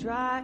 try 0.00 0.42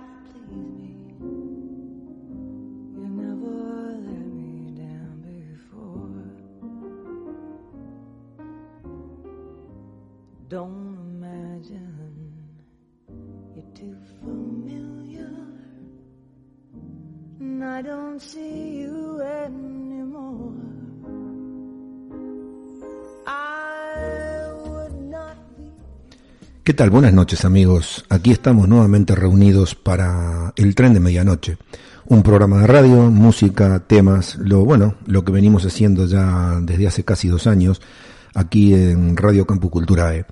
tal? 26.76 26.90
Buenas 26.90 27.14
noches 27.14 27.46
amigos. 27.46 28.04
Aquí 28.10 28.32
estamos 28.32 28.68
nuevamente 28.68 29.14
reunidos 29.14 29.74
para 29.74 30.52
el 30.56 30.74
tren 30.74 30.92
de 30.92 31.00
medianoche. 31.00 31.56
Un 32.04 32.22
programa 32.22 32.60
de 32.60 32.66
radio, 32.66 33.10
música, 33.10 33.82
temas, 33.86 34.36
lo 34.36 34.62
bueno, 34.62 34.96
lo 35.06 35.24
que 35.24 35.32
venimos 35.32 35.64
haciendo 35.64 36.06
ya 36.06 36.58
desde 36.60 36.86
hace 36.86 37.02
casi 37.02 37.28
dos 37.28 37.46
años 37.46 37.80
aquí 38.34 38.74
en 38.74 39.16
Radio 39.16 39.46
Campo 39.46 39.70
Culturae. 39.70 40.26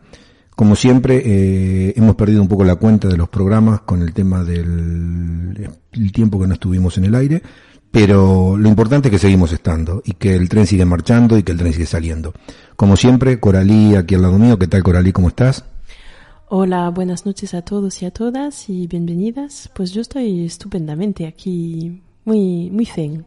Como 0.55 0.77
siempre, 0.77 1.23
eh, 1.25 1.95
hemos 1.97 2.15
perdido 2.15 2.43
un 2.43 2.49
poco 2.49 2.63
la 2.63 2.77
cuenta 2.77 3.09
de 3.09 3.17
los 3.17 3.31
programas 3.31 3.81
con 3.81 4.03
el 4.03 4.13
tema 4.13 4.45
del 4.45 5.71
el 5.93 6.13
tiempo 6.13 6.39
que 6.39 6.47
no 6.47 6.53
estuvimos 6.53 6.99
en 6.99 7.07
el 7.07 7.15
aire, 7.15 7.43
pero 7.91 8.59
lo 8.59 8.69
importante 8.69 9.09
es 9.09 9.13
que 9.13 9.19
seguimos 9.19 9.51
estando 9.53 10.03
y 10.05 10.13
que 10.13 10.37
el 10.37 10.51
tren 10.51 10.67
sigue 10.67 10.85
marchando 10.85 11.39
y 11.39 11.43
que 11.43 11.53
el 11.53 11.59
tren 11.59 11.73
sigue 11.73 11.87
saliendo. 11.87 12.35
Como 12.77 12.99
siempre, 12.99 13.41
Coralí 13.41 13.95
aquí 13.95 14.15
al 14.15 14.23
lado 14.23 14.39
mío. 14.39 14.59
¿Qué 14.59 14.67
tal, 14.67 14.83
Coralí? 14.83 15.11
¿Cómo 15.11 15.29
estás? 15.29 15.65
Hola, 16.49 16.91
buenas 16.91 17.25
noches 17.25 17.55
a 17.55 17.63
todos 17.63 18.03
y 18.03 18.05
a 18.05 18.11
todas 18.11 18.69
y 18.69 18.87
bienvenidas. 18.87 19.71
Pues 19.75 19.93
yo 19.93 20.03
estoy 20.03 20.45
estupendamente 20.45 21.27
aquí, 21.27 22.03
muy, 22.27 22.71
muy 22.71 22.85
zen. 22.85 23.25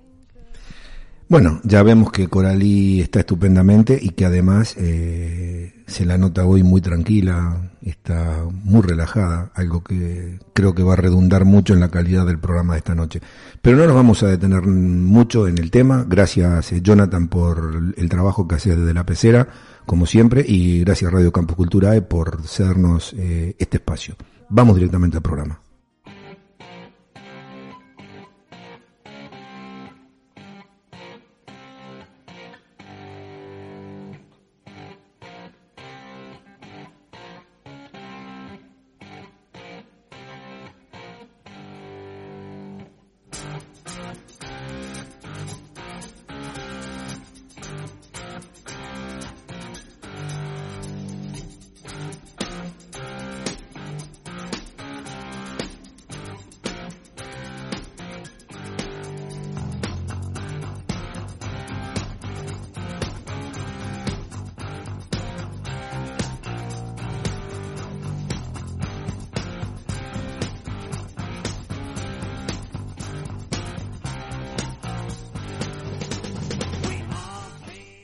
Bueno, 1.27 1.59
ya 1.63 1.81
vemos 1.81 2.11
que 2.11 2.27
Coralí 2.27 3.01
está 3.01 3.21
estupendamente 3.21 3.97
y 3.99 4.11
que 4.11 4.23
además 4.23 4.75
eh, 4.77 5.83
se 5.87 6.05
la 6.05 6.17
nota 6.17 6.45
hoy 6.45 6.61
muy 6.61 6.79
tranquila, 6.79 7.71
está 7.81 8.45
muy 8.63 8.81
relajada, 8.81 9.51
algo 9.55 9.83
que 9.83 10.39
creo 10.53 10.75
que 10.75 10.83
va 10.83 10.93
a 10.93 10.97
redundar 10.97 11.43
mucho 11.43 11.73
en 11.73 11.79
la 11.79 11.89
calidad 11.89 12.25
del 12.25 12.39
programa 12.39 12.73
de 12.73 12.79
esta 12.79 12.95
noche. 12.95 13.19
Pero 13.61 13.77
no 13.77 13.87
nos 13.87 13.95
vamos 13.95 14.21
a 14.23 14.27
detener 14.27 14.61
mucho 14.67 15.47
en 15.47 15.57
el 15.57 15.71
tema. 15.71 16.05
Gracias, 16.07 16.71
eh, 16.71 16.81
Jonathan, 16.81 17.27
por 17.27 17.93
el 17.97 18.09
trabajo 18.09 18.47
que 18.47 18.55
hace 18.55 18.75
desde 18.75 18.93
la 18.93 19.05
pecera, 19.05 19.49
como 19.87 20.05
siempre, 20.05 20.45
y 20.45 20.81
gracias 20.81 21.11
Radio 21.11 21.31
Campo 21.31 21.55
Culturae 21.55 22.01
por 22.03 22.45
cedernos 22.45 23.13
eh, 23.17 23.55
este 23.57 23.77
espacio. 23.77 24.15
Vamos 24.49 24.75
directamente 24.75 25.17
al 25.17 25.23
programa. 25.23 25.61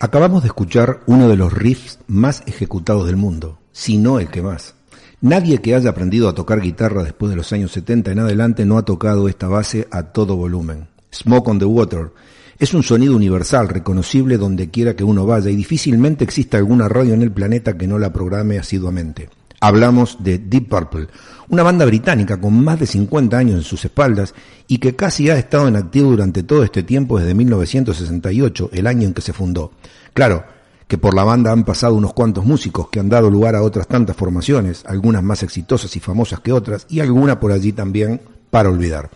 Acabamos 0.03 0.43
de 0.43 0.47
escuchar 0.47 0.99
uno 1.05 1.29
de 1.29 1.37
los 1.37 1.53
riffs 1.53 1.97
más 2.07 2.43
ejecutados 2.45 3.05
del 3.05 3.15
mundo, 3.15 3.59
si 3.71 3.97
no 3.97 4.19
el 4.19 4.27
que 4.27 4.41
más. 4.41 4.75
Nadie 5.21 5.59
que 5.59 5.75
haya 5.75 5.91
aprendido 5.91 6.27
a 6.27 6.35
tocar 6.35 6.59
guitarra 6.59 7.05
después 7.05 7.29
de 7.29 7.37
los 7.37 7.53
años 7.53 7.71
70 7.71 8.11
en 8.11 8.19
adelante 8.19 8.65
no 8.65 8.77
ha 8.77 8.83
tocado 8.83 9.29
esta 9.29 9.47
base 9.47 9.87
a 9.91 10.03
todo 10.11 10.35
volumen. 10.35 10.89
Smoke 11.13 11.47
on 11.49 11.59
the 11.59 11.63
Water 11.63 12.11
es 12.59 12.73
un 12.73 12.83
sonido 12.83 13.15
universal, 13.15 13.69
reconocible 13.69 14.37
donde 14.37 14.69
quiera 14.69 14.93
que 14.93 15.05
uno 15.05 15.25
vaya 15.25 15.49
y 15.49 15.55
difícilmente 15.55 16.25
exista 16.25 16.57
alguna 16.57 16.89
radio 16.89 17.13
en 17.13 17.21
el 17.21 17.31
planeta 17.31 17.77
que 17.77 17.87
no 17.87 17.97
la 17.97 18.11
programe 18.11 18.59
asiduamente. 18.59 19.29
Hablamos 19.63 20.17
de 20.19 20.39
Deep 20.39 20.67
Purple, 20.67 21.07
una 21.47 21.63
banda 21.63 21.85
británica 21.85 22.35
con 22.35 22.61
más 22.65 22.77
de 22.81 22.85
50 22.85 23.37
años 23.37 23.55
en 23.55 23.63
sus 23.63 23.85
espaldas 23.85 24.33
y 24.67 24.79
que 24.79 24.93
casi 24.93 25.29
ha 25.29 25.37
estado 25.37 25.69
en 25.69 25.77
activo 25.77 26.09
durante 26.09 26.43
todo 26.43 26.65
este 26.65 26.83
tiempo 26.83 27.17
desde 27.17 27.33
1968, 27.33 28.71
el 28.73 28.87
año 28.87 29.07
en 29.07 29.13
que 29.13 29.21
se 29.21 29.31
fundó. 29.31 29.71
Claro, 30.13 30.43
que 30.85 30.97
por 30.97 31.13
la 31.13 31.23
banda 31.23 31.53
han 31.53 31.63
pasado 31.63 31.95
unos 31.95 32.11
cuantos 32.11 32.43
músicos 32.43 32.89
que 32.89 32.99
han 32.99 33.07
dado 33.07 33.29
lugar 33.29 33.55
a 33.55 33.61
otras 33.61 33.87
tantas 33.87 34.17
formaciones, 34.17 34.83
algunas 34.85 35.23
más 35.23 35.43
exitosas 35.43 35.95
y 35.95 36.01
famosas 36.01 36.41
que 36.41 36.51
otras, 36.51 36.85
y 36.89 36.99
alguna 36.99 37.39
por 37.39 37.53
allí 37.53 37.71
también 37.71 38.19
para 38.49 38.67
olvidar. 38.67 39.11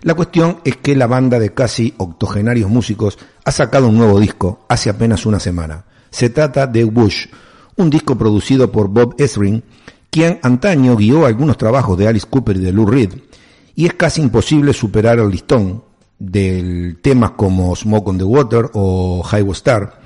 La 0.00 0.14
cuestión 0.14 0.60
es 0.64 0.78
que 0.78 0.96
la 0.96 1.08
banda 1.08 1.38
de 1.38 1.52
casi 1.52 1.92
octogenarios 1.98 2.70
músicos 2.70 3.18
ha 3.44 3.52
sacado 3.52 3.88
un 3.88 3.98
nuevo 3.98 4.18
disco 4.18 4.64
hace 4.66 4.88
apenas 4.88 5.26
una 5.26 5.40
semana. 5.40 5.84
Se 6.08 6.30
trata 6.30 6.66
de 6.66 6.84
Bush, 6.84 7.26
un 7.80 7.90
disco 7.90 8.16
producido 8.16 8.70
por 8.70 8.88
Bob 8.88 9.14
Ezrin, 9.18 9.62
quien 10.10 10.38
antaño 10.42 10.96
guió 10.96 11.26
algunos 11.26 11.56
trabajos 11.56 11.96
de 11.98 12.08
Alice 12.08 12.26
Cooper 12.28 12.56
y 12.56 12.60
de 12.60 12.72
Lou 12.72 12.86
Reed, 12.86 13.10
y 13.74 13.86
es 13.86 13.94
casi 13.94 14.20
imposible 14.20 14.72
superar 14.72 15.18
el 15.18 15.30
listón 15.30 15.82
de 16.18 16.96
temas 17.02 17.32
como 17.32 17.74
Smoke 17.74 18.08
on 18.08 18.18
the 18.18 18.24
Water 18.24 18.70
o 18.74 19.22
Highway 19.24 19.52
Star, 19.52 20.00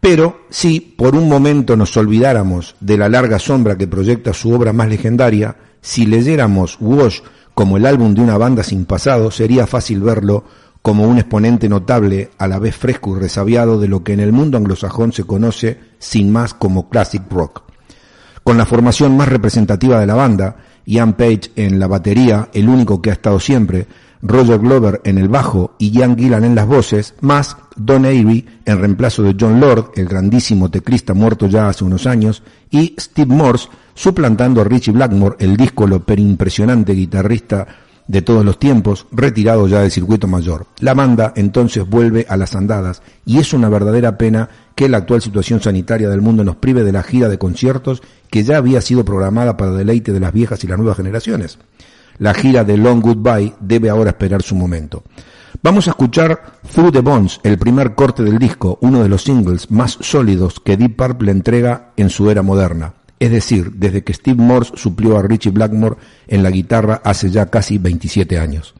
pero 0.00 0.40
si 0.50 0.80
por 0.80 1.14
un 1.14 1.28
momento 1.28 1.76
nos 1.76 1.96
olvidáramos 1.96 2.74
de 2.80 2.98
la 2.98 3.08
larga 3.08 3.38
sombra 3.38 3.78
que 3.78 3.86
proyecta 3.86 4.32
su 4.32 4.52
obra 4.52 4.72
más 4.72 4.88
legendaria, 4.88 5.56
si 5.80 6.06
leyéramos 6.06 6.76
Wash 6.80 7.20
como 7.54 7.76
el 7.76 7.86
álbum 7.86 8.14
de 8.14 8.22
una 8.22 8.38
banda 8.38 8.64
sin 8.64 8.84
pasado, 8.84 9.30
sería 9.30 9.66
fácil 9.66 10.00
verlo 10.00 10.44
como 10.82 11.06
un 11.06 11.18
exponente 11.18 11.68
notable, 11.68 12.30
a 12.38 12.48
la 12.48 12.58
vez 12.58 12.76
fresco 12.76 13.16
y 13.16 13.20
resabiado 13.20 13.80
de 13.80 13.86
lo 13.88 14.02
que 14.02 14.12
en 14.12 14.20
el 14.20 14.32
mundo 14.32 14.58
anglosajón 14.58 15.12
se 15.12 15.24
conoce 15.24 15.78
sin 15.98 16.32
más 16.32 16.54
como 16.54 16.88
classic 16.88 17.22
rock. 17.30 17.62
Con 18.42 18.58
la 18.58 18.66
formación 18.66 19.16
más 19.16 19.28
representativa 19.28 20.00
de 20.00 20.06
la 20.06 20.16
banda, 20.16 20.56
Ian 20.84 21.12
Page 21.12 21.52
en 21.54 21.78
la 21.78 21.86
batería, 21.86 22.48
el 22.52 22.68
único 22.68 23.00
que 23.00 23.10
ha 23.10 23.12
estado 23.12 23.38
siempre, 23.38 23.86
Roger 24.22 24.58
Glover 24.58 25.00
en 25.04 25.18
el 25.18 25.28
bajo 25.28 25.74
y 25.78 25.90
Ian 25.90 26.16
Gillan 26.16 26.44
en 26.44 26.56
las 26.56 26.66
voces, 26.66 27.14
más 27.20 27.56
Don 27.76 28.04
Avery 28.04 28.46
en 28.64 28.78
reemplazo 28.80 29.22
de 29.22 29.36
John 29.38 29.60
Lord, 29.60 29.92
el 29.94 30.06
grandísimo 30.06 30.70
teclista 30.70 31.14
muerto 31.14 31.46
ya 31.46 31.68
hace 31.68 31.84
unos 31.84 32.06
años, 32.06 32.42
y 32.70 32.96
Steve 32.98 33.32
Morse 33.32 33.68
suplantando 33.94 34.60
a 34.60 34.64
Richie 34.64 34.92
Blackmore, 34.92 35.36
el 35.38 35.56
disco 35.56 35.86
impresionante 36.16 36.92
guitarrista 36.92 37.66
de 38.12 38.20
todos 38.20 38.44
los 38.44 38.58
tiempos, 38.58 39.06
retirado 39.10 39.66
ya 39.66 39.80
del 39.80 39.90
circuito 39.90 40.28
mayor. 40.28 40.66
La 40.80 40.92
banda 40.92 41.32
entonces 41.34 41.88
vuelve 41.88 42.26
a 42.28 42.36
las 42.36 42.54
andadas 42.54 43.00
y 43.24 43.38
es 43.38 43.54
una 43.54 43.70
verdadera 43.70 44.18
pena 44.18 44.50
que 44.74 44.90
la 44.90 44.98
actual 44.98 45.22
situación 45.22 45.62
sanitaria 45.62 46.10
del 46.10 46.20
mundo 46.20 46.44
nos 46.44 46.56
prive 46.56 46.84
de 46.84 46.92
la 46.92 47.02
gira 47.02 47.30
de 47.30 47.38
conciertos 47.38 48.02
que 48.28 48.44
ya 48.44 48.58
había 48.58 48.82
sido 48.82 49.02
programada 49.02 49.56
para 49.56 49.72
deleite 49.72 50.12
de 50.12 50.20
las 50.20 50.34
viejas 50.34 50.62
y 50.62 50.66
las 50.66 50.76
nuevas 50.76 50.98
generaciones. 50.98 51.58
La 52.18 52.34
gira 52.34 52.64
de 52.64 52.76
Long 52.76 53.00
Goodbye 53.00 53.54
debe 53.60 53.88
ahora 53.88 54.10
esperar 54.10 54.42
su 54.42 54.56
momento. 54.56 55.04
Vamos 55.62 55.86
a 55.86 55.92
escuchar 55.92 56.58
Through 56.70 56.92
the 56.92 57.00
Bones, 57.00 57.40
el 57.44 57.56
primer 57.56 57.94
corte 57.94 58.22
del 58.22 58.38
disco, 58.38 58.76
uno 58.82 59.02
de 59.02 59.08
los 59.08 59.22
singles 59.22 59.70
más 59.70 59.96
sólidos 60.00 60.60
que 60.60 60.76
Deep 60.76 60.96
Purple 60.96 61.32
entrega 61.32 61.92
en 61.96 62.10
su 62.10 62.30
era 62.30 62.42
moderna 62.42 62.92
es 63.22 63.30
decir, 63.30 63.70
desde 63.74 64.02
que 64.02 64.14
Steve 64.14 64.42
Morse 64.42 64.72
suplió 64.74 65.16
a 65.16 65.22
Richie 65.22 65.52
Blackmore 65.52 65.94
en 66.26 66.42
la 66.42 66.50
guitarra 66.50 67.00
hace 67.04 67.30
ya 67.30 67.46
casi 67.46 67.78
27 67.78 68.36
años. 68.36 68.74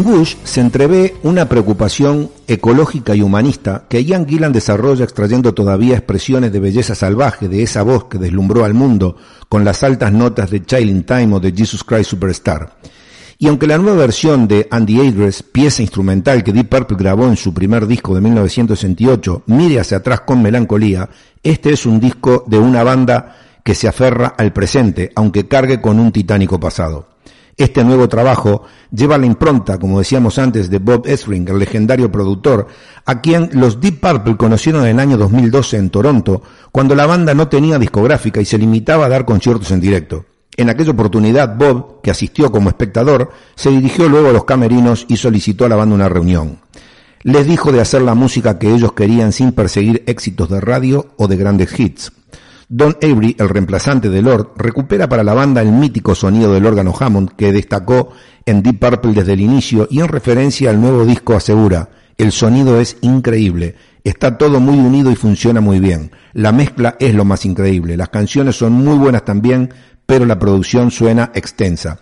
En 0.00 0.06
Bush 0.06 0.36
se 0.44 0.62
entrevé 0.62 1.16
una 1.24 1.46
preocupación 1.46 2.30
ecológica 2.46 3.14
y 3.14 3.20
humanista 3.20 3.84
que 3.86 4.02
Ian 4.02 4.26
Gillan 4.26 4.50
desarrolla 4.50 5.04
extrayendo 5.04 5.52
todavía 5.52 5.94
expresiones 5.98 6.50
de 6.52 6.58
belleza 6.58 6.94
salvaje 6.94 7.50
de 7.50 7.62
esa 7.62 7.82
voz 7.82 8.04
que 8.04 8.16
deslumbró 8.16 8.64
al 8.64 8.72
mundo 8.72 9.16
con 9.50 9.62
las 9.62 9.82
altas 9.82 10.10
notas 10.10 10.50
de 10.50 10.64
Child 10.64 10.88
in 10.88 11.02
Time 11.04 11.34
o 11.34 11.40
de 11.40 11.52
Jesus 11.52 11.84
Christ 11.84 12.08
Superstar. 12.08 12.78
Y 13.36 13.48
aunque 13.48 13.66
la 13.66 13.76
nueva 13.76 13.98
versión 13.98 14.48
de 14.48 14.66
Andy 14.70 15.06
Address, 15.06 15.42
pieza 15.42 15.82
instrumental 15.82 16.42
que 16.42 16.54
Deep 16.54 16.70
Purple 16.70 16.96
grabó 16.98 17.26
en 17.26 17.36
su 17.36 17.52
primer 17.52 17.86
disco 17.86 18.14
de 18.14 18.22
1968, 18.22 19.42
mire 19.48 19.80
hacia 19.80 19.98
atrás 19.98 20.22
con 20.22 20.40
melancolía, 20.40 21.10
este 21.42 21.74
es 21.74 21.84
un 21.84 22.00
disco 22.00 22.44
de 22.46 22.58
una 22.58 22.82
banda 22.82 23.36
que 23.62 23.74
se 23.74 23.86
aferra 23.86 24.28
al 24.38 24.54
presente, 24.54 25.12
aunque 25.14 25.46
cargue 25.46 25.82
con 25.82 26.00
un 26.00 26.10
titánico 26.10 26.58
pasado. 26.58 27.09
Este 27.60 27.84
nuevo 27.84 28.08
trabajo 28.08 28.62
lleva 28.90 29.18
la 29.18 29.26
impronta, 29.26 29.76
como 29.76 29.98
decíamos 29.98 30.38
antes, 30.38 30.70
de 30.70 30.78
Bob 30.78 31.06
Ezrin, 31.06 31.46
el 31.46 31.58
legendario 31.58 32.10
productor, 32.10 32.68
a 33.04 33.20
quien 33.20 33.50
los 33.52 33.82
Deep 33.82 34.00
Purple 34.00 34.38
conocieron 34.38 34.84
en 34.84 34.92
el 34.92 34.98
año 34.98 35.18
2012 35.18 35.76
en 35.76 35.90
Toronto, 35.90 36.40
cuando 36.72 36.94
la 36.94 37.04
banda 37.04 37.34
no 37.34 37.48
tenía 37.48 37.78
discográfica 37.78 38.40
y 38.40 38.46
se 38.46 38.56
limitaba 38.56 39.04
a 39.04 39.08
dar 39.10 39.26
conciertos 39.26 39.70
en 39.72 39.80
directo. 39.82 40.24
En 40.56 40.70
aquella 40.70 40.92
oportunidad, 40.92 41.54
Bob, 41.54 42.00
que 42.00 42.10
asistió 42.10 42.50
como 42.50 42.70
espectador, 42.70 43.30
se 43.56 43.68
dirigió 43.68 44.08
luego 44.08 44.30
a 44.30 44.32
los 44.32 44.44
camerinos 44.46 45.04
y 45.06 45.18
solicitó 45.18 45.66
a 45.66 45.68
la 45.68 45.76
banda 45.76 45.94
una 45.94 46.08
reunión. 46.08 46.60
Les 47.24 47.46
dijo 47.46 47.72
de 47.72 47.82
hacer 47.82 48.00
la 48.00 48.14
música 48.14 48.58
que 48.58 48.72
ellos 48.72 48.94
querían 48.94 49.32
sin 49.32 49.52
perseguir 49.52 50.02
éxitos 50.06 50.48
de 50.48 50.62
radio 50.62 51.08
o 51.18 51.28
de 51.28 51.36
grandes 51.36 51.78
hits. 51.78 52.10
Don 52.72 52.96
Avery, 53.02 53.34
el 53.36 53.48
reemplazante 53.48 54.08
de 54.10 54.22
Lord, 54.22 54.52
recupera 54.54 55.08
para 55.08 55.24
la 55.24 55.34
banda 55.34 55.60
el 55.60 55.72
mítico 55.72 56.14
sonido 56.14 56.54
del 56.54 56.66
órgano 56.66 56.94
Hammond 56.96 57.30
que 57.30 57.52
destacó 57.52 58.12
en 58.46 58.62
Deep 58.62 58.78
Purple 58.78 59.12
desde 59.12 59.32
el 59.32 59.40
inicio 59.40 59.88
y 59.90 59.98
en 59.98 60.06
referencia 60.06 60.70
al 60.70 60.80
nuevo 60.80 61.04
disco 61.04 61.34
asegura, 61.34 61.88
el 62.16 62.30
sonido 62.30 62.80
es 62.80 62.96
increíble, 63.00 63.74
está 64.04 64.38
todo 64.38 64.60
muy 64.60 64.78
unido 64.78 65.10
y 65.10 65.16
funciona 65.16 65.60
muy 65.60 65.80
bien, 65.80 66.12
la 66.32 66.52
mezcla 66.52 66.94
es 67.00 67.12
lo 67.12 67.24
más 67.24 67.44
increíble, 67.44 67.96
las 67.96 68.10
canciones 68.10 68.54
son 68.54 68.74
muy 68.74 68.96
buenas 68.98 69.24
también, 69.24 69.74
pero 70.06 70.24
la 70.24 70.38
producción 70.38 70.92
suena 70.92 71.32
extensa. 71.34 71.98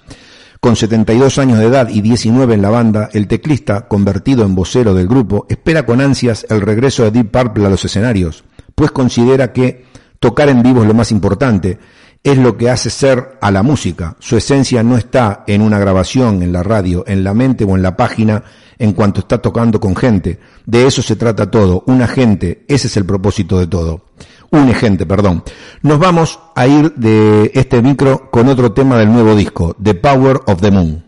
Con 0.60 0.76
72 0.76 1.38
años 1.38 1.60
de 1.60 1.64
edad 1.64 1.88
y 1.88 2.02
19 2.02 2.52
en 2.52 2.60
la 2.60 2.68
banda, 2.68 3.08
el 3.14 3.26
teclista, 3.26 3.88
convertido 3.88 4.44
en 4.44 4.54
vocero 4.54 4.92
del 4.92 5.08
grupo, 5.08 5.46
espera 5.48 5.86
con 5.86 6.02
ansias 6.02 6.44
el 6.50 6.60
regreso 6.60 7.04
de 7.04 7.12
Deep 7.12 7.30
Purple 7.30 7.64
a 7.64 7.70
los 7.70 7.86
escenarios, 7.86 8.44
pues 8.74 8.90
considera 8.90 9.54
que 9.54 9.88
tocar 10.18 10.48
en 10.48 10.62
vivo 10.62 10.82
es 10.82 10.88
lo 10.88 10.94
más 10.94 11.12
importante, 11.12 11.78
es 12.22 12.38
lo 12.38 12.56
que 12.56 12.70
hace 12.70 12.90
ser 12.90 13.38
a 13.40 13.50
la 13.50 13.62
música. 13.62 14.16
Su 14.18 14.36
esencia 14.36 14.82
no 14.82 14.96
está 14.96 15.44
en 15.46 15.62
una 15.62 15.78
grabación, 15.78 16.42
en 16.42 16.52
la 16.52 16.62
radio, 16.62 17.04
en 17.06 17.24
la 17.24 17.34
mente 17.34 17.64
o 17.64 17.76
en 17.76 17.82
la 17.82 17.96
página 17.96 18.42
en 18.78 18.92
cuanto 18.92 19.20
está 19.20 19.38
tocando 19.38 19.80
con 19.80 19.96
gente. 19.96 20.38
De 20.66 20.86
eso 20.86 21.02
se 21.02 21.16
trata 21.16 21.50
todo, 21.50 21.82
una 21.86 22.06
gente, 22.06 22.64
ese 22.68 22.86
es 22.86 22.96
el 22.96 23.04
propósito 23.04 23.58
de 23.58 23.66
todo. 23.66 24.02
Une 24.50 24.74
gente, 24.74 25.04
perdón. 25.04 25.42
Nos 25.82 25.98
vamos 25.98 26.38
a 26.54 26.66
ir 26.66 26.94
de 26.94 27.50
este 27.54 27.82
micro 27.82 28.30
con 28.30 28.48
otro 28.48 28.72
tema 28.72 28.96
del 28.96 29.12
nuevo 29.12 29.34
disco, 29.34 29.76
The 29.82 29.94
Power 29.94 30.40
of 30.46 30.60
the 30.60 30.70
Moon. 30.70 31.07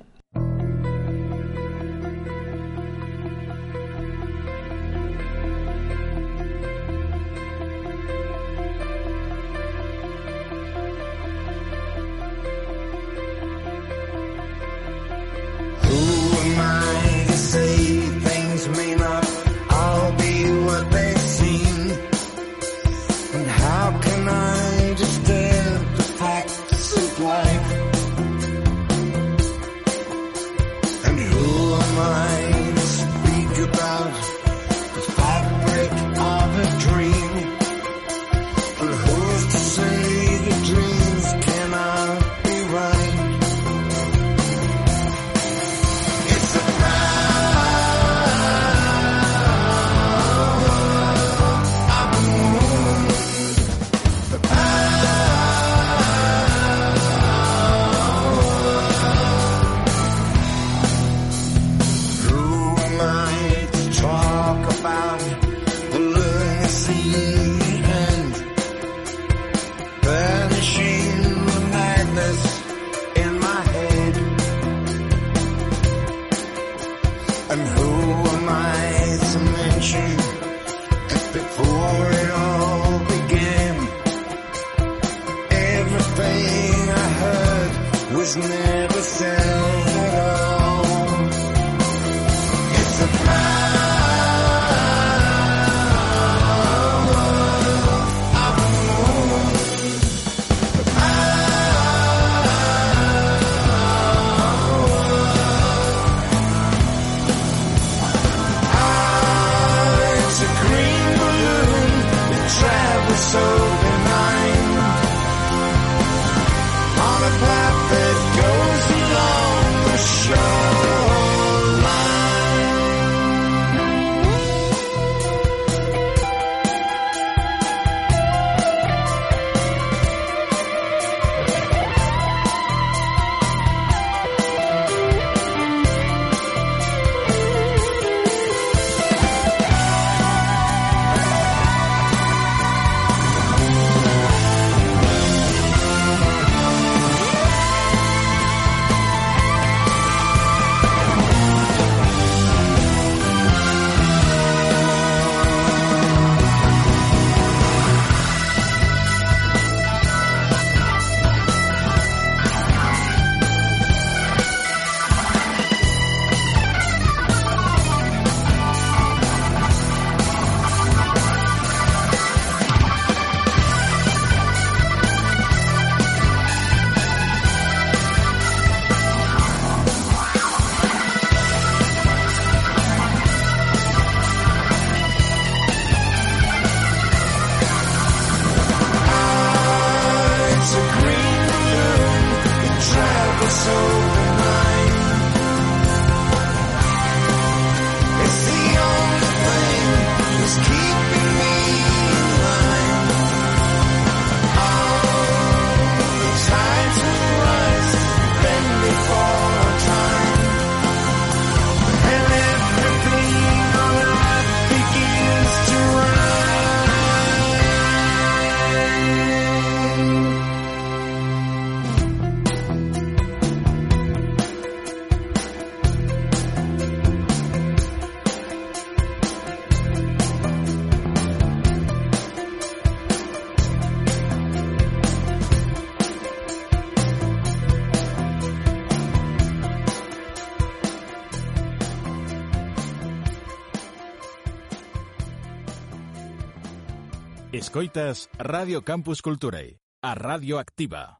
Escoitas 247.70 248.28
Radio 248.36 248.82
Campus 248.82 249.22
Culturae, 249.22 249.78
a 250.02 250.16
radio 250.16 250.58
activa. 250.58 251.19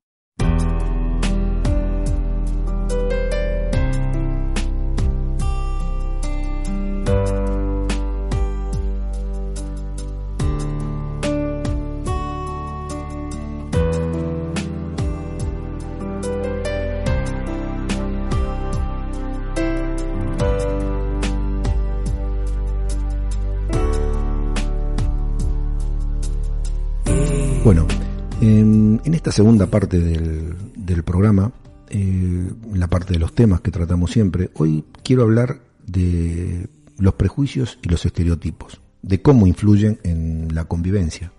En, 29.05 29.15
esta 29.15 29.33
segunda 29.33 29.67
parte 29.67 29.99
del, 29.99 30.55
del 30.77 31.03
programa, 31.03 31.53
eh, 31.89 32.51
la 32.73 32.89
parte 32.89 33.15
de 33.15 33.19
los 33.19 33.35
temas 33.35 33.61
que 33.61 33.71
tratamos 33.71 34.13
siempre, 34.13 34.51
hoy 34.55 34.85
quiero 35.03 35.23
hablar 35.23 35.61
de 35.87 36.69
los 36.99 37.15
prejuicios 37.15 37.79
y 37.83 37.89
los 37.89 38.05
estereotipos, 38.05 38.81
de 39.03 39.21
cómo 39.21 39.47
influyen 39.47 39.99
en 40.05 40.55
la 40.55 40.65
convivencia. 40.67 41.33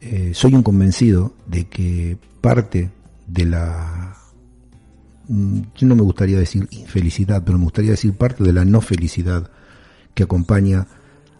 Eh, 0.00 0.32
soy 0.34 0.54
un 0.54 0.62
convencido 0.62 1.34
de 1.46 1.68
que 1.68 2.18
parte 2.42 2.90
de 3.26 3.46
la, 3.46 4.14
mm, 5.28 5.60
yo 5.74 5.86
no 5.86 5.96
me 5.96 6.02
gustaría 6.02 6.38
decir 6.38 6.68
infelicidad, 6.70 7.42
pero 7.44 7.56
me 7.56 7.64
gustaría 7.64 7.92
decir 7.92 8.12
parte 8.12 8.44
de 8.44 8.52
la 8.52 8.64
no 8.64 8.80
felicidad 8.80 9.50
que 10.14 10.24
acompaña 10.24 10.86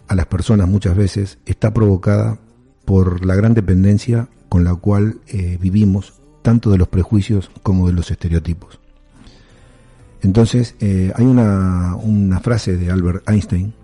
a 0.09 0.15
las 0.15 0.27
personas 0.27 0.69
muchas 0.69 0.97
veces 0.97 1.39
está 1.45 1.75
provocada 1.75 2.39
por 2.85 3.27
la 3.27 3.35
gran 3.35 3.55
dependencia 3.55 4.29
con 4.57 4.65
la 4.65 4.75
cual 4.75 5.19
eh, 5.27 5.59
vivimos, 5.61 6.15
tanto 6.41 6.71
de 6.71 6.79
los 6.79 6.89
prejuicios 6.89 7.51
como 7.63 7.89
de 7.89 7.93
los 7.93 8.11
estereotipos. 8.11 8.81
Entonces, 10.23 10.77
eh, 10.81 11.13
hay 11.15 11.27
una, 11.27 11.95
una 11.97 12.41
frase 12.41 12.79
de 12.79 12.91
Albert 12.91 13.29
Einstein, 13.29 13.75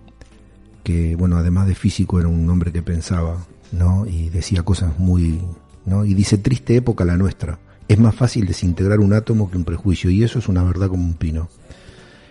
que, 0.82 1.14
bueno, 1.14 1.36
además 1.36 1.66
de 1.66 1.74
físico 1.74 2.18
era 2.18 2.28
un 2.28 2.48
hombre 2.48 2.72
que 2.72 2.80
pensaba, 2.80 3.44
¿no? 3.70 4.06
Y 4.06 4.30
decía 4.30 4.62
cosas 4.62 4.98
muy, 4.98 5.42
¿no? 5.84 6.06
Y 6.06 6.14
dice, 6.14 6.38
triste 6.38 6.74
época 6.74 7.04
la 7.04 7.18
nuestra. 7.18 7.58
Es 7.86 7.98
más 7.98 8.14
fácil 8.14 8.46
desintegrar 8.46 9.00
un 9.00 9.12
átomo 9.12 9.50
que 9.50 9.58
un 9.58 9.64
prejuicio, 9.64 10.08
y 10.08 10.24
eso 10.24 10.38
es 10.38 10.48
una 10.48 10.62
verdad 10.62 10.88
como 10.88 11.04
un 11.04 11.16
pino. 11.16 11.50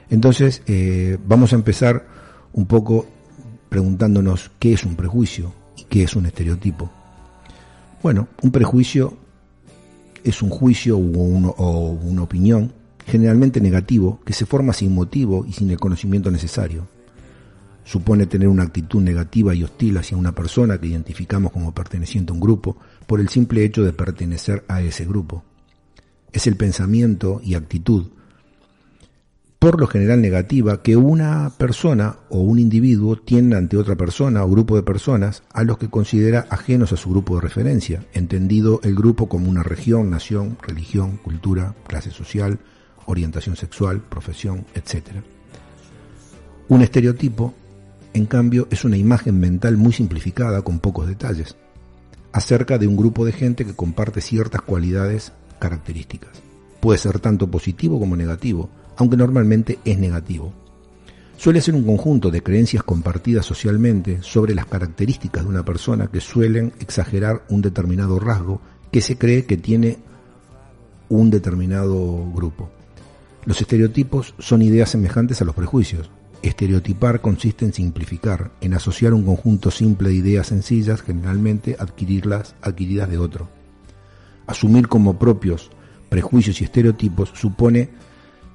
Entonces, 0.09 0.63
eh, 0.65 1.19
vamos 1.27 1.53
a 1.53 1.57
empezar 1.57 2.07
un 2.53 2.65
poco 2.65 3.05
preguntándonos 3.69 4.49
qué 4.57 4.73
es 4.73 4.83
un 4.83 4.95
prejuicio 4.95 5.53
y 5.77 5.83
qué 5.83 6.01
es 6.01 6.15
un 6.15 6.25
estereotipo. 6.25 6.89
Bueno, 8.03 8.27
un 8.41 8.51
prejuicio 8.51 9.17
es 10.23 10.41
un 10.41 10.49
juicio 10.49 10.97
o, 10.97 10.99
un- 10.99 11.53
o 11.57 11.89
una 12.03 12.23
opinión 12.23 12.73
generalmente 13.05 13.59
negativo 13.61 14.19
que 14.25 14.33
se 14.33 14.45
forma 14.45 14.73
sin 14.73 14.93
motivo 14.93 15.45
y 15.47 15.53
sin 15.53 15.69
el 15.71 15.79
conocimiento 15.79 16.29
necesario. 16.31 16.87
Supone 17.83 18.27
tener 18.27 18.47
una 18.47 18.63
actitud 18.63 19.01
negativa 19.01 19.55
y 19.55 19.63
hostil 19.63 19.97
hacia 19.97 20.15
una 20.17 20.33
persona 20.33 20.79
que 20.79 20.87
identificamos 20.87 21.51
como 21.51 21.73
perteneciente 21.73 22.31
a 22.31 22.35
un 22.35 22.39
grupo 22.39 22.77
por 23.07 23.19
el 23.19 23.29
simple 23.29 23.65
hecho 23.65 23.83
de 23.83 23.91
pertenecer 23.93 24.63
a 24.67 24.81
ese 24.81 25.05
grupo. 25.05 25.43
Es 26.31 26.45
el 26.47 26.55
pensamiento 26.55 27.41
y 27.43 27.55
actitud 27.55 28.07
por 29.61 29.79
lo 29.79 29.85
general 29.85 30.23
negativa, 30.23 30.81
que 30.81 30.97
una 30.97 31.51
persona 31.55 32.15
o 32.29 32.39
un 32.39 32.57
individuo 32.57 33.15
tiene 33.15 33.55
ante 33.55 33.77
otra 33.77 33.95
persona 33.95 34.43
o 34.43 34.49
grupo 34.49 34.75
de 34.75 34.81
personas 34.81 35.43
a 35.53 35.63
los 35.63 35.77
que 35.77 35.87
considera 35.87 36.47
ajenos 36.49 36.93
a 36.93 36.97
su 36.97 37.11
grupo 37.11 37.35
de 37.35 37.41
referencia, 37.41 38.03
entendido 38.13 38.79
el 38.81 38.95
grupo 38.95 39.29
como 39.29 39.47
una 39.47 39.61
región, 39.61 40.09
nación, 40.09 40.57
religión, 40.63 41.17
cultura, 41.17 41.75
clase 41.85 42.09
social, 42.09 42.57
orientación 43.05 43.55
sexual, 43.55 44.01
profesión, 44.01 44.65
etc. 44.73 45.21
Un 46.67 46.81
estereotipo, 46.81 47.53
en 48.15 48.25
cambio, 48.25 48.67
es 48.71 48.83
una 48.83 48.97
imagen 48.97 49.39
mental 49.39 49.77
muy 49.77 49.93
simplificada 49.93 50.63
con 50.63 50.79
pocos 50.79 51.07
detalles, 51.07 51.55
acerca 52.31 52.79
de 52.79 52.87
un 52.87 52.97
grupo 52.97 53.25
de 53.25 53.31
gente 53.31 53.63
que 53.63 53.75
comparte 53.75 54.21
ciertas 54.21 54.63
cualidades 54.63 55.33
características. 55.59 56.31
Puede 56.79 56.97
ser 56.97 57.19
tanto 57.19 57.45
positivo 57.51 57.99
como 57.99 58.15
negativo, 58.15 58.71
aunque 59.01 59.17
normalmente 59.17 59.79
es 59.83 59.97
negativo. 59.97 60.53
Suele 61.35 61.59
ser 61.59 61.73
un 61.73 61.83
conjunto 61.83 62.29
de 62.29 62.43
creencias 62.43 62.83
compartidas 62.83 63.47
socialmente 63.47 64.19
sobre 64.21 64.53
las 64.53 64.67
características 64.67 65.41
de 65.41 65.49
una 65.49 65.65
persona 65.65 66.05
que 66.05 66.21
suelen 66.21 66.71
exagerar 66.79 67.43
un 67.49 67.63
determinado 67.63 68.19
rasgo 68.19 68.61
que 68.91 69.01
se 69.01 69.17
cree 69.17 69.45
que 69.45 69.57
tiene 69.57 69.97
un 71.09 71.31
determinado 71.31 72.31
grupo. 72.31 72.69
Los 73.45 73.59
estereotipos 73.59 74.35
son 74.37 74.61
ideas 74.61 74.91
semejantes 74.91 75.41
a 75.41 75.45
los 75.45 75.55
prejuicios. 75.55 76.11
Estereotipar 76.43 77.21
consiste 77.21 77.65
en 77.65 77.73
simplificar, 77.73 78.51
en 78.61 78.75
asociar 78.75 79.15
un 79.15 79.23
conjunto 79.23 79.71
simple 79.71 80.09
de 80.09 80.15
ideas 80.15 80.45
sencillas, 80.45 81.01
generalmente 81.01 81.75
adquirirlas 81.79 82.53
adquiridas 82.61 83.09
de 83.09 83.17
otro. 83.17 83.49
Asumir 84.45 84.87
como 84.87 85.17
propios 85.17 85.71
prejuicios 86.07 86.61
y 86.61 86.65
estereotipos 86.65 87.31
supone 87.33 87.89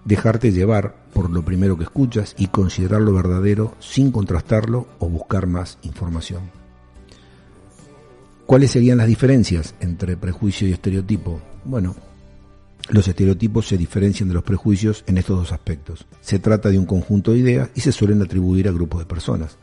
dejarte 0.07 0.53
llevar 0.53 0.95
por 1.13 1.31
lo 1.31 1.45
primero 1.45 1.77
que 1.77 1.85
escuchas 1.85 2.35
y 2.39 2.47
considerarlo 2.47 3.13
verdadero 3.13 3.75
sin 3.81 4.13
contrastarlo 4.13 4.87
o 4.99 5.09
buscar 5.09 5.47
más 5.47 5.79
información. 5.83 6.51
¿Cuáles 8.47 8.71
serían 8.71 8.99
las 8.99 9.09
diferencias 9.09 9.75
entre 9.81 10.17
prejuicio 10.17 10.69
y 10.69 10.73
estereotipo? 10.73 11.41
Bueno, 11.65 11.97
los 12.91 13.09
estereotipos 13.09 13.67
se 13.67 13.77
diferencian 13.77 14.29
de 14.29 14.35
los 14.35 14.45
prejuicios 14.45 15.03
en 15.09 15.19
estos 15.19 15.37
dos 15.37 15.53
aspectos. 15.53 16.07
Se 16.21 16.39
trata 16.39 16.71
de 16.71 16.79
un 16.79 16.87
conjunto 16.87 17.33
de 17.33 17.39
ideas 17.39 17.71
y 17.75 17.81
se 17.81 17.91
suelen 17.91 18.23
atribuir 18.23 18.69
a 18.69 18.73
grupos 18.73 19.01
de 19.01 19.07
personas. 19.07 19.59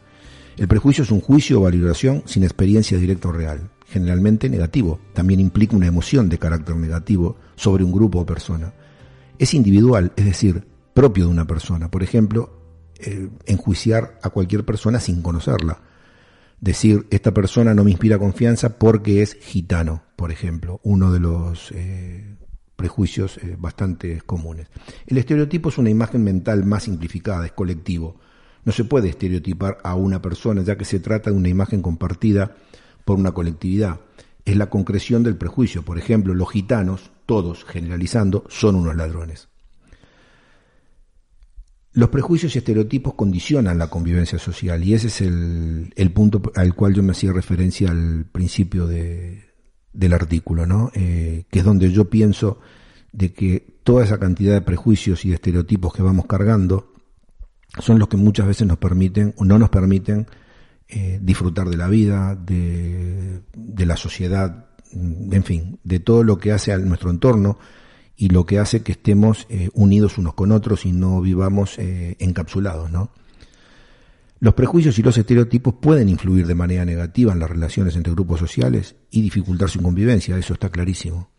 El 0.57 0.67
prejuicio 0.67 1.05
es 1.05 1.11
un 1.11 1.21
juicio 1.21 1.59
o 1.59 1.63
valoración 1.63 2.23
sin 2.25 2.43
experiencia 2.43 2.97
directa 2.97 3.29
o 3.29 3.31
real, 3.31 3.69
generalmente 3.87 4.49
negativo. 4.49 4.99
También 5.13 5.39
implica 5.39 5.77
una 5.77 5.87
emoción 5.87 6.27
de 6.27 6.37
carácter 6.37 6.75
negativo 6.75 7.37
sobre 7.55 7.85
un 7.85 7.93
grupo 7.93 8.19
o 8.19 8.25
persona. 8.25 8.73
Es 9.43 9.53
individual, 9.53 10.13
es 10.15 10.23
decir, 10.23 10.65
propio 10.93 11.25
de 11.25 11.31
una 11.31 11.45
persona. 11.45 11.91
Por 11.91 12.01
ejemplo, 12.01 12.61
eh, 12.97 13.27
enjuiciar 13.45 14.17
a 14.23 14.29
cualquier 14.29 14.63
persona 14.63 15.01
sin 15.01 15.21
conocerla. 15.21 15.81
Decir, 16.61 17.07
esta 17.09 17.33
persona 17.33 17.73
no 17.73 17.83
me 17.83 17.91
inspira 17.91 18.17
confianza 18.17 18.79
porque 18.79 19.21
es 19.21 19.33
gitano, 19.33 20.01
por 20.15 20.31
ejemplo, 20.31 20.79
uno 20.83 21.11
de 21.11 21.19
los 21.19 21.73
eh, 21.73 22.37
prejuicios 22.77 23.37
eh, 23.39 23.57
bastante 23.59 24.21
comunes. 24.21 24.69
El 25.07 25.17
estereotipo 25.17 25.67
es 25.67 25.77
una 25.77 25.89
imagen 25.89 26.23
mental 26.23 26.63
más 26.63 26.83
simplificada, 26.83 27.45
es 27.45 27.51
colectivo. 27.51 28.21
No 28.63 28.71
se 28.71 28.85
puede 28.85 29.09
estereotipar 29.09 29.79
a 29.83 29.95
una 29.95 30.21
persona, 30.21 30.61
ya 30.61 30.77
que 30.77 30.85
se 30.85 31.01
trata 31.01 31.31
de 31.31 31.35
una 31.35 31.49
imagen 31.49 31.81
compartida 31.81 32.55
por 33.03 33.19
una 33.19 33.33
colectividad. 33.33 33.99
Es 34.45 34.57
la 34.57 34.69
concreción 34.69 35.23
del 35.23 35.37
prejuicio. 35.37 35.83
Por 35.83 35.97
ejemplo, 35.97 36.33
los 36.33 36.51
gitanos, 36.51 37.11
todos 37.25 37.63
generalizando, 37.63 38.43
son 38.49 38.75
unos 38.75 38.95
ladrones. 38.95 39.47
Los 41.93 42.09
prejuicios 42.09 42.55
y 42.55 42.57
estereotipos 42.57 43.13
condicionan 43.13 43.77
la 43.77 43.87
convivencia 43.87 44.39
social 44.39 44.83
y 44.83 44.95
ese 44.95 45.07
es 45.07 45.21
el, 45.21 46.11
punto 46.11 46.41
al 46.55 46.73
cual 46.73 46.95
yo 46.95 47.03
me 47.03 47.11
hacía 47.11 47.31
referencia 47.31 47.91
al 47.91 48.25
principio 48.25 48.87
de, 48.87 49.53
del 49.93 50.13
artículo, 50.13 50.65
¿no? 50.65 50.91
Eh, 50.95 51.45
que 51.51 51.59
es 51.59 51.65
donde 51.65 51.91
yo 51.91 52.09
pienso 52.09 52.59
de 53.11 53.31
que 53.31 53.79
toda 53.83 54.03
esa 54.03 54.19
cantidad 54.19 54.53
de 54.53 54.61
prejuicios 54.61 55.23
y 55.23 55.33
estereotipos 55.33 55.93
que 55.93 56.01
vamos 56.01 56.25
cargando 56.25 56.93
son 57.79 57.99
los 57.99 58.07
que 58.07 58.17
muchas 58.17 58.47
veces 58.47 58.67
nos 58.67 58.77
permiten 58.77 59.35
o 59.37 59.45
no 59.45 59.59
nos 59.59 59.69
permiten 59.69 60.25
eh, 60.87 61.19
disfrutar 61.21 61.69
de 61.69 61.77
la 61.77 61.87
vida, 61.87 62.35
de, 62.35 63.41
de, 63.55 63.85
la 63.85 63.97
sociedad, 63.97 64.67
en 64.91 65.43
fin, 65.43 65.79
de 65.83 65.99
todo 65.99 66.23
lo 66.23 66.37
que 66.37 66.51
hace 66.51 66.71
a 66.71 66.77
nuestro 66.77 67.09
entorno 67.09 67.57
y 68.15 68.29
lo 68.29 68.45
que 68.45 68.59
hace 68.59 68.83
que 68.83 68.91
estemos 68.91 69.47
eh, 69.49 69.69
unidos 69.73 70.17
unos 70.17 70.33
con 70.33 70.51
otros 70.51 70.85
y 70.85 70.91
no 70.91 71.21
vivamos 71.21 71.77
encapsulados, 71.79 72.91
¿no? 72.91 73.11
Los 74.39 74.55
prejuicios 74.55 74.99
y 74.99 75.03
los 75.03 75.17
estereotipos 75.17 75.75
pueden 75.75 76.09
influir 76.09 76.45
de 76.45 76.53
manera 76.53 76.83
negativa 76.83 77.31
en 77.31 77.39
las 77.39 77.49
relaciones 77.49 77.95
entre 77.95 78.11
grupos 78.11 78.41
sociales 78.41 78.97
y 79.09 79.21
dificultar 79.21 79.69
su 79.69 79.81
convivencia, 79.81 80.37
eso 80.37 80.53
está 80.53 80.69
clarísimo. 80.69 81.32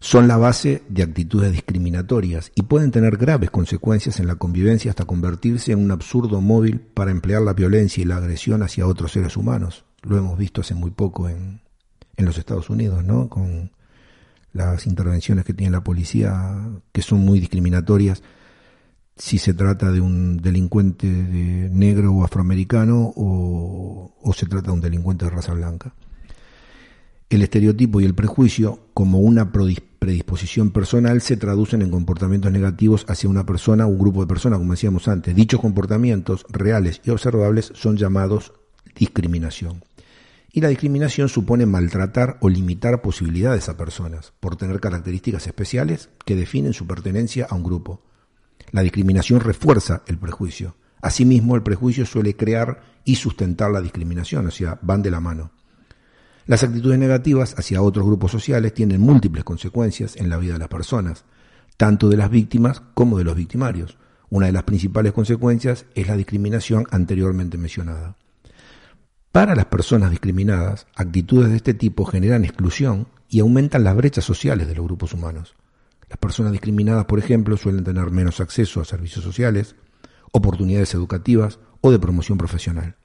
Son 0.00 0.28
la 0.28 0.36
base 0.36 0.82
de 0.88 1.02
actitudes 1.02 1.52
discriminatorias 1.52 2.52
y 2.54 2.62
pueden 2.62 2.90
tener 2.90 3.16
graves 3.16 3.50
consecuencias 3.50 4.20
en 4.20 4.26
la 4.26 4.36
convivencia 4.36 4.90
hasta 4.90 5.04
convertirse 5.04 5.72
en 5.72 5.80
un 5.80 5.90
absurdo 5.90 6.40
móvil 6.40 6.80
para 6.80 7.10
emplear 7.10 7.42
la 7.42 7.52
violencia 7.52 8.02
y 8.02 8.06
la 8.06 8.16
agresión 8.16 8.62
hacia 8.62 8.86
otros 8.86 9.12
seres 9.12 9.36
humanos. 9.36 9.84
Lo 10.02 10.16
hemos 10.16 10.38
visto 10.38 10.60
hace 10.60 10.74
muy 10.74 10.92
poco 10.92 11.28
en, 11.28 11.60
en 12.16 12.24
los 12.24 12.38
Estados 12.38 12.70
Unidos, 12.70 13.04
¿no? 13.04 13.28
Con 13.28 13.72
las 14.52 14.86
intervenciones 14.86 15.44
que 15.44 15.54
tiene 15.54 15.72
la 15.72 15.84
policía, 15.84 16.56
que 16.92 17.02
son 17.02 17.20
muy 17.20 17.40
discriminatorias 17.40 18.22
si 19.18 19.38
se 19.38 19.52
trata 19.52 19.90
de 19.90 20.00
un 20.00 20.36
delincuente 20.36 21.06
negro 21.06 22.12
o 22.12 22.24
afroamericano 22.24 23.12
o, 23.16 24.32
se 24.34 24.46
trata 24.46 24.68
de 24.68 24.74
un 24.74 24.80
delincuente 24.80 25.24
de 25.24 25.30
raza 25.32 25.52
blanca. 25.52 25.92
El 27.30 27.42
estereotipo 27.42 28.00
y 28.00 28.06
el 28.06 28.14
prejuicio, 28.14 28.80
como 28.94 29.18
una 29.18 29.52
predisposición 29.52 30.70
personal, 30.70 31.20
se 31.20 31.36
traducen 31.36 31.82
en 31.82 31.90
comportamientos 31.90 32.50
negativos 32.50 33.04
hacia 33.06 33.28
una 33.28 33.44
persona 33.44 33.84
o 33.84 33.90
un 33.90 33.98
grupo 33.98 34.22
de 34.22 34.26
personas, 34.26 34.58
como 34.58 34.72
decíamos 34.72 35.08
antes. 35.08 35.36
Dichos 35.36 35.60
comportamientos 35.60 36.46
reales 36.48 37.02
y 37.04 37.10
observables 37.10 37.70
son 37.74 37.98
llamados 37.98 38.54
discriminación. 38.96 39.84
Y 40.50 40.62
la 40.62 40.68
discriminación 40.68 41.28
supone 41.28 41.66
maltratar 41.66 42.38
o 42.40 42.48
limitar 42.48 43.02
posibilidades 43.02 43.68
a 43.68 43.76
personas 43.76 44.32
por 44.40 44.56
tener 44.56 44.80
características 44.80 45.46
especiales 45.46 46.08
que 46.24 46.34
definen 46.34 46.72
su 46.72 46.86
pertenencia 46.86 47.46
a 47.50 47.54
un 47.54 47.62
grupo. 47.62 48.02
La 48.70 48.80
discriminación 48.80 49.40
refuerza 49.40 50.02
el 50.06 50.16
prejuicio. 50.16 50.76
Asimismo, 51.02 51.56
el 51.56 51.62
prejuicio 51.62 52.06
suele 52.06 52.34
crear 52.34 52.80
y 53.04 53.16
sustentar 53.16 53.70
la 53.70 53.82
discriminación, 53.82 54.46
o 54.46 54.50
sea, 54.50 54.78
van 54.80 55.02
de 55.02 55.10
la 55.10 55.20
mano. 55.20 55.52
Las 56.48 56.62
actitudes 56.62 56.98
negativas 56.98 57.54
hacia 57.58 57.82
otros 57.82 58.06
grupos 58.06 58.32
sociales 58.32 58.72
tienen 58.72 59.02
múltiples 59.02 59.44
consecuencias 59.44 60.16
en 60.16 60.30
la 60.30 60.38
vida 60.38 60.54
de 60.54 60.58
las 60.58 60.68
personas, 60.68 61.26
tanto 61.76 62.08
de 62.08 62.16
las 62.16 62.30
víctimas 62.30 62.80
como 62.94 63.18
de 63.18 63.24
los 63.24 63.36
victimarios. 63.36 63.98
Una 64.30 64.46
de 64.46 64.52
las 64.52 64.62
principales 64.62 65.12
consecuencias 65.12 65.84
es 65.94 66.06
la 66.06 66.16
discriminación 66.16 66.86
anteriormente 66.90 67.58
mencionada. 67.58 68.16
Para 69.30 69.54
las 69.54 69.66
personas 69.66 70.10
discriminadas, 70.10 70.86
actitudes 70.96 71.50
de 71.50 71.56
este 71.56 71.74
tipo 71.74 72.06
generan 72.06 72.46
exclusión 72.46 73.08
y 73.28 73.40
aumentan 73.40 73.84
las 73.84 73.94
brechas 73.94 74.24
sociales 74.24 74.66
de 74.68 74.74
los 74.74 74.86
grupos 74.86 75.12
humanos. 75.12 75.54
Las 76.08 76.16
personas 76.16 76.52
discriminadas, 76.52 77.04
por 77.04 77.18
ejemplo, 77.18 77.58
suelen 77.58 77.84
tener 77.84 78.10
menos 78.10 78.40
acceso 78.40 78.80
a 78.80 78.86
servicios 78.86 79.22
sociales, 79.22 79.76
oportunidades 80.32 80.94
educativas 80.94 81.58
o 81.82 81.90
de 81.90 81.98
promoción 81.98 82.38
profesional. 82.38 82.96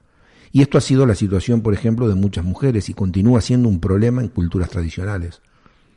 Y 0.54 0.62
esto 0.62 0.78
ha 0.78 0.80
sido 0.80 1.04
la 1.04 1.16
situación, 1.16 1.62
por 1.62 1.74
ejemplo, 1.74 2.08
de 2.08 2.14
muchas 2.14 2.44
mujeres 2.44 2.88
y 2.88 2.94
continúa 2.94 3.40
siendo 3.40 3.68
un 3.68 3.80
problema 3.80 4.22
en 4.22 4.28
culturas 4.28 4.70
tradicionales. 4.70 5.42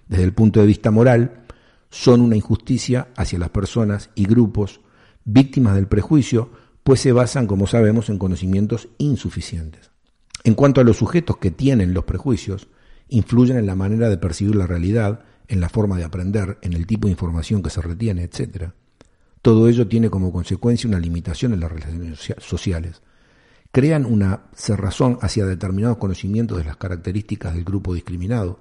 Desde 0.08 0.24
el 0.24 0.34
punto 0.34 0.60
de 0.60 0.66
vista 0.66 0.90
moral, 0.90 1.44
son 1.92 2.22
una 2.22 2.36
injusticia 2.36 3.10
hacia 3.16 3.38
las 3.38 3.52
personas 3.52 4.10
y 4.16 4.26
grupos 4.26 4.82
víctimas 5.26 5.76
del 5.76 5.86
prejuicio, 5.86 6.50
pues 6.84 7.02
se 7.02 7.12
basan, 7.12 7.46
como 7.46 7.68
sabemos, 7.68 8.10
en 8.10 8.18
conocimientos 8.18 8.90
insuficientes. 8.98 9.92
En 10.44 10.56
cuanto 10.56 10.82
a 10.82 10.84
los 10.84 10.98
sujetos 10.98 11.38
que 11.38 11.52
tienen 11.52 11.94
los 11.94 12.06
prejuicios, 12.06 12.68
influyen 13.10 13.58
en 13.58 13.68
la 13.68 13.76
manera 13.76 14.10
de 14.10 14.18
percibir 14.18 14.56
la 14.56 14.66
realidad 14.66 15.20
en 15.48 15.62
la 15.62 15.70
forma 15.70 15.98
de 15.98 16.06
aprender, 16.06 16.58
en 16.64 16.74
el 16.74 16.88
tipo 16.88 17.08
de 17.08 17.12
información 17.12 17.62
que 17.62 17.70
se 17.70 17.84
retiene, 17.84 18.24
etc. 18.24 18.72
Todo 19.44 19.70
ello 19.70 19.88
tiene 19.88 20.10
como 20.10 20.32
consecuencia 20.32 20.88
una 20.88 21.00
limitación 21.00 21.54
en 21.54 21.60
las 21.60 21.72
relaciones 21.72 22.34
sociales. 22.40 23.04
Crean 23.78 24.08
una 24.08 24.42
cerrazón 24.56 25.20
hacia 25.22 25.46
determinados 25.46 26.00
conocimientos 26.00 26.58
de 26.58 26.64
las 26.64 26.78
características 26.78 27.54
del 27.54 27.64
grupo 27.64 27.94
discriminado. 27.94 28.60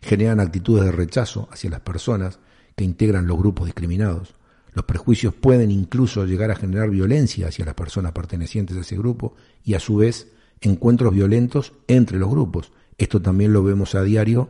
Generan 0.00 0.38
actitudes 0.38 0.84
de 0.84 0.92
rechazo 0.92 1.48
hacia 1.50 1.68
las 1.68 1.80
personas 1.80 2.38
que 2.76 2.84
integran 2.84 3.26
los 3.26 3.38
grupos 3.38 3.66
discriminados. 3.66 4.36
Los 4.72 4.84
prejuicios 4.84 5.34
pueden 5.34 5.72
incluso 5.72 6.26
llegar 6.26 6.52
a 6.52 6.54
generar 6.54 6.90
violencia 6.90 7.48
hacia 7.48 7.64
las 7.64 7.74
personas 7.74 8.12
pertenecientes 8.12 8.76
a 8.76 8.82
ese 8.82 8.96
grupo 8.96 9.34
y 9.64 9.74
a 9.74 9.80
su 9.80 9.96
vez 9.96 10.28
encuentros 10.60 11.12
violentos 11.12 11.72
entre 11.88 12.20
los 12.20 12.30
grupos. 12.30 12.70
Esto 12.98 13.20
también 13.20 13.52
lo 13.52 13.64
vemos 13.64 13.96
a 13.96 14.04
diario 14.04 14.48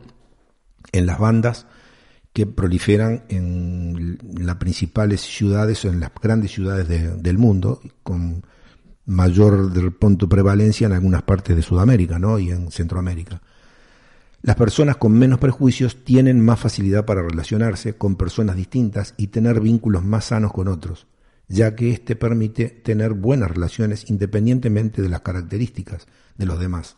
en 0.91 1.07
las 1.07 1.17
bandas 1.17 1.65
que 2.33 2.45
proliferan 2.45 3.23
en 3.29 4.19
las 4.37 4.57
principales 4.57 5.21
ciudades 5.21 5.83
o 5.85 5.89
en 5.89 5.99
las 5.99 6.11
grandes 6.21 6.51
ciudades 6.51 6.87
del 6.87 7.37
mundo, 7.39 7.81
con 8.03 8.43
mayor 9.05 9.71
del 9.71 9.91
punto 9.93 10.29
prevalencia 10.29 10.87
en 10.87 10.93
algunas 10.93 11.23
partes 11.23 11.55
de 11.55 11.61
Sudamérica 11.61 12.19
¿no? 12.19 12.39
y 12.39 12.51
en 12.51 12.71
Centroamérica. 12.71 13.41
Las 14.41 14.55
personas 14.57 14.97
con 14.97 15.13
menos 15.13 15.39
prejuicios 15.39 16.03
tienen 16.03 16.43
más 16.43 16.59
facilidad 16.59 17.05
para 17.05 17.21
relacionarse 17.21 17.97
con 17.97 18.17
personas 18.17 18.57
distintas 18.57 19.13
y 19.17 19.27
tener 19.27 19.61
vínculos 19.61 20.03
más 20.03 20.25
sanos 20.25 20.51
con 20.51 20.67
otros, 20.67 21.07
ya 21.47 21.75
que 21.75 21.91
éste 21.91 22.17
permite 22.17 22.69
tener 22.69 23.13
buenas 23.13 23.51
relaciones 23.51 24.09
independientemente 24.09 25.01
de 25.01 25.07
las 25.07 25.21
características 25.21 26.07
de 26.37 26.45
los 26.45 26.59
demás, 26.59 26.97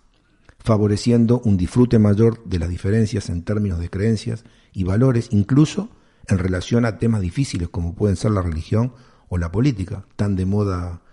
favoreciendo 0.58 1.40
un 1.46 1.56
disfrute 1.56 2.00
mayor 2.00 2.44
de 2.46 2.58
las 2.58 2.70
diferencias 2.70 3.30
en 3.30 3.44
términos 3.44 3.80
de 3.80 3.92
creencias 3.92 4.44
y 4.74 4.84
valores, 4.84 5.28
incluso 5.30 5.92
en 6.28 6.40
relación 6.40 6.84
a 6.86 6.98
temas 6.98 7.22
difíciles 7.22 7.70
como 7.70 7.94
pueden 7.94 8.16
ser 8.16 8.32
la 8.32 8.42
religión 8.42 8.94
o 9.28 9.38
la 9.38 9.52
política, 9.52 10.06
tan 10.16 10.36
de 10.36 10.48
moda 10.48 11.04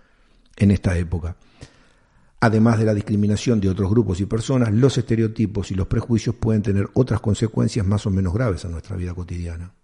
en 0.57 0.71
esta 0.71 0.97
época. 0.97 1.37
Además 2.39 2.77
de 2.77 2.85
la 2.85 2.93
discriminación 2.93 3.61
de 3.61 3.69
otros 3.69 3.89
grupos 3.89 4.19
y 4.19 4.25
personas, 4.25 4.73
los 4.73 4.97
estereotipos 4.97 5.71
y 5.71 5.75
los 5.75 5.87
prejuicios 5.87 6.35
pueden 6.35 6.61
tener 6.61 6.89
otras 6.93 7.21
consecuencias 7.21 7.85
más 7.85 8.05
o 8.05 8.09
menos 8.09 8.33
graves 8.33 8.65
en 8.65 8.71
nuestra 8.71 8.97
vida 8.97 9.13
cotidiana. 9.13 9.75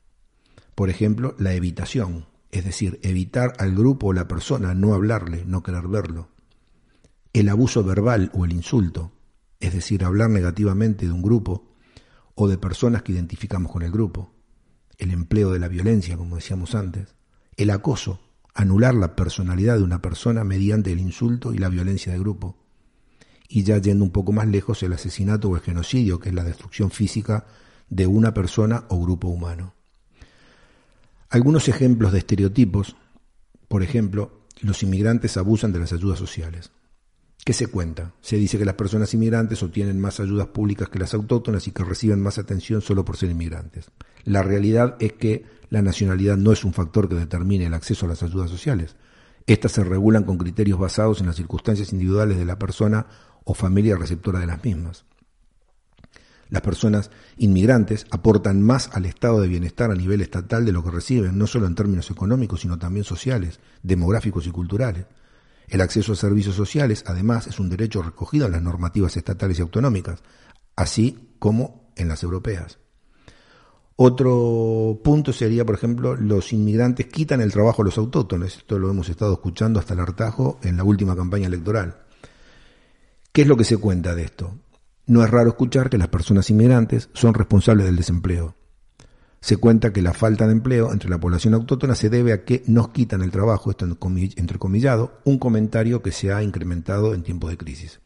Por 0.75 0.89
ejemplo, 0.89 1.36
la 1.39 1.53
evitación, 1.53 2.25
es 2.51 2.65
decir, 2.65 2.99
evitar 3.01 3.53
al 3.60 3.75
grupo 3.75 4.08
o 4.08 4.13
la 4.13 4.27
persona, 4.27 4.73
no 4.73 4.93
hablarle, 4.93 5.45
no 5.45 5.63
querer 5.63 5.88
verlo. 5.88 6.29
El 7.32 7.47
abuso 7.47 7.84
verbal 7.84 8.29
o 8.34 8.43
el 8.43 8.51
insulto, 8.51 9.13
es 9.62 9.73
decir, 9.73 10.03
hablar 10.03 10.29
negativamente 10.29 11.05
de 11.05 11.12
un 11.13 11.21
grupo 11.21 11.69
o 12.36 12.47
de 12.47 12.58
personas 12.58 13.03
que 13.03 13.13
identificamos 13.13 13.71
con 13.71 13.84
el 13.84 13.91
grupo. 13.91 14.34
El 14.97 15.12
empleo 15.12 15.51
de 15.51 15.60
la 15.60 15.69
violencia, 15.69 16.17
como 16.17 16.36
decíamos 16.36 16.75
antes. 16.75 17.15
El 17.55 17.69
acoso, 17.69 18.19
anular 18.53 18.95
la 18.95 19.15
personalidad 19.15 19.77
de 19.77 19.83
una 19.83 20.01
persona 20.01 20.43
mediante 20.43 20.91
el 20.91 20.99
insulto 20.99 21.53
y 21.53 21.57
la 21.57 21.69
violencia 21.69 22.12
de 22.12 22.19
grupo. 22.19 22.57
Y 23.47 23.63
ya 23.63 23.77
yendo 23.77 24.03
un 24.03 24.12
poco 24.12 24.31
más 24.31 24.47
lejos, 24.47 24.83
el 24.83 24.93
asesinato 24.93 25.49
o 25.49 25.55
el 25.55 25.62
genocidio, 25.62 26.19
que 26.19 26.29
es 26.29 26.35
la 26.35 26.43
destrucción 26.43 26.91
física 26.91 27.45
de 27.89 28.05
una 28.07 28.33
persona 28.33 28.85
o 28.89 29.01
grupo 29.01 29.27
humano. 29.27 29.73
Algunos 31.29 31.67
ejemplos 31.67 32.12
de 32.12 32.19
estereotipos, 32.19 32.95
por 33.67 33.83
ejemplo, 33.83 34.41
los 34.62 34.83
inmigrantes 34.83 35.38
abusan 35.38 35.71
de 35.71 35.79
las 35.79 35.93
ayudas 35.93 36.19
sociales. 36.19 36.71
¿Qué 37.49 37.53
se 37.53 37.65
cuenta? 37.65 38.13
Se 38.21 38.35
dice 38.35 38.59
que 38.59 38.65
las 38.65 38.75
personas 38.75 39.12
inmigrantes 39.15 39.63
obtienen 39.63 39.99
más 39.99 40.19
ayudas 40.19 40.49
públicas 40.49 40.88
que 40.88 40.99
las 40.99 41.15
autóctonas 41.15 41.67
y 41.67 41.71
que 41.71 41.83
reciben 41.83 42.21
más 42.21 42.38
atención 42.38 42.79
solo 42.79 43.03
por 43.03 43.17
ser 43.17 43.31
inmigrantes. 43.31 43.89
La 44.23 44.43
realidad 44.43 44.97
es 44.99 45.13
que 45.13 45.45
la 45.71 45.81
nacionalidad 45.81 46.38
no 46.38 46.51
es 46.51 46.63
un 46.63 46.73
factor 46.73 47.09
que 47.09 47.15
determine 47.15 47.65
el 47.65 47.73
acceso 47.73 48.05
a 48.05 48.09
las 48.09 48.21
ayudas 48.21 48.51
sociales. 48.51 48.97
Estas 49.47 49.71
se 49.71 49.83
regulan 49.83 50.25
con 50.25 50.38
criterios 50.38 50.77
basados 50.77 51.21
en 51.21 51.25
las 51.25 51.38
circunstancias 51.38 51.91
individuales 51.91 52.38
de 52.38 52.45
la 52.45 52.59
persona 52.59 53.07
o 53.45 53.55
familia 53.55 53.95
receptora 53.95 54.38
de 54.38 54.45
las 54.45 54.63
mismas. 54.63 55.05
Las 56.49 56.62
personas 56.62 57.09
inmigrantes 57.38 58.05
aportan 58.12 58.62
más 58.62 58.91
al 58.93 59.07
estado 59.07 59.41
de 59.41 59.47
bienestar 59.47 59.89
a 59.89 59.95
nivel 59.95 60.21
estatal 60.21 60.65
de 60.65 60.71
lo 60.71 60.83
que 60.83 60.91
reciben, 60.91 61.35
no 61.39 61.47
solo 61.47 61.65
en 61.65 61.73
términos 61.73 62.12
económicos, 62.12 62.62
sino 62.62 62.77
también 62.77 63.05
sociales, 63.05 63.59
demográficos 63.81 64.45
y 64.45 64.51
culturales. 64.51 65.07
El 65.69 65.82
acceso 65.82 66.13
a 66.13 66.15
servicios 66.15 66.55
sociales, 66.55 67.03
además, 67.05 67.45
es 67.47 67.60
un 67.60 67.69
derecho 67.69 68.01
recogido 68.01 68.47
en 68.47 68.53
las 68.53 68.62
normativas 68.62 69.15
estatales 69.15 69.60
y 69.60 69.62
autonómicas, 69.62 70.23
así 70.75 71.36
como 71.38 71.91
en 71.95 72.08
las 72.08 72.23
europeas. 72.23 72.79
Otro 73.95 74.99
punto 75.03 75.34
sería, 75.34 75.65
por 75.65 75.75
ejemplo, 75.75 76.15
los 76.15 76.53
inmigrantes 76.53 77.08
quitan 77.08 77.41
el 77.41 77.51
trabajo 77.51 77.82
a 77.82 77.86
los 77.86 77.97
autóctonos. 77.97 78.58
Esto 78.58 78.79
lo 78.79 78.89
hemos 78.89 79.10
estado 79.10 79.34
escuchando 79.34 79.79
hasta 79.79 79.93
el 79.93 79.99
hartajo 79.99 80.58
en 80.63 80.77
la 80.77 80.86
última 80.86 81.15
campaña 81.15 81.47
electoral. 81.47 81.97
¿Qué 83.32 83.41
es 83.41 83.47
lo 83.47 83.58
que 83.58 83.65
se 83.65 83.77
cuenta 83.77 84.15
de 84.15 84.23
esto? 84.23 84.58
No 85.05 85.23
es 85.23 85.29
raro 85.29 85.49
escuchar 85.49 85.89
que 85.89 85.97
las 85.97 86.08
personas 86.08 86.49
inmigrantes 86.49 87.10
son 87.13 87.34
responsables 87.34 87.86
del 87.86 87.97
desempleo. 87.97 88.55
Se 89.41 89.58
cuenta 89.58 89.93
que 89.93 90.02
la 90.02 90.13
falta 90.13 90.45
de 90.47 90.54
empleo 90.54 90.91
entre 90.91 91.10
la 91.10 91.19
población 91.19 91.54
autóctona 91.54 91.95
se 91.95 92.10
debe 92.10 92.34
a 92.34 92.43
que 92.43 92.63
nos 92.67 92.89
quitan 92.89 93.21
el 93.21 93.32
trabajo, 93.32 93.71
esto 93.71 93.86
entrecomillado, 93.86 95.19
un 95.23 95.39
comentario 95.39 96.02
que 96.02 96.12
se 96.12 96.34
ha 96.34 96.43
incrementado 96.43 97.13
en 97.13 97.23
tiempos 97.23 97.49
de 97.49 97.58
crisis 97.58 97.99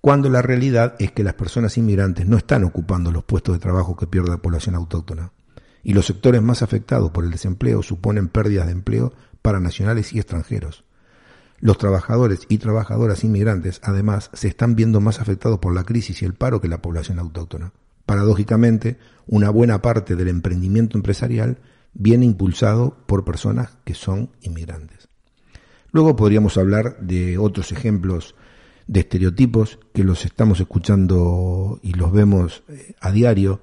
cuando 0.00 0.28
la 0.30 0.42
realidad 0.42 0.94
es 0.98 1.12
que 1.12 1.24
las 1.24 1.34
personas 1.34 1.76
inmigrantes 1.76 2.26
no 2.26 2.36
están 2.36 2.64
ocupando 2.64 3.10
los 3.10 3.24
puestos 3.24 3.54
de 3.54 3.58
trabajo 3.58 3.96
que 3.96 4.06
pierde 4.06 4.30
la 4.30 4.38
población 4.38 4.74
autóctona. 4.74 5.32
Y 5.82 5.92
los 5.92 6.06
sectores 6.06 6.42
más 6.42 6.62
afectados 6.62 7.10
por 7.10 7.24
el 7.24 7.30
desempleo 7.30 7.82
suponen 7.82 8.28
pérdidas 8.28 8.66
de 8.66 8.72
empleo 8.72 9.12
para 9.42 9.60
nacionales 9.60 10.12
y 10.12 10.18
extranjeros. 10.18 10.84
Los 11.60 11.78
trabajadores 11.78 12.46
y 12.48 12.58
trabajadoras 12.58 13.24
inmigrantes, 13.24 13.80
además, 13.82 14.30
se 14.32 14.48
están 14.48 14.76
viendo 14.76 15.00
más 15.00 15.20
afectados 15.20 15.58
por 15.58 15.74
la 15.74 15.84
crisis 15.84 16.22
y 16.22 16.24
el 16.24 16.34
paro 16.34 16.60
que 16.60 16.68
la 16.68 16.80
población 16.80 17.18
autóctona. 17.18 17.72
Paradójicamente, 18.08 18.96
una 19.26 19.50
buena 19.50 19.82
parte 19.82 20.16
del 20.16 20.28
emprendimiento 20.28 20.96
empresarial 20.96 21.58
viene 21.92 22.24
impulsado 22.24 22.96
por 23.04 23.22
personas 23.22 23.76
que 23.84 23.92
son 23.92 24.30
inmigrantes. 24.40 25.08
Luego 25.92 26.16
podríamos 26.16 26.56
hablar 26.56 26.96
de 27.00 27.36
otros 27.36 27.70
ejemplos 27.70 28.34
de 28.86 29.00
estereotipos 29.00 29.78
que 29.92 30.04
los 30.04 30.24
estamos 30.24 30.58
escuchando 30.58 31.80
y 31.82 31.92
los 31.92 32.10
vemos 32.10 32.62
eh, 32.70 32.94
a 32.98 33.12
diario. 33.12 33.60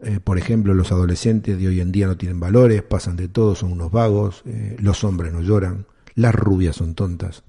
Eh, 0.00 0.20
por 0.22 0.36
ejemplo, 0.36 0.74
los 0.74 0.92
adolescentes 0.92 1.58
de 1.58 1.68
hoy 1.68 1.80
en 1.80 1.92
día 1.92 2.06
no 2.06 2.18
tienen 2.18 2.40
valores, 2.40 2.82
pasan 2.82 3.16
de 3.16 3.28
todo, 3.28 3.54
son 3.54 3.72
unos 3.72 3.90
vagos, 3.90 4.42
eh, 4.44 4.76
los 4.80 5.02
hombres 5.02 5.32
no 5.32 5.40
lloran, 5.40 5.86
las 6.14 6.34
rubias 6.34 6.76
son 6.76 6.94
tontas, 6.94 7.42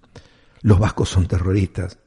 los 0.61 0.79
vascos 0.79 1.09
son 1.09 1.27
terroristas, 1.27 1.99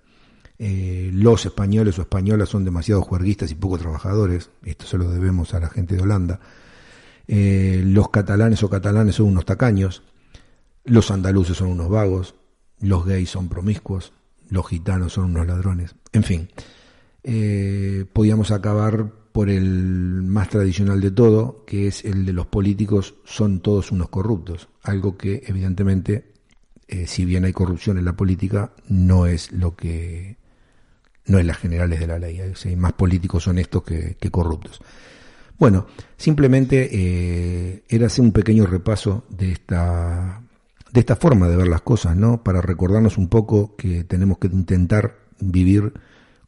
los 0.58 1.44
españoles 1.46 1.98
o 1.98 2.02
españolas 2.02 2.48
son 2.48 2.64
demasiado 2.64 3.02
juerguistas 3.02 3.50
y 3.50 3.54
poco 3.54 3.78
trabajadores, 3.78 4.50
esto 4.64 4.86
se 4.86 4.98
lo 4.98 5.10
debemos 5.10 5.52
a 5.54 5.60
la 5.60 5.68
gente 5.68 5.96
de 5.96 6.02
Holanda, 6.02 6.40
los 7.28 8.08
catalanes 8.10 8.62
o 8.62 8.70
catalanes 8.70 9.16
son 9.16 9.26
unos 9.26 9.44
tacaños, 9.44 10.02
los 10.84 11.10
andaluces 11.10 11.56
son 11.56 11.68
unos 11.68 11.90
vagos, 11.90 12.34
los 12.80 13.04
gays 13.04 13.30
son 13.30 13.48
promiscuos, 13.48 14.12
los 14.48 14.66
gitanos 14.68 15.14
son 15.14 15.24
unos 15.24 15.46
ladrones. 15.46 15.94
En 16.12 16.22
fin, 16.22 16.48
eh, 17.22 18.04
podíamos 18.12 18.50
acabar 18.50 19.10
por 19.32 19.50
el 19.50 20.22
más 20.22 20.48
tradicional 20.48 21.00
de 21.00 21.10
todo, 21.10 21.64
que 21.66 21.88
es 21.88 22.04
el 22.04 22.24
de 22.24 22.32
los 22.32 22.46
políticos 22.46 23.16
son 23.24 23.60
todos 23.60 23.92
unos 23.92 24.08
corruptos, 24.08 24.68
algo 24.82 25.16
que 25.18 25.42
evidentemente, 25.46 26.32
eh, 26.88 27.06
si 27.06 27.24
bien 27.24 27.44
hay 27.44 27.52
corrupción 27.52 27.98
en 27.98 28.04
la 28.04 28.16
política, 28.16 28.72
no 28.88 29.26
es 29.26 29.52
lo 29.52 29.76
que 29.76 30.38
no 31.26 31.38
es 31.38 31.46
las 31.46 31.58
generales 31.58 32.00
de 32.00 32.06
la 32.06 32.18
ley, 32.18 32.40
hay 32.40 32.76
más 32.76 32.92
políticos 32.92 33.46
honestos 33.48 33.82
que, 33.82 34.16
que 34.18 34.30
corruptos. 34.30 34.80
Bueno, 35.58 35.86
simplemente 36.16 36.88
eh, 36.92 37.84
era 37.88 38.06
hacer 38.06 38.24
un 38.24 38.32
pequeño 38.32 38.66
repaso 38.66 39.24
de 39.30 39.52
esta 39.52 40.42
de 40.92 41.00
esta 41.00 41.16
forma 41.16 41.48
de 41.48 41.56
ver 41.56 41.68
las 41.68 41.82
cosas, 41.82 42.16
¿no? 42.16 42.42
Para 42.42 42.62
recordarnos 42.62 43.18
un 43.18 43.28
poco 43.28 43.76
que 43.76 44.04
tenemos 44.04 44.38
que 44.38 44.46
intentar 44.46 45.18
vivir 45.40 45.92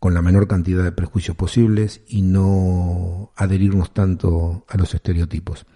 con 0.01 0.15
la 0.15 0.23
menor 0.23 0.47
cantidad 0.47 0.85
de 0.85 0.93
prejuicios 0.93 1.37
posibles 1.37 2.01
y 2.09 2.23
no 2.23 3.33
adherirnos 3.37 3.93
tanto 3.93 4.65
a 4.69 4.77
los 4.79 4.95
estereotipos. 4.95 5.67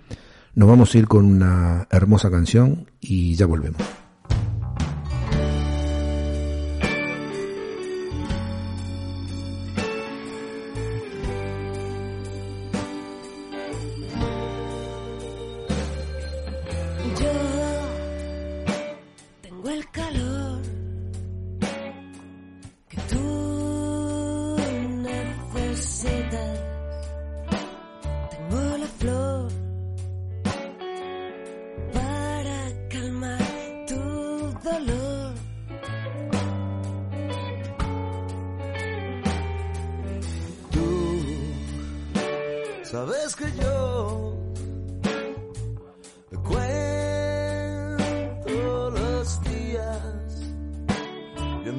Nos 0.54 0.68
vamos 0.68 0.94
a 0.94 0.98
ir 0.98 1.06
con 1.06 1.26
una 1.26 1.86
hermosa 1.90 2.30
canción 2.30 2.90
y 3.00 3.34
ya 3.34 3.46
volvemos. 3.46 3.82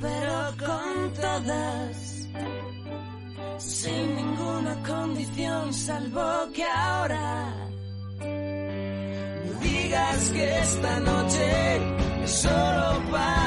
Pero 0.00 0.54
con 0.58 1.12
todas. 1.14 2.28
Sin 3.58 4.16
ninguna 4.16 4.82
condición, 4.82 5.72
salvo 5.72 6.52
que 6.52 6.64
ahora 6.64 7.54
me 8.18 9.52
digas 9.60 10.30
que 10.30 10.58
esta 10.58 11.00
noche 11.00 11.76
es 12.24 12.30
solo 12.30 13.02
para 13.12 13.43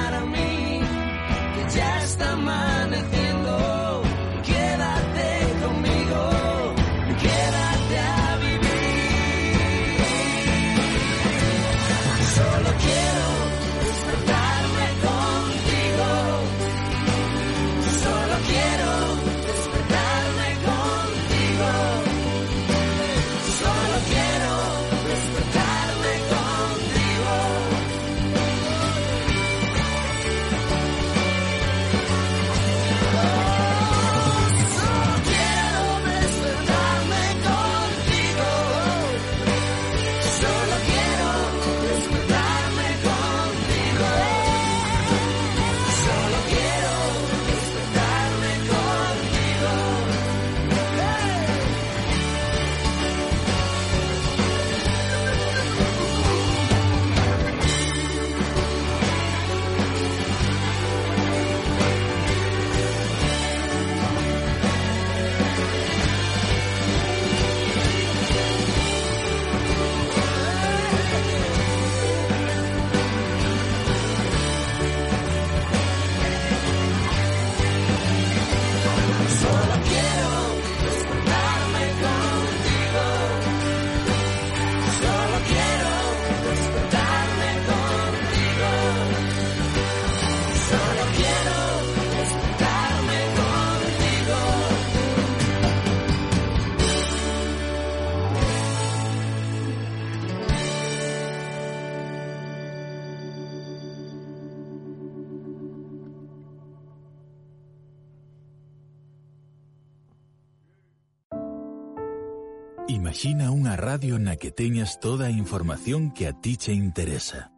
radio 113.77 114.17
na 114.17 114.35
que 114.35 114.49
teñas 114.49 114.99
toda 114.99 115.29
información 115.29 116.09
que 116.11 116.25
a 116.27 116.33
ti 116.33 116.57
che 116.57 116.73
interesa. 116.73 117.53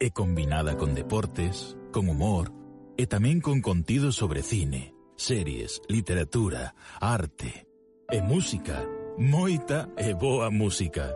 E 0.00 0.10
combinada 0.10 0.80
con 0.80 0.96
deportes, 0.96 1.76
con 1.92 2.08
humor, 2.08 2.50
e 2.96 3.06
tamén 3.06 3.38
con 3.44 3.60
contido 3.60 4.10
sobre 4.10 4.42
cine, 4.42 4.96
series, 5.14 5.84
literatura, 5.86 6.74
arte 6.98 7.68
e 8.08 8.24
música, 8.24 8.88
moita 9.20 9.92
e 10.00 10.16
boa 10.16 10.48
música. 10.48 11.12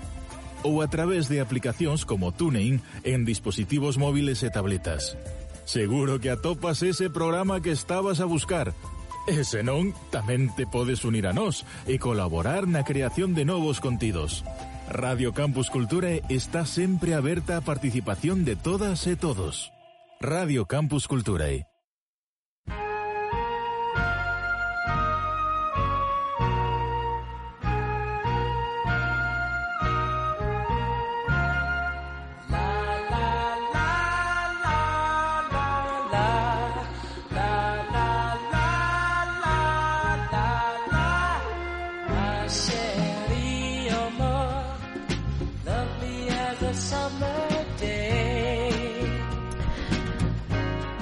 ou 0.63 0.81
a 0.81 0.87
través 0.89 1.29
de 1.29 1.39
aplicacións 1.43 2.05
como 2.07 2.31
TuneIn 2.33 2.81
en 3.05 3.25
dispositivos 3.25 3.97
móviles 4.01 4.41
e 4.41 4.49
tabletas. 4.49 5.13
Seguro 5.67 6.23
que 6.23 6.31
atopas 6.31 6.79
ese 6.81 7.11
programa 7.11 7.61
que 7.61 7.75
estabas 7.75 8.23
a 8.23 8.25
buscar. 8.25 8.73
E 9.27 9.43
senón, 9.43 9.91
tamén 10.07 10.47
te 10.55 10.63
podes 10.63 11.03
unir 11.03 11.27
a 11.27 11.35
nós 11.35 11.67
e 11.83 11.99
colaborar 11.99 12.63
na 12.65 12.87
creación 12.87 13.35
de 13.35 13.43
novos 13.43 13.83
contidos. 13.83 14.47
Radio 14.89 15.33
Campus 15.33 15.69
Cultura 15.69 16.15
está 16.29 16.65
sempre 16.65 17.13
aberta 17.13 17.57
a 17.57 17.61
participación 17.61 18.45
de 18.45 18.55
todas 18.55 19.05
e 19.05 19.17
todos. 19.17 19.73
Radio 20.21 20.65
Campus 20.65 21.07
Culturae. 21.07 21.67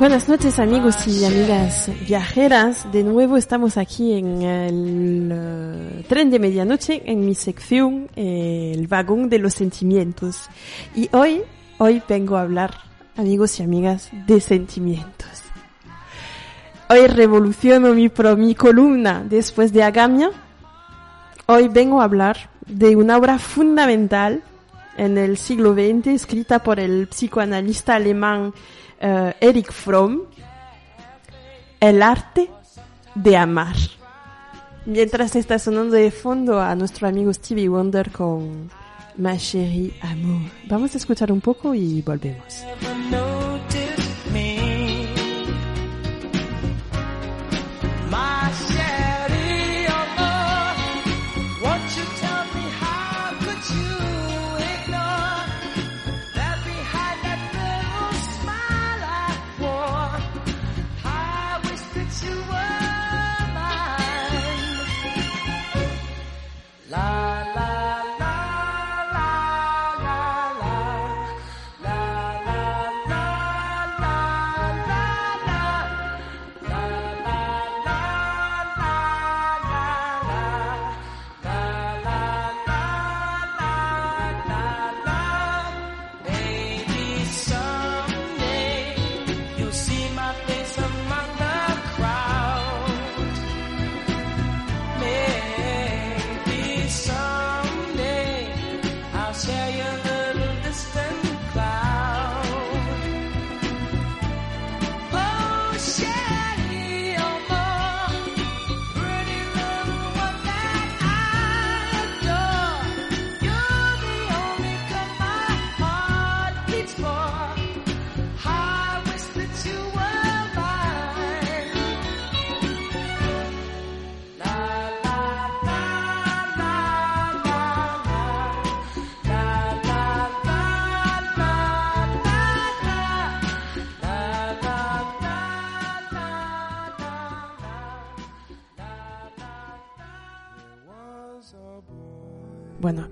Buenas 0.06 0.30
noches 0.30 0.60
amigos 0.60 1.08
y 1.08 1.26
amigas 1.26 1.89
viajeras. 2.08 2.91
De 2.91 3.04
nuevo 3.04 3.38
estamos 3.38 3.76
aquí 3.76 4.13
en 4.13 4.44
el 4.44 5.32
eh, 5.34 6.06
tren 6.08 6.30
de 6.30 6.38
medianoche 6.38 7.02
en 7.08 7.26
mi 7.26 7.34
sección 7.34 8.08
eh, 8.15 8.74
El 8.76 8.86
vagón 8.86 9.30
de 9.30 9.39
los 9.39 9.56
sentimientos. 9.56 10.48
Y 10.94 11.10
hoy, 11.12 11.41
hoy 11.80 12.04
vengo 12.08 12.38
a 12.38 12.41
hablar, 12.41 12.76
amigos 13.18 13.60
y 13.60 13.63
amigas, 13.63 14.12
de 14.28 14.39
sentimientos. 14.41 15.41
Hoy 16.88 17.08
revoluciono 17.08 17.96
mi, 17.96 18.08
pro, 18.10 18.38
mi 18.38 18.54
columna 18.54 19.26
después 19.28 19.74
de 19.74 19.82
Agamia. 19.82 20.30
Hoy 21.48 21.68
vengo 21.68 22.00
a 22.00 22.04
hablar 22.04 22.52
de 22.68 22.96
una 22.96 23.18
obra 23.18 23.39
fundamental 23.39 24.44
en 24.98 25.18
el 25.18 25.38
siglo 25.38 25.74
XX 25.74 26.10
escrita 26.10 26.60
por 26.60 26.80
el 26.80 27.08
psicoanalista 27.08 27.96
alemán 27.96 28.54
eh, 29.00 29.34
Eric 29.40 29.72
Fromm, 29.72 30.22
El 31.80 32.02
arte 32.02 32.50
de 33.16 33.38
amar. 33.38 33.76
Mientras 34.86 35.36
está 35.36 35.58
sonando 35.58 35.96
de 35.96 36.12
fondo 36.12 36.62
a 36.62 36.76
nuestro 36.76 37.08
amigo 37.08 37.34
Stevie 37.34 37.70
Wonder 37.70 38.12
con 38.12 38.70
Ma 39.18 39.38
chérie 39.38 39.94
amour. 40.02 40.52
Vamos 40.68 40.94
a 40.94 40.98
escuchar 40.98 41.32
un 41.32 41.42
poco 41.42 41.74
y 41.74 42.02
volvemos. 42.02 42.64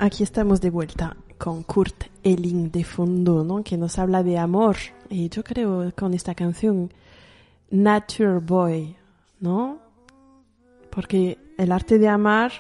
Aquí 0.03 0.21
estamos 0.21 0.59
de 0.59 0.69
vuelta 0.69 1.15
con 1.37 1.63
Kurt 1.63 2.07
Elling 2.23 2.71
de 2.71 2.83
fondo, 2.83 3.45
¿no? 3.45 3.63
Que 3.63 3.77
nos 3.77 3.97
habla 3.97 4.21
de 4.21 4.37
amor. 4.37 4.75
Y 5.09 5.29
yo 5.29 5.45
creo 5.45 5.93
con 5.95 6.13
esta 6.13 6.35
canción, 6.35 6.91
Nature 7.71 8.39
Boy, 8.39 8.97
¿no? 9.39 9.79
Porque 10.89 11.37
el 11.57 11.71
arte 11.71 11.99
de 11.99 12.09
amar, 12.09 12.51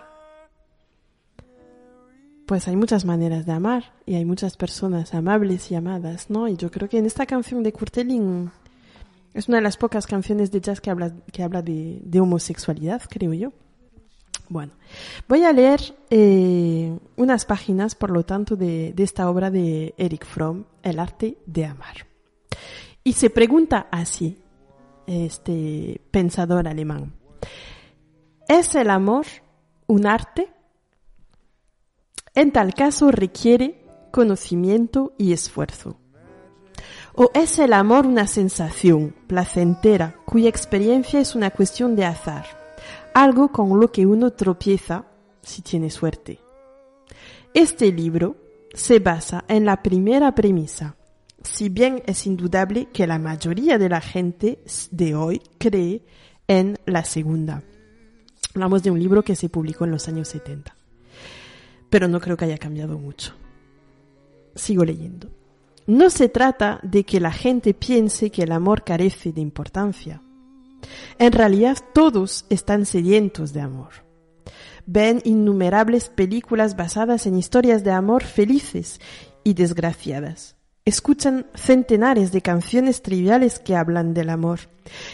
pues 2.45 2.69
hay 2.69 2.77
muchas 2.77 3.03
maneras 3.03 3.45
de 3.45 3.51
amar 3.51 3.91
y 4.05 4.15
hay 4.15 4.23
muchas 4.23 4.55
personas 4.55 5.13
amables 5.13 5.69
y 5.69 5.75
amadas, 5.75 6.29
¿no? 6.29 6.47
Y 6.47 6.55
yo 6.55 6.71
creo 6.71 6.87
que 6.87 6.97
en 6.97 7.05
esta 7.05 7.25
canción 7.25 7.61
de 7.61 7.73
Kurt 7.73 7.97
Elling 7.97 8.51
es 9.33 9.49
una 9.49 9.57
de 9.57 9.63
las 9.63 9.75
pocas 9.75 10.07
canciones 10.07 10.49
de 10.49 10.61
jazz 10.61 10.79
que 10.79 10.91
habla, 10.91 11.13
que 11.33 11.43
habla 11.43 11.61
de, 11.61 11.99
de 12.05 12.19
homosexualidad, 12.21 13.01
creo 13.09 13.33
yo. 13.33 13.51
Bueno, 14.53 14.73
voy 15.27 15.45
a 15.45 15.51
leer 15.51 15.81
eh, 16.11 16.95
unas 17.15 17.43
páginas, 17.43 17.95
por 17.95 18.11
lo 18.11 18.23
tanto, 18.23 18.55
de, 18.55 18.93
de 18.93 19.01
esta 19.01 19.27
obra 19.27 19.49
de 19.49 19.95
Eric 19.97 20.27
Fromm, 20.27 20.65
El 20.83 20.99
arte 20.99 21.39
de 21.47 21.65
amar. 21.65 22.05
Y 23.03 23.13
se 23.13 23.31
pregunta 23.31 23.87
así, 23.89 24.37
este 25.07 25.99
pensador 26.11 26.67
alemán, 26.67 27.13
¿es 28.47 28.75
el 28.75 28.91
amor 28.91 29.25
un 29.87 30.05
arte? 30.05 30.53
En 32.35 32.51
tal 32.51 32.75
caso 32.75 33.09
requiere 33.09 33.87
conocimiento 34.11 35.13
y 35.17 35.33
esfuerzo. 35.33 35.97
¿O 37.15 37.31
es 37.33 37.57
el 37.57 37.73
amor 37.73 38.05
una 38.05 38.27
sensación 38.27 39.15
placentera 39.25 40.13
cuya 40.25 40.49
experiencia 40.49 41.19
es 41.19 41.33
una 41.33 41.49
cuestión 41.49 41.95
de 41.95 42.05
azar? 42.05 42.62
Algo 43.13 43.51
con 43.51 43.79
lo 43.79 43.91
que 43.91 44.05
uno 44.05 44.31
tropieza 44.31 45.05
si 45.41 45.61
tiene 45.61 45.89
suerte. 45.89 46.39
Este 47.53 47.91
libro 47.91 48.37
se 48.73 48.99
basa 48.99 49.45
en 49.47 49.65
la 49.65 49.83
primera 49.83 50.33
premisa, 50.33 50.95
si 51.43 51.69
bien 51.69 52.01
es 52.05 52.25
indudable 52.25 52.87
que 52.91 53.05
la 53.05 53.19
mayoría 53.19 53.77
de 53.77 53.89
la 53.89 54.01
gente 54.01 54.59
de 54.91 55.15
hoy 55.15 55.41
cree 55.57 56.03
en 56.47 56.77
la 56.85 57.03
segunda. 57.03 57.63
Hablamos 58.55 58.83
de 58.83 58.91
un 58.91 58.99
libro 58.99 59.23
que 59.23 59.35
se 59.35 59.49
publicó 59.49 59.85
en 59.85 59.91
los 59.91 60.07
años 60.07 60.27
70, 60.29 60.75
pero 61.89 62.07
no 62.07 62.19
creo 62.19 62.37
que 62.37 62.45
haya 62.45 62.57
cambiado 62.57 62.97
mucho. 62.97 63.33
Sigo 64.55 64.85
leyendo. 64.85 65.29
No 65.85 66.09
se 66.09 66.29
trata 66.29 66.79
de 66.81 67.03
que 67.03 67.19
la 67.19 67.31
gente 67.31 67.73
piense 67.73 68.29
que 68.29 68.43
el 68.43 68.51
amor 68.51 68.83
carece 68.83 69.33
de 69.33 69.41
importancia. 69.41 70.21
En 71.19 71.31
realidad 71.31 71.77
todos 71.93 72.45
están 72.49 72.85
sedientos 72.85 73.53
de 73.53 73.61
amor. 73.61 73.91
Ven 74.85 75.21
innumerables 75.23 76.09
películas 76.09 76.75
basadas 76.75 77.25
en 77.25 77.37
historias 77.37 77.83
de 77.83 77.91
amor 77.91 78.23
felices 78.23 78.99
y 79.43 79.53
desgraciadas. 79.53 80.55
Escuchan 80.85 81.47
centenares 81.55 82.33
de 82.33 82.41
canciones 82.41 83.01
triviales 83.01 83.59
que 83.59 83.75
hablan 83.75 84.13
del 84.13 84.29
amor. 84.29 84.59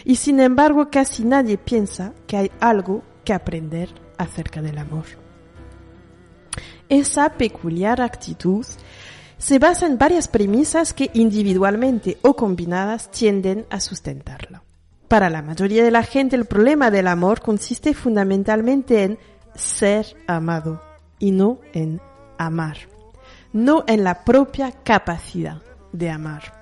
Y 0.04 0.16
sin 0.16 0.40
embargo 0.40 0.90
casi 0.90 1.24
nadie 1.24 1.58
piensa 1.58 2.12
que 2.26 2.36
hay 2.36 2.50
algo 2.58 3.02
que 3.24 3.32
aprender 3.32 3.90
acerca 4.18 4.60
del 4.60 4.78
amor. 4.78 5.04
Esa 6.88 7.30
peculiar 7.34 8.00
actitud 8.00 8.66
se 9.38 9.58
basa 9.60 9.86
en 9.86 9.96
varias 9.96 10.26
premisas 10.26 10.92
que 10.92 11.10
individualmente 11.14 12.18
o 12.22 12.34
combinadas 12.34 13.12
tienden 13.12 13.64
a 13.70 13.78
sustentarla. 13.78 14.64
Para 15.10 15.28
la 15.28 15.42
mayoría 15.42 15.82
de 15.82 15.90
la 15.90 16.04
gente 16.04 16.36
el 16.36 16.44
problema 16.44 16.92
del 16.92 17.08
amor 17.08 17.40
consiste 17.40 17.94
fundamentalmente 17.94 19.02
en 19.02 19.18
ser 19.56 20.06
amado 20.28 20.80
y 21.18 21.32
no 21.32 21.58
en 21.72 22.00
amar, 22.38 22.76
no 23.52 23.82
en 23.88 24.04
la 24.04 24.22
propia 24.22 24.70
capacidad 24.70 25.62
de 25.90 26.10
amar. 26.10 26.54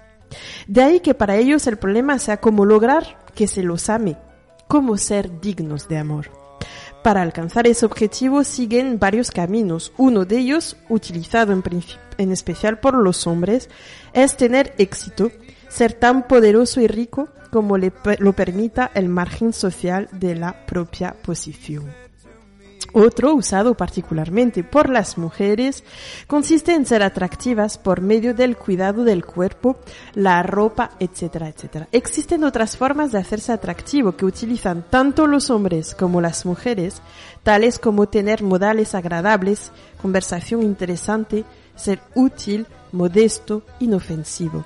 De 0.67 0.83
ahí 0.83 1.01
que 1.01 1.13
para 1.13 1.37
ellos 1.37 1.67
el 1.67 1.77
problema 1.77 2.19
sea 2.19 2.39
cómo 2.39 2.65
lograr 2.65 3.19
que 3.35 3.47
se 3.47 3.63
los 3.63 3.91
ame, 3.91 4.17
cómo 4.67 4.97
ser 4.97 5.43
dignos 5.43 5.87
de 5.87 5.99
amor. 5.99 6.31
Para 7.05 7.21
alcanzar 7.21 7.67
ese 7.67 7.85
objetivo 7.85 8.45
siguen 8.45 8.99
varios 8.99 9.31
caminos. 9.31 9.93
Uno 9.99 10.25
de 10.25 10.39
ellos, 10.39 10.79
utilizado 10.89 11.53
en, 11.53 11.63
en 12.17 12.33
especial 12.33 12.81
por 12.81 12.95
los 12.95 13.27
hombres, 13.27 13.69
es 14.15 14.39
tener 14.39 14.75
éxito, 14.79 15.31
ser 15.69 15.93
tan 15.93 16.27
poderoso 16.27 16.81
y 16.81 16.87
rico 16.87 17.29
como 17.51 17.79
le, 17.79 17.93
lo 18.19 18.33
permita 18.33 18.91
el 18.95 19.09
margen 19.09 19.53
social 19.53 20.09
de 20.13 20.35
la 20.35 20.67
propia 20.67 21.15
posición. 21.23 21.87
Otro, 22.93 23.35
usado 23.35 23.75
particularmente 23.75 24.65
por 24.65 24.89
las 24.89 25.19
mujeres, 25.19 25.85
consiste 26.27 26.75
en 26.75 26.87
ser 26.87 27.03
atractivas 27.03 27.77
por 27.77 28.01
medio 28.01 28.35
del 28.35 28.57
cuidado 28.57 29.05
del 29.05 29.27
cuerpo, 29.27 29.77
la 30.15 30.43
ropa, 30.43 30.93
etcétera, 30.99 31.49
etcétera. 31.49 31.89
Existen 31.93 32.45
otras 32.45 32.79
formas 32.79 33.13
de 33.13 33.19
hacerse 33.19 33.53
atractivo 33.53 34.17
que 34.17 34.25
utilizan 34.25 34.85
tanto 34.89 35.27
los 35.27 35.51
hombres 35.51 35.95
como 35.95 36.23
las 36.23 36.47
mujeres, 36.47 37.03
tales 37.43 37.79
como 37.79 38.09
tener 38.09 38.43
modales 38.43 38.95
agradables, 38.95 39.71
conversación 40.01 40.63
interesante, 40.63 41.45
ser 41.77 42.01
útil, 42.15 42.67
modesto, 42.93 43.63
inofensivo. 43.81 44.65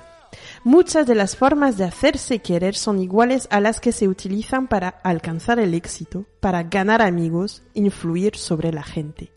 Muchas 0.65 1.05
de 1.05 1.13
las 1.13 1.35
formas 1.35 1.77
de 1.77 1.83
hacerse 1.83 2.39
querer 2.39 2.75
son 2.75 2.99
iguales 2.99 3.49
a 3.51 3.59
las 3.59 3.81
que 3.81 3.91
se 3.91 4.07
utilizan 4.07 4.69
para 4.69 4.87
alcanzar 4.87 5.59
el 5.59 5.73
éxito, 5.73 6.25
para 6.39 6.63
ganar 6.63 7.01
amigos, 7.01 7.63
influir 7.73 8.37
sobre 8.37 8.71
la 8.71 8.83
gente. 8.83 9.33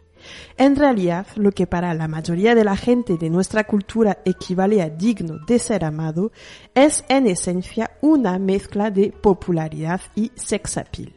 En 0.56 0.76
realidad, 0.76 1.26
lo 1.34 1.50
que 1.50 1.66
para 1.66 1.94
la 1.94 2.06
mayoría 2.06 2.54
de 2.54 2.62
la 2.62 2.76
gente 2.76 3.16
de 3.16 3.28
nuestra 3.28 3.64
cultura 3.64 4.18
equivale 4.24 4.80
a 4.82 4.88
digno 4.88 5.38
de 5.48 5.58
ser 5.58 5.84
amado, 5.84 6.30
es 6.76 7.04
en 7.08 7.26
esencia 7.26 7.90
una 8.02 8.38
mezcla 8.38 8.92
de 8.92 9.10
popularidad 9.10 10.00
y 10.14 10.30
sex 10.36 10.76
appeal. 10.78 11.15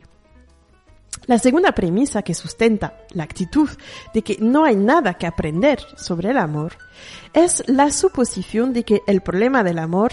La 1.30 1.38
segunda 1.38 1.74
premisa 1.74 2.24
que 2.24 2.34
sustenta 2.34 3.06
la 3.12 3.22
actitud 3.22 3.70
de 4.16 4.24
que 4.24 4.38
no 4.40 4.66
hay 4.66 4.76
nada 4.76 5.14
que 5.14 5.28
aprender 5.28 5.78
sobre 5.96 6.32
el 6.32 6.40
amor 6.40 6.74
es 7.34 7.64
la 7.68 7.92
suposición 7.92 8.74
de 8.74 8.82
que 8.84 9.02
el 9.06 9.22
problema 9.22 9.64
del 9.64 9.78
amor 9.78 10.12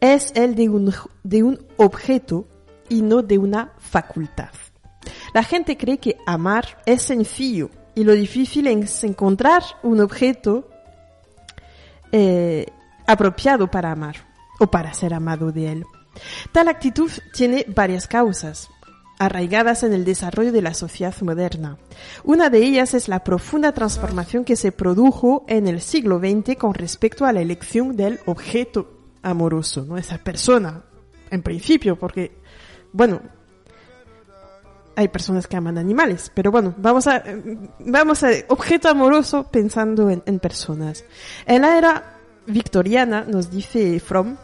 es 0.00 0.32
el 0.34 0.54
de 0.54 0.68
un, 0.68 0.92
de 1.22 1.42
un 1.44 1.66
objeto 1.78 2.46
y 2.90 3.00
no 3.00 3.22
de 3.22 3.38
una 3.38 3.72
facultad. 3.78 4.50
La 5.32 5.44
gente 5.44 5.78
cree 5.78 5.96
que 5.96 6.18
amar 6.26 6.82
es 6.84 7.00
sencillo 7.00 7.70
y 7.94 8.04
lo 8.04 8.12
difícil 8.12 8.66
es 8.66 9.02
encontrar 9.02 9.62
un 9.82 9.98
objeto 10.02 10.68
eh, 12.12 12.66
apropiado 13.06 13.70
para 13.70 13.92
amar 13.92 14.16
o 14.58 14.66
para 14.66 14.92
ser 14.92 15.14
amado 15.14 15.52
de 15.52 15.72
él. 15.72 15.84
Tal 16.52 16.68
actitud 16.68 17.10
tiene 17.32 17.64
varias 17.66 18.06
causas 18.06 18.68
arraigadas 19.20 19.82
en 19.82 19.92
el 19.92 20.06
desarrollo 20.06 20.50
de 20.50 20.62
la 20.62 20.72
sociedad 20.72 21.14
moderna. 21.20 21.76
Una 22.24 22.48
de 22.48 22.64
ellas 22.64 22.94
es 22.94 23.06
la 23.06 23.22
profunda 23.22 23.72
transformación 23.72 24.46
que 24.46 24.56
se 24.56 24.72
produjo 24.72 25.44
en 25.46 25.68
el 25.68 25.82
siglo 25.82 26.18
XX 26.18 26.56
con 26.56 26.72
respecto 26.72 27.26
a 27.26 27.32
la 27.32 27.42
elección 27.42 27.96
del 27.96 28.18
objeto 28.24 28.90
amoroso, 29.22 29.84
¿no? 29.84 29.98
Esa 29.98 30.16
persona, 30.16 30.82
en 31.30 31.42
principio, 31.42 31.98
porque, 31.98 32.32
bueno, 32.92 33.20
hay 34.96 35.08
personas 35.08 35.46
que 35.46 35.56
aman 35.58 35.76
animales, 35.76 36.32
pero 36.34 36.50
bueno, 36.50 36.74
vamos 36.78 37.06
a, 37.06 37.22
vamos 37.80 38.24
a 38.24 38.30
objeto 38.48 38.88
amoroso 38.88 39.50
pensando 39.50 40.08
en, 40.08 40.22
en 40.24 40.38
personas. 40.38 41.04
En 41.44 41.60
la 41.60 41.76
era 41.76 42.16
victoriana, 42.46 43.26
nos 43.28 43.50
dice 43.50 44.00
Fromm, 44.00 44.38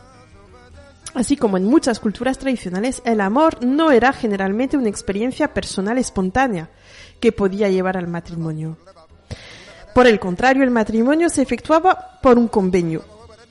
Así 1.16 1.34
como 1.38 1.56
en 1.56 1.64
muchas 1.64 1.98
culturas 1.98 2.36
tradicionales, 2.36 3.00
el 3.06 3.22
amor 3.22 3.64
no 3.64 3.90
era 3.90 4.12
generalmente 4.12 4.76
una 4.76 4.90
experiencia 4.90 5.54
personal 5.54 5.96
espontánea 5.96 6.68
que 7.20 7.32
podía 7.32 7.70
llevar 7.70 7.96
al 7.96 8.06
matrimonio. 8.06 8.76
Por 9.94 10.06
el 10.06 10.20
contrario, 10.20 10.62
el 10.62 10.70
matrimonio 10.70 11.30
se 11.30 11.40
efectuaba 11.40 12.20
por 12.20 12.36
un 12.36 12.48
convenio 12.48 13.02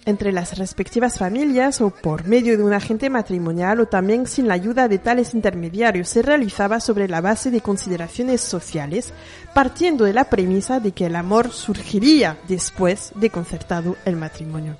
entre 0.06 0.32
las 0.32 0.60
respectivas 0.60 1.18
familias 1.18 1.82
o 1.82 1.90
por 1.90 2.28
medio 2.28 2.56
de 2.56 2.64
un 2.64 2.72
agente 2.72 3.10
matrimonial 3.10 3.80
o 3.80 3.88
también 3.88 4.28
sin 4.28 4.48
la 4.48 4.54
ayuda 4.54 4.88
de 4.88 5.00
tales 5.00 5.34
intermediarios. 5.34 6.08
Se 6.08 6.22
realizaba 6.22 6.80
sobre 6.80 7.08
la 7.08 7.20
base 7.20 7.50
de 7.50 7.62
consideraciones 7.62 8.42
sociales, 8.42 9.12
partiendo 9.56 10.06
de 10.06 10.14
la 10.14 10.26
premisa 10.26 10.80
de 10.80 10.92
que 10.92 11.08
el 11.08 11.16
amor 11.16 11.50
surgiría 11.52 12.38
después 12.48 13.12
de 13.16 13.32
concertado 13.32 13.96
el 14.06 14.18
matrimonio. 14.18 14.78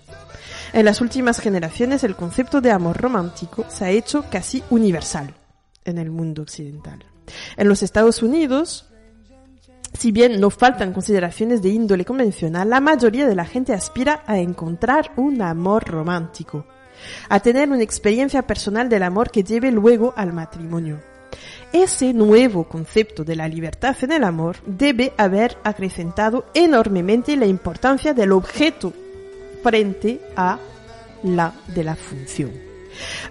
En 0.76 0.84
las 0.84 1.00
últimas 1.00 1.40
generaciones 1.40 2.04
el 2.04 2.18
concepto 2.18 2.60
de 2.60 2.70
amor 2.70 2.98
romántico 2.98 3.64
se 3.70 3.86
ha 3.86 3.92
hecho 3.92 4.26
casi 4.30 4.62
universal 4.70 5.34
en 5.86 5.98
el 5.98 6.12
mundo 6.12 6.42
occidental. 6.42 7.00
En 7.56 7.70
los 7.70 7.82
Estados 7.82 8.22
Unidos, 8.22 8.86
si 9.94 10.12
bien 10.12 10.38
no 10.42 10.50
faltan 10.50 10.92
consideraciones 10.92 11.62
de 11.62 11.70
índole 11.70 12.04
convencional, 12.04 12.70
la 12.70 12.82
mayoría 12.82 13.26
de 13.26 13.36
la 13.36 13.46
gente 13.46 13.72
aspira 13.72 14.24
a 14.28 14.38
encontrar 14.38 15.14
un 15.16 15.42
amor 15.42 15.86
romántico, 15.86 16.66
a 17.30 17.40
tener 17.40 17.70
una 17.70 17.82
experiencia 17.82 18.42
personal 18.42 18.90
del 18.90 19.04
amor 19.04 19.32
que 19.32 19.46
lleve 19.46 19.72
luego 19.72 20.14
al 20.18 20.34
matrimonio. 20.34 21.00
Ese 21.72 22.14
nuevo 22.14 22.68
concepto 22.68 23.24
de 23.24 23.38
la 23.38 23.48
libertad 23.48 23.96
en 24.02 24.12
el 24.12 24.26
amor 24.26 24.58
debe 24.66 25.14
haber 25.16 25.58
acrecentado 25.64 26.48
enormemente 26.54 27.38
la 27.38 27.46
importancia 27.46 28.14
del 28.14 28.34
objeto 28.34 28.92
frente 29.66 30.22
a 30.36 30.60
la 31.24 31.52
de 31.74 31.84
la 31.84 31.96
función. 31.96 32.52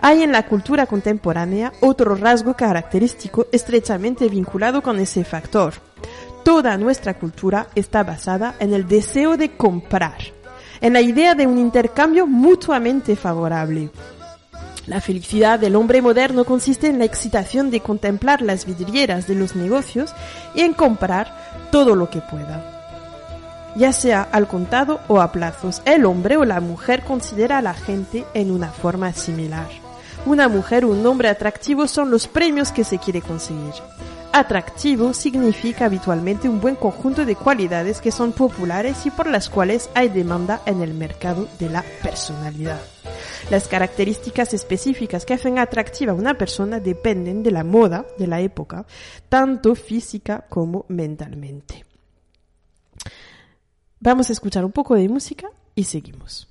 Hay 0.01 0.24
en 0.24 0.32
la 0.32 0.45
cultura 0.45 0.85
contemporánea 0.85 1.72
otro 1.80 2.16
rasgo 2.16 2.55
característico 2.55 3.47
estrechamente 3.53 4.28
vinculado 4.28 4.82
con 4.82 4.99
ese 4.99 5.22
factor. 5.22 5.74
Toda 6.43 6.76
nuestra 6.76 7.14
cultura 7.14 7.68
está 7.76 8.03
basada 8.03 8.57
en 8.59 8.74
el 8.74 8.89
deseo 8.89 9.37
de 9.37 9.57
comprar, 9.57 10.18
en 10.80 10.93
la 10.93 11.01
idea 11.01 11.37
de 11.37 11.47
un 11.47 11.57
intercambio 11.57 12.26
mutuamente 12.26 13.14
favorable. 13.14 13.91
La 14.89 15.01
felicidad 15.01 15.61
del 15.61 15.76
hombre 15.76 16.03
moderno 16.03 16.45
consiste 16.45 16.89
en 16.89 16.99
la 16.99 17.05
excitación 17.05 17.70
de 17.70 17.78
contemplar 17.78 18.43
las 18.43 18.66
vidrieras 18.66 19.28
de 19.28 19.37
los 19.37 19.55
negocios 19.55 20.12
y 20.53 20.62
en 20.62 20.74
comprar 20.74 21.70
todo 21.70 21.95
lo 21.95 22.11
que 22.11 22.20
pueda 22.20 22.74
ya 23.77 23.93
sea 23.93 24.22
al 24.22 24.47
contado 24.49 25.01
o 25.09 25.20
a 25.20 25.33
plazos. 25.33 25.83
El 25.85 26.05
hombre 26.05 26.37
o 26.37 26.45
la 26.45 26.61
mujer 26.61 27.03
considera 27.03 27.59
a 27.59 27.62
la 27.62 27.75
gente 27.75 28.25
en 28.35 28.51
una 28.51 28.68
forma 28.68 29.12
similar. 29.12 29.68
Una 30.27 30.49
mujer 30.49 30.85
o 30.85 30.89
un 30.89 31.05
hombre 31.07 31.29
atractivo 31.29 31.87
son 31.87 32.11
los 32.11 32.29
premios 32.29 32.72
que 32.72 32.85
se 32.85 32.99
quiere 32.99 33.20
conseguir. 33.20 33.75
Atractivo 34.33 35.14
significa 35.14 35.85
habitualmente 35.85 36.49
un 36.49 36.61
buen 36.61 36.75
conjunto 36.75 37.25
de 37.25 37.37
cualidades 37.37 38.01
que 38.01 38.11
son 38.11 38.33
populares 38.33 39.07
y 39.07 39.11
por 39.11 39.29
las 39.29 39.49
cuales 39.49 39.91
hay 39.95 40.09
demanda 40.09 40.61
en 40.66 40.83
el 40.83 40.93
mercado 40.93 41.47
de 41.61 41.68
la 41.68 41.85
personalidad. 42.03 42.81
Las 43.51 43.68
características 43.68 44.55
específicas 44.55 45.25
que 45.25 45.35
hacen 45.35 45.59
atractiva 45.59 46.12
a 46.12 46.16
una 46.16 46.35
persona 46.35 46.81
dependen 46.81 47.43
de 47.43 47.51
la 47.53 47.62
moda 47.62 48.07
de 48.18 48.27
la 48.27 48.41
época, 48.41 48.87
tanto 49.29 49.75
física 49.75 50.47
como 50.49 50.85
mentalmente. 50.89 51.85
Vamos 54.05 54.29
a 54.29 54.35
escuchar 54.35 54.67
un 54.67 54.71
poco 54.71 54.97
de 54.97 55.09
música 55.09 55.49
y 55.75 55.85
seguimos. 55.85 56.47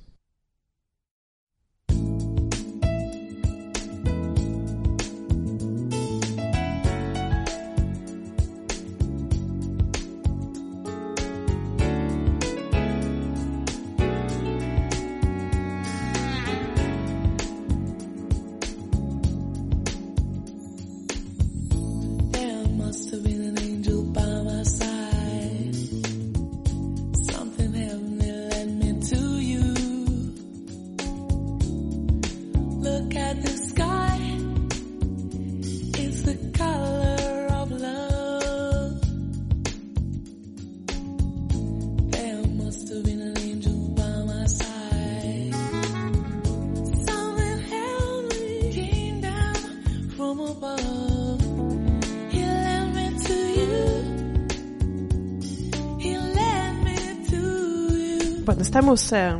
Estamos 58.74 59.14
eh, 59.14 59.36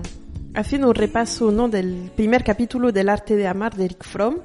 haciendo 0.54 0.90
un 0.90 0.94
repaso 0.94 1.52
¿no? 1.52 1.68
del 1.68 2.12
primer 2.16 2.44
capítulo 2.44 2.92
del 2.92 3.10
arte 3.10 3.36
de 3.36 3.48
amar 3.48 3.76
de 3.76 3.86
Eric 3.86 4.04
Fromm, 4.04 4.36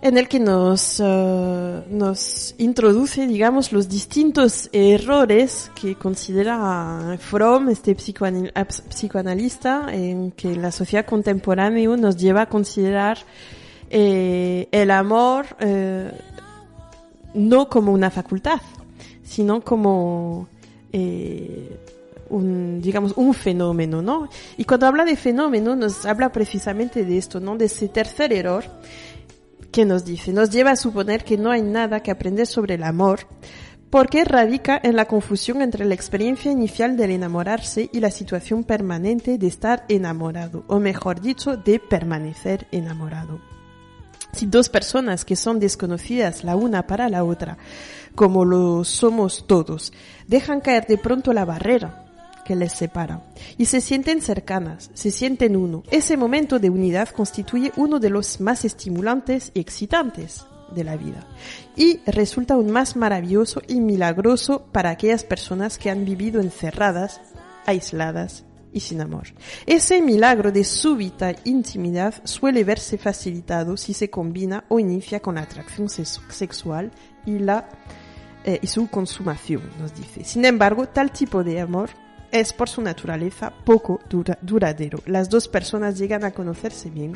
en 0.00 0.16
el 0.16 0.28
que 0.28 0.40
nos, 0.40 0.98
eh, 0.98 1.82
nos 1.90 2.54
introduce, 2.56 3.26
digamos, 3.26 3.70
los 3.70 3.90
distintos 3.90 4.70
errores 4.72 5.70
que 5.78 5.94
considera 5.96 7.18
Fromm, 7.20 7.68
este 7.68 7.94
psicoanal- 7.94 8.50
psicoanalista, 8.88 9.88
en 9.92 10.30
que 10.30 10.56
la 10.56 10.72
sociedad 10.72 11.04
contemporánea 11.04 11.94
nos 11.94 12.16
lleva 12.16 12.40
a 12.40 12.46
considerar 12.46 13.18
eh, 13.90 14.68
el 14.72 14.90
amor 14.90 15.48
no 17.34 17.68
como 17.68 17.92
una 17.92 18.10
facultad, 18.10 18.62
sino 19.22 19.60
como 19.60 20.48
eh, 20.94 21.78
un, 22.32 22.80
digamos, 22.80 23.12
un 23.16 23.34
fenómeno, 23.34 24.02
¿no? 24.02 24.28
Y 24.56 24.64
cuando 24.64 24.86
habla 24.86 25.04
de 25.04 25.16
fenómeno 25.16 25.76
nos 25.76 26.06
habla 26.06 26.32
precisamente 26.32 27.04
de 27.04 27.18
esto, 27.18 27.40
¿no? 27.40 27.56
De 27.56 27.66
ese 27.66 27.88
tercer 27.88 28.32
error 28.32 28.64
que 29.70 29.84
nos 29.84 30.04
dice, 30.04 30.32
nos 30.32 30.50
lleva 30.50 30.72
a 30.72 30.76
suponer 30.76 31.24
que 31.24 31.38
no 31.38 31.50
hay 31.50 31.62
nada 31.62 32.00
que 32.00 32.10
aprender 32.10 32.46
sobre 32.46 32.74
el 32.74 32.82
amor, 32.82 33.20
porque 33.90 34.24
radica 34.24 34.80
en 34.82 34.96
la 34.96 35.06
confusión 35.06 35.62
entre 35.62 35.84
la 35.84 35.94
experiencia 35.94 36.50
inicial 36.50 36.96
del 36.96 37.10
enamorarse 37.10 37.90
y 37.92 38.00
la 38.00 38.10
situación 38.10 38.64
permanente 38.64 39.38
de 39.38 39.46
estar 39.46 39.84
enamorado, 39.88 40.64
o 40.68 40.78
mejor 40.78 41.20
dicho, 41.20 41.56
de 41.56 41.78
permanecer 41.78 42.66
enamorado. 42.72 43.40
Si 44.32 44.46
dos 44.46 44.70
personas 44.70 45.26
que 45.26 45.36
son 45.36 45.60
desconocidas 45.60 46.42
la 46.42 46.56
una 46.56 46.86
para 46.86 47.10
la 47.10 47.22
otra, 47.22 47.58
como 48.14 48.46
lo 48.46 48.84
somos 48.84 49.46
todos, 49.46 49.92
dejan 50.26 50.60
caer 50.60 50.86
de 50.86 50.96
pronto 50.96 51.34
la 51.34 51.44
barrera 51.44 52.11
que 52.44 52.56
les 52.56 52.72
separa 52.72 53.22
y 53.58 53.66
se 53.66 53.80
sienten 53.80 54.20
cercanas, 54.20 54.90
se 54.94 55.10
sienten 55.10 55.56
uno, 55.56 55.82
ese 55.90 56.16
momento 56.16 56.58
de 56.58 56.70
unidad 56.70 57.08
constituye 57.08 57.72
uno 57.76 58.00
de 58.00 58.10
los 58.10 58.40
más 58.40 58.64
estimulantes 58.64 59.52
y 59.54 59.60
excitantes 59.60 60.44
de 60.74 60.84
la 60.84 60.96
vida 60.96 61.26
y 61.76 62.00
resulta 62.06 62.54
aún 62.54 62.70
más 62.70 62.96
maravilloso 62.96 63.60
y 63.68 63.80
milagroso 63.80 64.66
para 64.72 64.90
aquellas 64.90 65.22
personas 65.24 65.78
que 65.78 65.90
han 65.90 66.04
vivido 66.04 66.40
encerradas, 66.40 67.20
aisladas 67.66 68.44
y 68.72 68.80
sin 68.80 69.02
amor. 69.02 69.28
Ese 69.66 70.00
milagro 70.00 70.50
de 70.50 70.64
súbita 70.64 71.34
intimidad 71.44 72.14
suele 72.24 72.64
verse 72.64 72.96
facilitado 72.96 73.76
si 73.76 73.92
se 73.92 74.08
combina 74.08 74.64
o 74.68 74.78
inicia 74.80 75.20
con 75.20 75.34
la 75.34 75.42
atracción 75.42 75.90
sex- 75.90 76.20
sexual 76.30 76.90
y 77.26 77.38
la 77.38 77.68
eh, 78.44 78.58
y 78.60 78.66
su 78.66 78.88
consumación, 78.88 79.62
nos 79.78 79.94
dice. 79.94 80.24
Sin 80.24 80.44
embargo, 80.44 80.88
tal 80.88 81.12
tipo 81.12 81.44
de 81.44 81.60
amor 81.60 81.90
es 82.32 82.52
por 82.52 82.68
su 82.68 82.82
naturaleza 82.82 83.52
poco 83.64 84.00
dura- 84.08 84.38
duradero. 84.42 84.98
Las 85.06 85.28
dos 85.30 85.46
personas 85.48 85.98
llegan 85.98 86.24
a 86.24 86.32
conocerse 86.32 86.90
bien. 86.90 87.12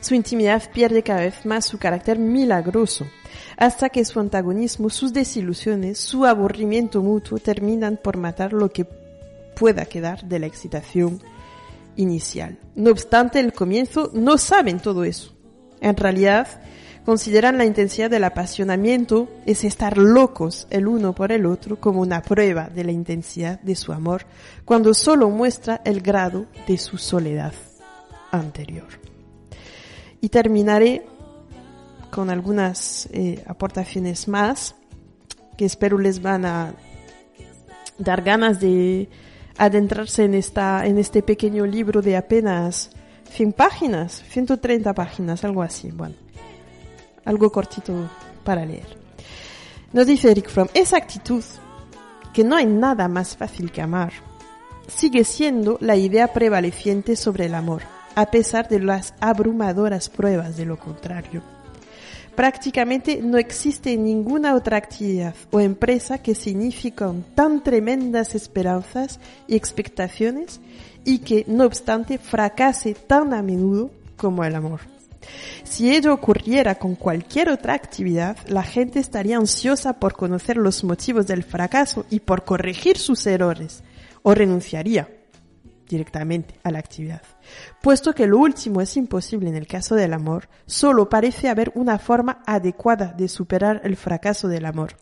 Su 0.00 0.14
intimidad 0.14 0.62
pierde 0.72 1.02
cada 1.02 1.22
vez 1.22 1.44
más 1.44 1.66
su 1.66 1.76
carácter 1.78 2.18
milagroso, 2.20 3.06
hasta 3.56 3.88
que 3.88 4.04
su 4.04 4.20
antagonismo, 4.20 4.90
sus 4.90 5.12
desilusiones, 5.12 5.98
su 5.98 6.24
aburrimiento 6.24 7.02
mutuo 7.02 7.38
terminan 7.38 7.98
por 8.02 8.16
matar 8.16 8.52
lo 8.52 8.70
que 8.70 8.86
pueda 9.56 9.86
quedar 9.86 10.22
de 10.24 10.38
la 10.38 10.46
excitación 10.46 11.20
inicial. 11.96 12.58
No 12.76 12.92
obstante, 12.92 13.40
el 13.40 13.52
comienzo 13.52 14.10
no 14.14 14.38
saben 14.38 14.78
todo 14.78 15.02
eso. 15.02 15.34
En 15.80 15.96
realidad, 15.96 16.46
consideran 17.08 17.56
la 17.56 17.64
intensidad 17.64 18.10
del 18.10 18.24
apasionamiento, 18.24 19.30
es 19.46 19.64
estar 19.64 19.96
locos 19.96 20.66
el 20.68 20.86
uno 20.86 21.14
por 21.14 21.32
el 21.32 21.46
otro, 21.46 21.80
como 21.80 22.02
una 22.02 22.20
prueba 22.20 22.68
de 22.68 22.84
la 22.84 22.92
intensidad 22.92 23.58
de 23.62 23.76
su 23.76 23.94
amor, 23.94 24.26
cuando 24.66 24.92
solo 24.92 25.30
muestra 25.30 25.80
el 25.86 26.02
grado 26.02 26.44
de 26.66 26.76
su 26.76 26.98
soledad 26.98 27.54
anterior. 28.30 28.88
Y 30.20 30.28
terminaré 30.28 31.06
con 32.10 32.28
algunas 32.28 33.08
eh, 33.10 33.42
aportaciones 33.46 34.28
más 34.28 34.74
que 35.56 35.64
espero 35.64 35.96
les 35.96 36.20
van 36.20 36.44
a 36.44 36.74
dar 37.96 38.20
ganas 38.20 38.60
de 38.60 39.08
adentrarse 39.56 40.24
en 40.24 40.34
esta 40.34 40.86
en 40.86 40.98
este 40.98 41.22
pequeño 41.22 41.64
libro 41.64 42.02
de 42.02 42.18
apenas 42.18 42.90
100 43.30 43.54
páginas, 43.54 44.22
130 44.28 44.92
páginas, 44.92 45.42
algo 45.42 45.62
así, 45.62 45.90
bueno, 45.90 46.14
algo 47.28 47.52
cortito 47.52 48.08
para 48.42 48.64
leer. 48.64 48.96
Nos 49.92 50.06
dice 50.06 50.30
Eric 50.30 50.48
Fromm, 50.48 50.68
esa 50.72 50.96
actitud, 50.96 51.44
que 52.32 52.42
no 52.42 52.56
hay 52.56 52.66
nada 52.66 53.06
más 53.06 53.36
fácil 53.36 53.70
que 53.70 53.82
amar, 53.82 54.12
sigue 54.86 55.24
siendo 55.24 55.76
la 55.80 55.96
idea 55.96 56.32
prevaleciente 56.32 57.16
sobre 57.16 57.46
el 57.46 57.54
amor, 57.54 57.82
a 58.14 58.30
pesar 58.30 58.68
de 58.68 58.80
las 58.80 59.12
abrumadoras 59.20 60.08
pruebas 60.08 60.56
de 60.56 60.64
lo 60.64 60.78
contrario. 60.78 61.42
Prácticamente 62.34 63.20
no 63.22 63.36
existe 63.36 63.96
ninguna 63.96 64.54
otra 64.54 64.78
actividad 64.78 65.34
o 65.50 65.60
empresa 65.60 66.22
que 66.22 66.34
signifique 66.34 66.96
con 66.96 67.24
tan 67.34 67.62
tremendas 67.62 68.34
esperanzas 68.34 69.20
y 69.46 69.56
expectaciones 69.56 70.60
y 71.04 71.18
que, 71.18 71.44
no 71.46 71.64
obstante, 71.64 72.16
fracase 72.16 72.94
tan 72.94 73.34
a 73.34 73.42
menudo 73.42 73.90
como 74.16 74.44
el 74.44 74.54
amor. 74.54 74.97
Si 75.64 75.94
ello 75.94 76.14
ocurriera 76.14 76.76
con 76.76 76.94
cualquier 76.94 77.50
otra 77.50 77.74
actividad, 77.74 78.36
la 78.46 78.62
gente 78.62 78.98
estaría 78.98 79.36
ansiosa 79.36 80.00
por 80.00 80.14
conocer 80.14 80.56
los 80.56 80.84
motivos 80.84 81.26
del 81.26 81.42
fracaso 81.42 82.06
y 82.10 82.20
por 82.20 82.44
corregir 82.44 82.98
sus 82.98 83.26
errores, 83.26 83.82
o 84.22 84.34
renunciaría 84.34 85.08
directamente 85.88 86.58
a 86.62 86.70
la 86.70 86.78
actividad. 86.78 87.22
Puesto 87.82 88.12
que 88.12 88.26
lo 88.26 88.38
último 88.38 88.80
es 88.80 88.96
imposible 88.96 89.48
en 89.48 89.56
el 89.56 89.66
caso 89.66 89.94
del 89.94 90.12
amor, 90.12 90.48
solo 90.66 91.08
parece 91.08 91.48
haber 91.48 91.72
una 91.74 91.98
forma 91.98 92.42
adecuada 92.46 93.14
de 93.16 93.28
superar 93.28 93.80
el 93.84 93.96
fracaso 93.96 94.48
del 94.48 94.66
amor, 94.66 94.96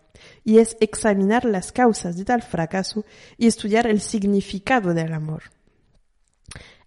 y 0.44 0.58
es 0.58 0.76
examinar 0.80 1.44
las 1.44 1.72
causas 1.72 2.16
de 2.16 2.24
tal 2.24 2.42
fracaso 2.42 3.04
y 3.36 3.46
estudiar 3.46 3.86
el 3.86 4.00
significado 4.00 4.94
del 4.94 5.12
amor. 5.12 5.44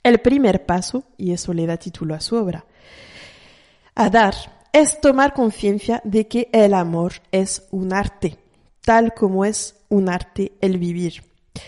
El 0.01 0.19
primer 0.19 0.65
paso, 0.65 1.03
y 1.17 1.33
eso 1.33 1.53
le 1.53 1.65
da 1.65 1.77
título 1.77 2.15
a 2.15 2.21
su 2.21 2.37
obra, 2.37 2.65
a 3.99 4.09
dar 4.09 4.33
es 4.71 5.01
tomar 5.01 5.33
conciencia 5.33 6.01
de 6.05 6.25
que 6.25 6.47
el 6.53 6.73
amor 6.73 7.15
es 7.33 7.67
un 7.69 7.91
arte, 7.91 8.37
tal 8.79 9.13
como 9.13 9.43
es 9.43 9.75
un 9.89 10.07
arte 10.07 10.53
el 10.61 10.77
vivir. 10.77 11.21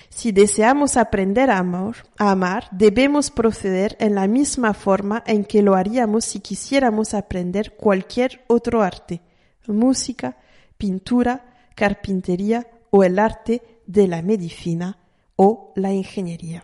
Si 0.07 0.31
deseamos 0.31 0.95
aprender 0.95 1.51
a 1.51 1.57
amar, 1.57 1.97
a 2.17 2.31
amar, 2.31 2.69
debemos 2.71 3.31
proceder 3.31 3.97
en 3.99 4.15
la 4.15 4.27
misma 4.27 4.73
forma 4.73 5.21
en 5.27 5.43
que 5.43 5.61
lo 5.61 5.75
haríamos 5.75 6.23
si 6.23 6.39
quisiéramos 6.39 7.13
aprender 7.13 7.75
cualquier 7.75 8.45
otro 8.47 8.81
arte, 8.81 9.19
música, 9.67 10.37
pintura, 10.77 11.43
carpintería 11.75 12.65
o 12.91 13.03
el 13.03 13.19
arte 13.19 13.61
de 13.87 14.07
la 14.07 14.21
medicina 14.21 14.97
o 15.35 15.73
la 15.75 15.91
ingeniería. 15.91 16.63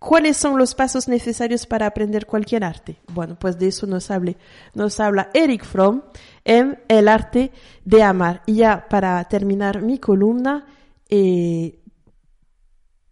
¿Cuáles 0.00 0.38
son 0.38 0.56
los 0.56 0.74
pasos 0.74 1.08
necesarios 1.08 1.66
para 1.66 1.84
aprender 1.84 2.24
cualquier 2.24 2.64
arte? 2.64 2.96
Bueno, 3.12 3.36
pues 3.38 3.58
de 3.58 3.68
eso 3.68 3.86
nos, 3.86 4.10
hable, 4.10 4.38
nos 4.72 4.98
habla 4.98 5.28
Eric 5.34 5.62
Fromm 5.62 6.00
en 6.42 6.78
El 6.88 7.06
arte 7.06 7.52
de 7.84 8.02
amar. 8.02 8.42
Y 8.46 8.54
ya 8.54 8.88
para 8.88 9.22
terminar 9.24 9.82
mi 9.82 9.98
columna, 9.98 10.64
eh, 11.10 11.82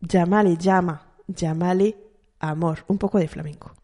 llámale 0.01 0.57
llama, 0.57 1.13
llámale 1.27 1.95
amor, 2.41 2.79
un 2.89 2.97
poco 2.97 3.19
de 3.19 3.29
flamenco. 3.29 3.75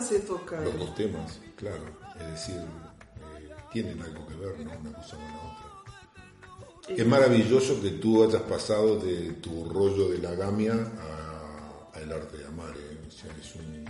Se 0.00 0.20
tocan? 0.20 0.64
Los 0.64 0.78
dos 0.78 0.94
temas, 0.94 1.38
claro. 1.56 1.84
Es 2.18 2.26
decir, 2.32 2.56
eh, 2.56 3.50
tienen 3.72 4.00
algo 4.02 4.26
que 4.26 4.34
ver, 4.34 4.58
¿no? 4.60 4.72
Una 4.78 4.92
cosa 4.92 5.16
con 5.16 5.26
la 5.26 5.36
otra. 5.36 6.94
Es 6.96 7.06
maravilloso 7.06 7.80
que 7.80 7.90
tú 7.92 8.24
hayas 8.24 8.42
pasado 8.42 8.98
de 8.98 9.32
tu 9.34 9.64
rollo 9.68 10.08
de 10.08 10.18
la 10.18 10.34
gamia 10.34 10.74
a, 10.74 11.96
a 11.96 12.00
el 12.00 12.12
arte 12.12 12.38
de 12.38 12.46
amar. 12.46 12.74
¿eh? 12.76 12.98
O 13.06 13.10
sea, 13.10 13.30
es 13.40 13.54
un, 13.54 13.84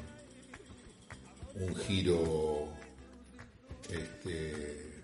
un 1.63 1.75
giro 1.77 2.69
este, 3.91 5.03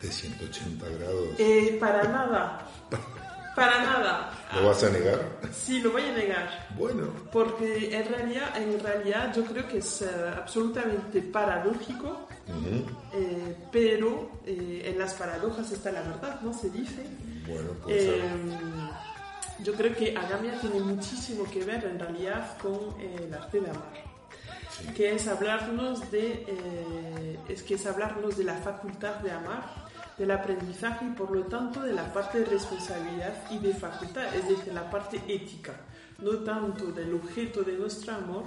de 0.00 0.12
180 0.12 0.88
grados. 0.88 1.28
Eh, 1.38 1.76
para 1.80 2.02
nada. 2.04 2.67
Para 3.58 3.82
nada. 3.82 4.30
¿Lo 4.54 4.68
vas 4.68 4.84
a 4.84 4.90
negar? 4.90 5.20
Sí, 5.52 5.80
lo 5.80 5.90
voy 5.90 6.02
a 6.02 6.12
negar. 6.12 6.68
Bueno, 6.76 7.08
Porque 7.32 7.90
en 7.92 8.08
realidad, 8.08 8.56
en 8.56 8.78
realidad 8.78 9.34
yo 9.34 9.44
creo 9.44 9.66
que 9.66 9.78
es 9.78 10.02
eh, 10.02 10.08
absolutamente 10.36 11.20
paradójico, 11.22 12.28
eh, 13.12 13.56
pero 13.72 14.30
eh, 14.46 14.82
en 14.84 14.98
las 14.98 15.14
paradojas 15.14 15.70
está 15.72 15.90
la 15.90 16.02
verdad, 16.02 16.40
¿no? 16.40 16.52
Se 16.52 16.70
dice. 16.70 17.02
bueno. 17.48 17.70
Eh, 17.88 18.22
yo 19.64 19.74
creo 19.74 19.92
que 19.92 20.16
Agamia 20.16 20.60
tiene 20.60 20.78
muchísimo 20.78 21.42
que 21.50 21.64
ver 21.64 21.84
en 21.84 21.98
realidad 21.98 22.56
con 22.58 22.94
el 23.00 23.34
arte 23.34 23.60
de 23.60 23.70
amar. 23.70 23.92
Que 24.94 25.16
es 25.16 25.26
hablarnos 25.26 26.08
de, 26.12 27.36
es 27.48 27.64
que 27.64 27.74
es 27.74 27.84
hablarnos 27.84 28.38
de 28.38 28.44
la 28.44 28.54
facultad 28.54 29.16
de 29.16 29.32
amar, 29.32 29.87
del 30.18 30.30
aprendizaje 30.32 31.06
y 31.06 31.10
por 31.10 31.30
lo 31.30 31.44
tanto 31.44 31.80
de 31.82 31.92
la 31.92 32.12
parte 32.12 32.40
de 32.40 32.46
responsabilidad 32.46 33.34
y 33.50 33.58
de 33.58 33.72
facultad, 33.72 34.34
es 34.34 34.48
decir, 34.48 34.74
la 34.74 34.90
parte 34.90 35.22
ética, 35.28 35.74
no 36.18 36.38
tanto 36.38 36.86
del 36.86 37.14
objeto 37.14 37.62
de 37.62 37.74
nuestro 37.74 38.14
amor 38.14 38.44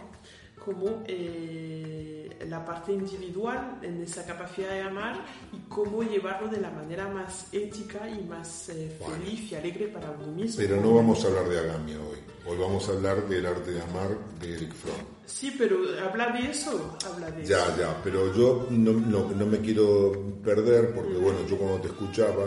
como 0.64 1.03
eh, 1.07 2.30
la 2.47 2.64
parte 2.66 2.91
individual 2.93 3.80
en 3.82 4.01
esa 4.01 4.26
capacidad 4.26 4.70
de 4.70 4.82
amar 4.82 5.16
y 5.53 5.57
cómo 5.70 6.03
llevarlo 6.03 6.47
de 6.49 6.59
la 6.62 6.70
manera 6.72 7.07
más 7.07 7.47
ética 7.51 8.09
y 8.09 8.24
más 8.24 8.70
eh, 8.70 8.97
feliz 9.05 9.51
y 9.51 9.55
alegre 9.55 9.88
para 9.88 10.12
uno 10.12 10.28
mismo. 10.32 10.57
Pero 10.57 10.82
no 10.82 10.93
vamos 10.95 11.24
a 11.24 11.28
hablar 11.28 11.49
de 11.49 11.59
Agamia 11.59 11.97
hoy. 11.99 12.18
Hoy 12.47 12.57
vamos 12.57 12.88
a 12.89 12.93
hablar 12.93 13.28
del 13.28 13.45
arte 13.45 13.72
de 13.72 13.82
amar 13.82 14.09
de 14.39 14.55
Eric 14.55 14.74
Fromm. 14.74 14.95
Sí, 15.26 15.53
pero 15.57 15.78
habla 16.03 16.30
de 16.32 16.49
eso, 16.49 16.97
habla 17.12 17.30
de 17.32 17.43
eso. 17.43 17.51
Ya, 17.51 17.78
ya, 17.78 18.01
pero 18.03 18.34
yo 18.36 18.68
no, 18.72 18.93
no- 18.93 19.30
no 19.32 19.45
me 19.45 19.59
quiero 19.59 20.12
perder 20.43 20.93
porque, 20.93 21.14
bueno, 21.14 21.39
yo 21.47 21.57
cuando 21.57 21.82
te 21.82 21.88
escuchaba, 21.89 22.45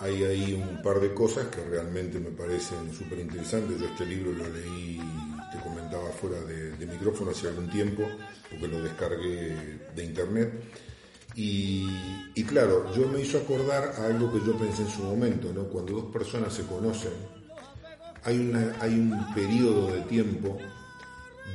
hay 0.00 0.24
ahí 0.24 0.54
un 0.54 0.82
par 0.82 0.98
de 1.00 1.12
cosas 1.14 1.46
que 1.46 1.62
realmente 1.64 2.18
me 2.18 2.30
parecen 2.30 2.92
súper 2.92 3.20
interesantes. 3.20 3.78
Yo 3.78 3.86
este 3.86 4.06
libro 4.06 4.32
lo 4.32 4.48
leí, 4.48 5.00
fuera 6.20 6.40
de, 6.42 6.72
de 6.72 6.86
micrófono 6.86 7.30
hace 7.30 7.48
algún 7.48 7.70
tiempo, 7.70 8.02
porque 8.50 8.68
lo 8.68 8.82
descargué 8.82 9.80
de 9.94 10.04
internet. 10.04 10.52
Y, 11.34 11.88
y 12.34 12.44
claro, 12.44 12.92
yo 12.94 13.06
me 13.08 13.20
hizo 13.20 13.38
acordar 13.38 13.94
a 13.98 14.06
algo 14.06 14.32
que 14.32 14.44
yo 14.44 14.56
pensé 14.56 14.82
en 14.82 14.90
su 14.90 15.02
momento, 15.02 15.52
¿no? 15.52 15.64
Cuando 15.64 15.94
dos 15.94 16.12
personas 16.12 16.52
se 16.52 16.64
conocen, 16.66 17.12
hay, 18.24 18.38
una, 18.38 18.76
hay 18.80 18.94
un 18.94 19.34
periodo 19.34 19.92
de 19.92 20.00
tiempo 20.02 20.58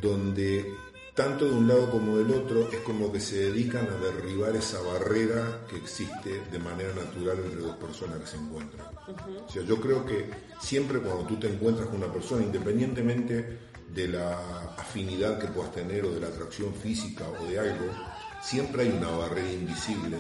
donde 0.01 0.74
tanto 1.13 1.45
de 1.45 1.51
un 1.51 1.68
lado 1.68 1.89
como 1.89 2.18
del 2.18 2.32
otro 2.32 2.70
es 2.72 2.80
como 2.80 3.11
que 3.11 3.22
se 3.22 3.38
dedican 3.38 3.88
a 3.88 4.03
derribar 4.03 4.55
esa 4.55 4.82
barrera 4.82 5.61
que 5.70 5.78
existe 5.78 6.41
de 6.51 6.59
manera 6.59 6.93
natural 6.93 7.38
entre 7.43 7.61
dos 7.61 7.78
personas 7.78 8.20
que 8.20 8.28
se 8.28 8.38
encuentran. 8.38 8.88
O 9.47 9.49
sea, 9.49 9.63
yo 9.63 9.80
creo 9.80 10.05
que 10.05 10.30
siempre 10.59 10.99
cuando 10.99 11.26
tú 11.26 11.38
te 11.38 11.47
encuentras 11.47 11.88
con 11.88 11.97
una 11.97 12.11
persona, 12.11 12.43
independientemente 12.43 13.59
de 13.96 14.10
la 14.10 14.38
afinidad 14.78 15.39
que 15.39 15.48
puedas 15.48 15.72
tener 15.74 16.04
o 16.06 16.12
de 16.12 16.20
la 16.20 16.28
atracción 16.28 16.74
física 16.76 17.24
o 17.28 17.46
de 17.48 17.58
algo, 17.60 17.86
siempre 18.43 18.84
hay 18.84 18.89
una 18.89 19.10
barrera 19.10 19.52
invisible 19.52 20.18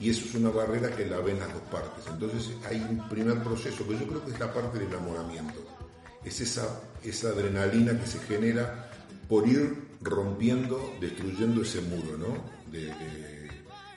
y 0.00 0.10
eso 0.10 0.24
es 0.24 0.34
una 0.34 0.50
barrera 0.50 0.90
que 0.96 1.06
la 1.06 1.18
ven 1.20 1.38
las 1.38 1.52
dos 1.52 1.62
partes. 1.70 2.04
Entonces 2.08 2.50
hay 2.68 2.80
un 2.80 3.08
primer 3.08 3.42
proceso 3.42 3.86
que 3.86 3.98
yo 3.98 4.06
creo 4.06 4.24
que 4.24 4.32
es 4.32 4.40
la 4.40 4.52
parte 4.52 4.78
del 4.78 4.88
enamoramiento. 4.88 5.60
Es 6.24 6.40
esa, 6.40 6.80
esa 7.04 7.28
adrenalina 7.28 7.98
que 8.00 8.06
se 8.06 8.18
genera 8.20 8.90
por 9.28 9.46
ir 9.46 9.76
rompiendo, 10.00 10.94
destruyendo 11.00 11.62
ese 11.62 11.80
muro, 11.82 12.16
¿no? 12.18 12.72
De- 12.72 12.92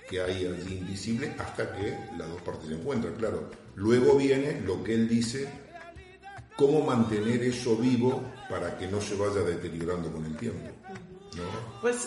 que 0.09 0.21
hay 0.21 0.45
allí 0.45 0.77
invisible 0.77 1.33
hasta 1.39 1.75
que 1.75 1.97
las 2.15 2.29
dos 2.29 2.39
partes 2.43 2.67
se 2.67 2.75
encuentran, 2.75 3.15
claro. 3.15 3.49
Luego 3.73 4.15
viene 4.17 4.61
lo 4.61 4.83
que 4.83 4.93
él 4.93 5.07
dice, 5.07 5.49
cómo 6.55 6.81
mantener 6.85 7.41
eso 7.43 7.75
vivo 7.75 8.23
para 8.49 8.77
que 8.77 8.87
no 8.87 9.01
se 9.01 9.15
vaya 9.15 9.41
deteriorando 9.41 10.11
con 10.11 10.25
el 10.25 10.35
tiempo, 10.37 10.69
¿no? 11.35 11.43
Pues 11.81 11.97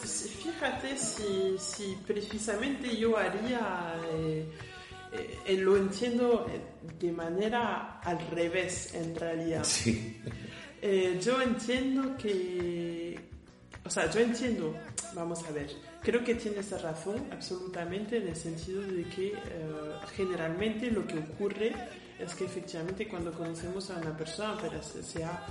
fíjate 0.42 0.96
si, 0.96 1.57
si 1.59 1.96
precisamente 2.07 2.96
yo 2.96 3.16
haría, 3.18 3.94
eh, 4.12 4.49
eh, 5.12 5.38
eh, 5.46 5.57
lo 5.59 5.76
entiendo 5.76 6.46
eh, 6.51 6.61
de 6.99 7.12
manera 7.12 8.01
al 8.01 8.18
revés 8.30 8.94
en 8.94 9.14
realidad. 9.14 9.64
Sí, 9.64 10.16
Eh, 10.80 11.18
yo 11.20 11.42
entiendo 11.42 12.16
que, 12.16 13.18
o 13.84 13.90
sea, 13.90 14.09
yo 14.11 14.20
entiendo, 14.20 14.72
vamos 15.12 15.42
a 15.44 15.51
ver, 15.51 15.68
creo 16.01 16.22
que 16.22 16.36
tienes 16.36 16.70
razón 16.80 17.26
absolutamente 17.32 18.18
en 18.18 18.28
el 18.28 18.36
sentido 18.36 18.82
de 18.82 19.03
que 19.09 19.26
eh, 19.26 19.34
generalmente 20.16 20.88
lo 20.92 21.05
que 21.05 21.18
ocurre 21.18 21.72
es 22.18 22.34
que 22.34 22.44
efectivamente 22.46 23.06
cuando 23.08 23.32
conocemos 23.32 23.90
a 23.90 23.94
una 23.96 24.16
persona, 24.16 24.56
para 24.56 24.82
se- 24.82 25.02
sea 25.02 25.44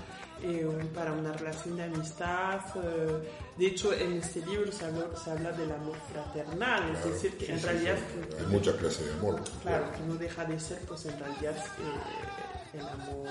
eh, 0.43 0.67
para 0.93 1.13
una 1.13 1.33
relación 1.33 1.75
de 1.77 1.83
amistad, 1.85 2.59
eh, 2.75 3.29
de 3.57 3.65
hecho 3.67 3.91
en 3.93 4.13
este 4.13 4.45
libro 4.45 4.71
se 4.71 4.85
habla, 4.85 5.05
se 5.23 5.31
habla 5.31 5.51
del 5.53 5.71
amor 5.71 5.97
fraternal, 6.11 6.95
es 6.95 7.03
decir, 7.05 7.37
que 7.37 7.45
sí, 7.47 7.51
en 7.53 7.59
sí, 7.59 7.65
realidad... 7.65 7.95
sí. 7.97 8.35
hay 8.39 8.45
muchas 8.45 8.75
clases 8.75 9.05
de 9.07 9.13
amor. 9.13 9.41
Claro, 9.63 9.91
que 9.93 9.99
no 10.01 10.15
deja 10.15 10.45
de 10.45 10.59
ser, 10.59 10.79
pues 10.81 11.05
en 11.07 11.17
realidad, 11.19 11.55
eh, 11.57 12.77
el 12.77 12.87
amor, 12.87 13.29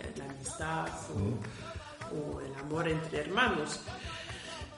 eh, 0.00 0.12
la 0.16 0.24
amistad 0.26 0.88
o, 1.14 2.36
o 2.36 2.40
el 2.40 2.54
amor 2.54 2.86
entre 2.88 3.20
hermanos. 3.20 3.80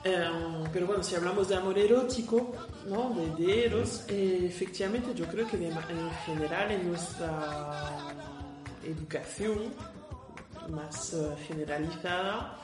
Eh, 0.02 0.64
pero 0.72 0.86
bueno, 0.86 1.02
si 1.02 1.14
hablamos 1.14 1.48
de 1.48 1.56
amor 1.56 1.78
erótico, 1.78 2.52
¿no? 2.86 3.10
de, 3.10 3.44
de 3.44 3.66
eros, 3.66 4.04
eh, 4.08 4.46
efectivamente 4.46 5.14
yo 5.14 5.26
creo 5.26 5.46
que 5.46 5.58
de 5.58 5.68
en 5.68 6.10
general 6.24 6.70
en 6.70 6.88
nuestra 6.88 8.14
educación 8.82 9.74
más 10.70 11.12
eh, 11.12 11.36
generalizada 11.46 12.56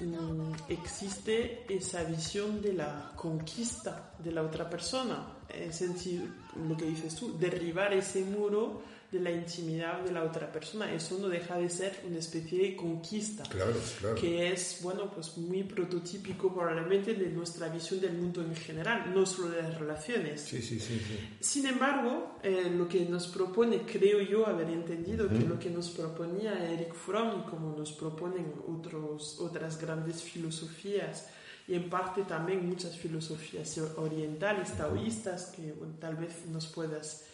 mm, 0.00 0.52
existe 0.68 1.64
esa 1.68 2.02
visión 2.02 2.60
de 2.60 2.72
la 2.72 3.12
conquista 3.14 4.12
de 4.18 4.32
la 4.32 4.42
otra 4.42 4.68
persona, 4.68 5.26
en 5.48 5.72
sentido, 5.72 6.26
lo 6.68 6.76
que 6.76 6.86
dices 6.86 7.14
tú, 7.14 7.38
derribar 7.38 7.92
ese 7.92 8.24
muro 8.24 8.82
de 9.14 9.20
la 9.20 9.30
intimidad 9.30 10.00
de 10.00 10.12
la 10.12 10.24
otra 10.24 10.50
persona. 10.50 10.92
Eso 10.92 11.16
no 11.18 11.28
deja 11.28 11.56
de 11.56 11.70
ser 11.70 12.00
una 12.06 12.18
especie 12.18 12.58
de 12.58 12.76
conquista 12.76 13.44
Claro, 13.44 13.72
claro. 14.00 14.14
que 14.16 14.52
es, 14.52 14.80
bueno, 14.82 15.10
pues 15.10 15.38
muy 15.38 15.62
prototípico 15.62 16.52
probablemente 16.52 17.14
de 17.14 17.28
nuestra 17.28 17.68
visión 17.68 18.00
del 18.00 18.14
mundo 18.14 18.42
en 18.42 18.54
general, 18.56 19.14
no 19.14 19.24
solo 19.24 19.50
de 19.50 19.62
las 19.62 19.78
relaciones. 19.78 20.40
Sí, 20.40 20.60
sí, 20.60 20.80
sí. 20.80 21.00
Sin 21.40 21.66
embargo, 21.66 22.38
eh, 22.42 22.70
lo 22.76 22.88
que 22.88 23.04
nos 23.06 23.28
propone, 23.28 23.82
creo 23.82 24.20
yo 24.20 24.46
haber 24.46 24.68
entendido 24.70 25.28
que 25.28 25.38
lo 25.38 25.58
que 25.58 25.70
nos 25.70 25.90
proponía 25.90 26.72
Eric 26.72 26.94
Fromm 26.94 27.40
y 27.40 27.50
como 27.50 27.76
nos 27.76 27.92
proponen 27.92 28.52
otros, 28.66 29.38
otras 29.40 29.80
grandes 29.80 30.22
filosofías 30.22 31.28
y 31.66 31.74
en 31.74 31.88
parte 31.88 32.22
también 32.24 32.68
muchas 32.68 32.96
filosofías 32.96 33.78
orientales, 33.96 34.76
taoístas, 34.76 35.46
que 35.46 35.72
bueno, 35.72 35.94
tal 35.98 36.16
vez 36.16 36.46
nos 36.46 36.66
puedas 36.66 37.24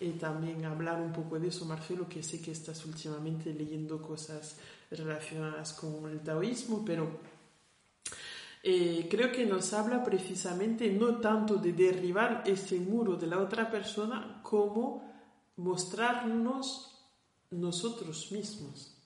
eh, 0.00 0.16
también 0.18 0.64
hablar 0.64 1.00
un 1.00 1.12
poco 1.12 1.38
de 1.38 1.48
eso, 1.48 1.64
Marcelo, 1.64 2.08
que 2.08 2.22
sé 2.22 2.40
que 2.40 2.50
estás 2.50 2.84
últimamente 2.86 3.52
leyendo 3.52 4.00
cosas 4.00 4.56
relacionadas 4.90 5.72
con 5.72 6.10
el 6.10 6.20
taoísmo, 6.20 6.84
pero 6.84 7.18
eh, 8.62 9.06
creo 9.10 9.32
que 9.32 9.46
nos 9.46 9.72
habla 9.72 10.02
precisamente 10.02 10.90
no 10.90 11.16
tanto 11.16 11.56
de 11.56 11.72
derribar 11.72 12.42
ese 12.46 12.78
muro 12.78 13.16
de 13.16 13.26
la 13.26 13.38
otra 13.38 13.70
persona 13.70 14.40
como 14.42 15.02
mostrarnos 15.56 16.92
nosotros 17.50 18.30
mismos 18.32 18.96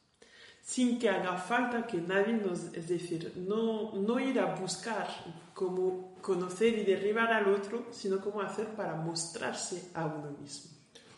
sin 0.71 1.01
que 1.01 1.09
haga 1.09 1.37
falta 1.37 1.85
que 1.85 2.01
nadie 2.01 2.35
nos, 2.35 2.73
es 2.75 2.87
decir, 2.87 3.33
no, 3.37 3.93
no 3.97 4.21
ir 4.21 4.39
a 4.39 4.55
buscar 4.55 5.09
cómo 5.53 6.15
conocer 6.23 6.79
y 6.79 6.85
derribar 6.85 7.33
al 7.33 7.53
otro, 7.53 7.89
sino 7.91 8.21
cómo 8.21 8.41
hacer 8.41 8.69
para 8.77 8.95
mostrarse 8.95 9.91
a 9.95 10.07
uno 10.07 10.31
mismo. 10.41 10.71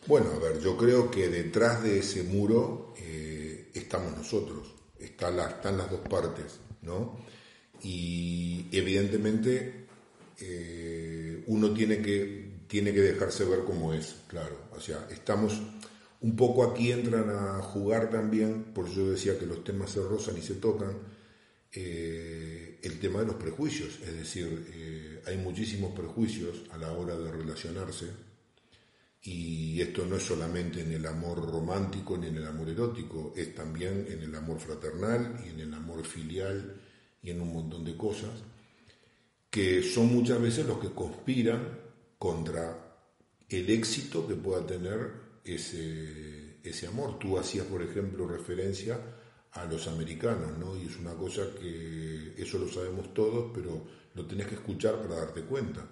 Bueno, 0.05 0.31
a 0.31 0.39
ver, 0.39 0.59
yo 0.59 0.75
creo 0.77 1.09
que 1.09 1.29
detrás 1.29 1.81
de 1.83 1.99
ese 1.99 2.23
muro 2.23 2.93
eh, 2.97 3.69
estamos 3.73 4.15
nosotros, 4.17 4.73
está 4.99 5.31
la- 5.31 5.49
están 5.49 5.77
las 5.77 5.89
dos 5.89 6.01
partes, 6.01 6.59
¿no? 6.81 7.17
Y 7.81 8.67
evidentemente 8.71 9.87
eh, 10.39 11.43
uno 11.47 11.73
tiene 11.73 12.01
que, 12.01 12.63
tiene 12.67 12.93
que 12.93 13.01
dejarse 13.01 13.45
ver 13.45 13.63
como 13.63 13.93
es, 13.93 14.15
claro. 14.27 14.57
O 14.75 14.79
sea, 14.81 15.07
estamos, 15.11 15.61
un 16.21 16.35
poco 16.35 16.63
aquí 16.69 16.91
entran 16.91 17.29
a 17.29 17.61
jugar 17.61 18.09
también, 18.09 18.73
por 18.73 18.85
eso 18.87 18.95
yo 18.95 19.11
decía 19.11 19.37
que 19.39 19.45
los 19.45 19.63
temas 19.63 19.91
se 19.91 20.01
rozan 20.01 20.37
y 20.37 20.41
se 20.41 20.55
tocan, 20.55 20.97
eh, 21.71 22.79
el 22.83 22.99
tema 22.99 23.19
de 23.21 23.27
los 23.27 23.35
prejuicios, 23.35 23.99
es 24.05 24.15
decir, 24.15 25.21
hay 25.25 25.37
muchísimos 25.37 25.93
prejuicios 25.97 26.63
a 26.71 26.77
la 26.77 26.91
hora 26.91 27.17
de 27.17 27.31
relacionarse 27.31 28.07
y 29.23 29.81
esto 29.81 30.05
no 30.05 30.17
es 30.17 30.23
solamente 30.23 30.81
en 30.81 30.91
el 30.91 31.05
amor 31.05 31.49
romántico 31.49 32.17
ni 32.17 32.27
en 32.27 32.37
el 32.37 32.47
amor 32.47 32.69
erótico, 32.69 33.33
es 33.35 33.55
también 33.55 34.05
en 34.09 34.21
el 34.21 34.35
amor 34.35 34.59
fraternal 34.59 35.41
y 35.45 35.49
en 35.49 35.61
el 35.61 35.73
amor 35.73 36.03
filial 36.03 36.81
y 37.21 37.31
en 37.31 37.41
un 37.41 37.53
montón 37.53 37.85
de 37.85 37.95
cosas 37.95 38.31
que 39.49 39.83
son 39.83 40.11
muchas 40.11 40.41
veces 40.41 40.65
los 40.65 40.79
que 40.79 40.89
conspiran 40.89 41.79
contra 42.17 42.97
el 43.47 43.69
éxito 43.69 44.27
que 44.27 44.33
pueda 44.33 44.65
tener 44.65 45.11
ese, 45.43 46.57
ese 46.63 46.87
amor. 46.87 47.19
Tú 47.19 47.37
hacías, 47.37 47.67
por 47.67 47.83
ejemplo, 47.83 48.27
referencia 48.27 48.99
a 49.51 49.65
los 49.65 49.87
americanos, 49.87 50.57
¿no? 50.57 50.75
Y 50.75 50.87
es 50.87 50.97
una 50.97 51.13
cosa 51.13 51.43
que 51.59 52.33
eso 52.35 52.57
lo 52.57 52.67
sabemos 52.67 53.13
todos, 53.13 53.51
pero 53.53 53.85
lo 54.15 54.25
tenés 54.25 54.47
que 54.47 54.55
escuchar 54.55 54.99
para 54.99 55.17
darte 55.17 55.41
cuenta. 55.43 55.87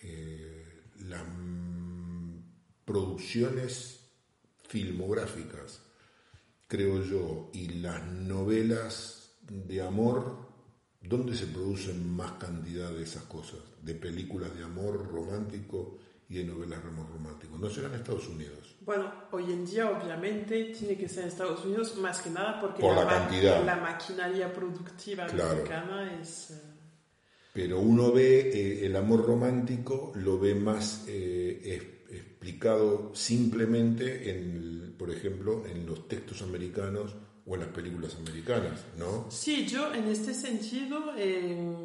Eh, 0.00 0.64
producciones 2.88 4.00
filmográficas, 4.66 5.82
creo 6.66 7.02
yo, 7.02 7.50
y 7.52 7.68
las 7.80 8.02
novelas 8.06 9.32
de 9.42 9.82
amor, 9.82 10.36
¿dónde 11.02 11.36
se 11.36 11.46
producen 11.46 12.08
más 12.16 12.32
cantidad 12.32 12.90
de 12.90 13.02
esas 13.02 13.24
cosas? 13.24 13.60
De 13.82 13.94
películas 13.94 14.56
de 14.56 14.64
amor 14.64 15.06
romántico 15.12 15.98
y 16.30 16.38
de 16.38 16.44
novelas 16.44 16.82
de 16.82 16.88
amor 16.88 17.10
romántico. 17.12 17.58
No 17.58 17.68
será 17.68 17.88
en 17.88 17.94
Estados 17.96 18.26
Unidos. 18.28 18.76
Bueno, 18.80 19.12
hoy 19.32 19.44
en 19.52 19.66
día 19.66 19.90
obviamente 19.90 20.72
tiene 20.78 20.96
que 20.96 21.08
ser 21.10 21.24
en 21.24 21.28
Estados 21.28 21.64
Unidos 21.66 21.94
más 21.98 22.20
que 22.22 22.30
nada 22.30 22.58
porque 22.60 22.80
Por 22.80 22.96
la 22.96 23.04
ma- 23.04 23.10
cantidad. 23.10 23.64
la 23.66 23.76
maquinaria 23.76 24.50
productiva 24.52 25.26
Claro. 25.26 25.50
americana 25.50 26.20
es... 26.20 26.50
eh, 26.52 26.60
Pero 27.52 27.80
uno 27.80 28.12
ve 28.12 28.50
eh, 28.50 28.86
el 28.86 28.96
amor 28.96 29.26
romántico, 29.26 30.12
lo 30.16 30.38
ve 30.38 30.54
más 30.54 31.04
eh, 31.06 31.97
explicado 32.10 33.12
simplemente, 33.14 34.30
en, 34.30 34.94
por 34.98 35.10
ejemplo, 35.10 35.64
en 35.66 35.86
los 35.86 36.08
textos 36.08 36.42
americanos 36.42 37.14
o 37.46 37.54
en 37.54 37.60
las 37.60 37.70
películas 37.70 38.16
americanas, 38.16 38.84
¿no? 38.98 39.26
Sí, 39.30 39.66
yo 39.66 39.94
en 39.94 40.08
este 40.08 40.34
sentido, 40.34 41.14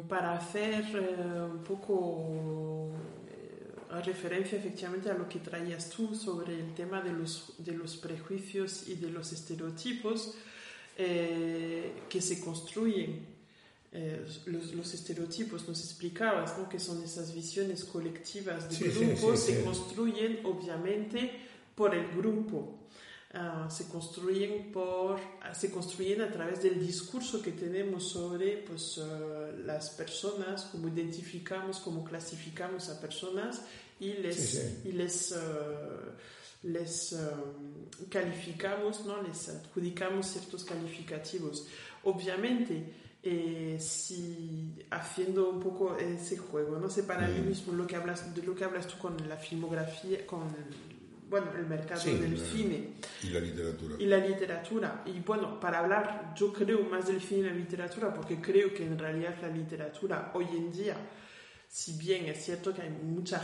para 0.08 0.34
hacer 0.34 0.84
eh, 0.94 1.42
un 1.42 1.64
poco 1.64 2.90
eh, 3.28 4.02
referencia 4.04 4.58
efectivamente 4.58 5.10
a 5.10 5.14
lo 5.14 5.28
que 5.28 5.38
traías 5.38 5.88
tú 5.88 6.14
sobre 6.14 6.60
el 6.60 6.74
tema 6.74 7.00
de 7.00 7.12
los, 7.12 7.54
de 7.58 7.72
los 7.72 7.96
prejuicios 7.96 8.88
y 8.88 8.96
de 8.96 9.10
los 9.10 9.32
estereotipos 9.32 10.34
eh, 10.96 11.92
que 12.08 12.20
se 12.20 12.40
construyen. 12.40 13.33
Eh, 13.96 14.26
los, 14.46 14.74
los 14.74 14.92
estereotipos, 14.92 15.68
nos 15.68 15.78
explicabas, 15.78 16.58
¿no? 16.58 16.68
que 16.68 16.80
son 16.80 17.00
esas 17.04 17.32
visiones 17.32 17.84
colectivas 17.84 18.68
de 18.68 18.74
Sí, 18.76 18.84
grupos, 18.86 19.38
sí, 19.40 19.52
se 19.52 19.58
sí. 19.58 19.64
construyen 19.64 20.40
obviamente 20.44 21.30
por 21.76 21.94
el 21.94 22.08
grupo. 22.16 22.80
Ah, 23.36 23.68
se 23.68 23.88
construyen 23.88 24.70
por 24.72 25.18
se 25.54 25.68
construyen 25.70 26.22
a 26.22 26.30
través 26.30 26.62
del 26.62 26.78
discurso 26.78 27.42
que 27.42 27.50
tenemos 27.50 28.08
sobre 28.10 28.58
pues 28.58 28.96
eh, 28.98 29.52
las 29.64 29.90
personas 29.90 30.66
cómo 30.70 30.86
identificamos 30.86 31.80
cómo 31.80 32.04
clasificamos 32.04 32.88
a 32.90 33.00
personas 33.00 33.62
y 33.98 34.12
les 34.12 34.36
Sí, 34.36 34.56
sí. 34.58 34.88
y 34.88 34.92
les 34.92 35.32
eh, 35.32 35.36
les 36.62 37.12
eh, 37.14 37.16
calificamos 38.08 39.04
no 39.04 39.20
les 39.22 39.48
adjudicamos 39.48 40.26
ciertos 40.28 40.62
calificativos 40.64 41.66
obviamente 42.04 42.84
eh, 43.26 43.78
si 43.80 44.76
haciendo 44.90 45.48
un 45.48 45.58
poco 45.60 45.96
ese 45.96 46.36
juego 46.36 46.78
no 46.78 46.88
sé 46.90 47.04
para 47.04 47.26
mí 47.28 47.40
Mm. 47.40 47.48
mismo 47.48 47.72
lo 47.72 47.86
que 47.86 47.96
hablas 47.96 48.34
de 48.34 48.42
lo 48.42 48.54
que 48.54 48.64
hablas 48.64 48.86
tú 48.86 48.98
con 48.98 49.16
la 49.28 49.36
filmografía 49.36 50.26
con 50.26 50.42
bueno 51.30 51.46
el 51.56 51.66
mercado 51.66 52.00
Sí, 52.02 52.12
del 52.18 52.38
la- 52.38 52.44
cine 52.46 52.88
Y 53.22 53.28
la 53.30 53.40
literatura. 53.40 53.94
y 53.98 54.04
la 54.06 54.18
literatura. 54.18 55.02
Y 55.06 55.20
bueno, 55.20 55.58
para 55.58 55.78
hablar, 55.78 56.34
yo 56.36 56.52
creo 56.52 56.80
más 56.82 57.06
del 57.06 57.20
cine 57.20 57.40
y 57.40 57.50
la 57.50 57.54
literatura, 57.54 58.12
porque 58.14 58.38
creo 58.40 58.72
que 58.74 58.84
en 58.84 58.98
realidad 58.98 59.34
la 59.40 59.48
literatura 59.48 60.30
hoy 60.34 60.44
en 60.52 60.70
día, 60.70 60.94
si 61.66 61.96
bien 61.96 62.26
es 62.26 62.44
cierto 62.44 62.74
que 62.74 62.82
hay 62.82 62.90
mucha, 62.90 63.40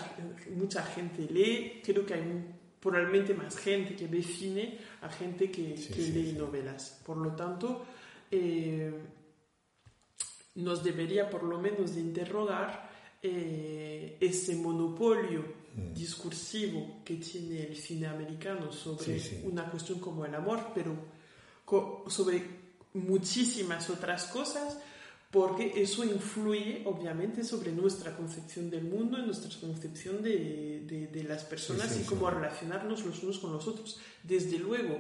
mucha 0.55 0.83
gente 0.85 1.23
lee, 1.33 1.81
creo 1.83 2.05
que 2.05 2.15
hay 2.15 2.45
probablemente 2.79 3.33
más 3.35 3.57
gente 3.57 3.97
que 3.97 4.07
ve 4.07 4.23
cine 4.23 4.79
a 5.01 5.09
gente 5.09 5.51
que, 5.51 5.75
Sí, 5.77 5.89
que 5.95 6.03
sí, 6.03 6.13
lee 6.13 6.33
novelas. 6.35 7.01
Por 7.05 7.17
lo 7.17 7.33
tanto, 7.35 7.87
eh, 8.31 8.93
nos 10.57 10.83
debería 10.83 11.29
por 11.31 11.43
lo 11.45 11.59
menos 11.59 11.95
de 11.95 12.01
interrogar 12.01 12.91
eh, 13.23 14.17
ese 14.21 14.57
monopolio 14.57 15.61
Mm. 15.71 15.95
discursivo 15.95 17.01
que 17.05 17.15
tiene 17.15 17.63
el 17.69 17.77
cine 17.77 18.09
americano 18.09 18.73
sobre 18.73 19.21
Sí, 19.21 19.29
sí. 19.37 19.41
una 19.45 19.71
cuestión 19.71 20.01
como 20.01 20.25
el 20.25 20.35
amor, 20.35 20.73
pero 20.75 20.97
sobre 22.09 22.43
muchísimas 22.95 23.89
otras 23.89 24.25
cosas, 24.25 24.79
porque 25.31 25.73
eso 25.77 26.05
influye 26.05 26.83
obviamente 26.87 27.45
sobre 27.45 27.71
nuestra 27.71 28.17
concepción 28.17 28.69
del 28.69 28.83
mundo 28.83 29.17
y 29.19 29.23
nuestra 29.23 29.49
concepción 29.61 30.21
de, 30.23 30.81
de- 30.89 31.07
de 31.07 31.23
las 31.25 31.45
personas 31.45 31.93
Sí, 31.93 32.01
y 32.03 32.05
cómo 32.05 32.29
relacionarnos 32.29 33.07
los 33.07 33.23
unos 33.23 33.39
con 33.39 33.53
los 33.53 33.69
otros. 33.69 34.01
Desde 34.25 34.59
luego, 34.59 34.99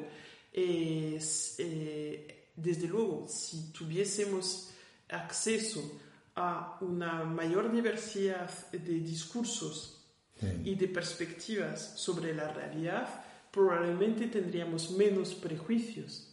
eh, 0.53 1.19
eh, 1.59 2.45
desde 2.55 2.87
luego, 2.87 3.27
si 3.29 3.73
tuviésemos 3.73 4.71
acceso 5.11 6.01
a 6.37 6.79
una 6.81 7.25
mayor 7.25 7.71
diversidad 7.71 8.51
de 8.71 9.01
discursos 9.01 9.97
y 10.65 10.75
de 10.75 10.89
perspectivas 10.89 11.93
sobre 11.97 12.35
la 12.35 12.51
realidad, 12.53 13.09
probablemente 13.51 14.27
tendríamos 14.29 14.91
menos 14.93 15.35
prejuicios. 15.35 16.29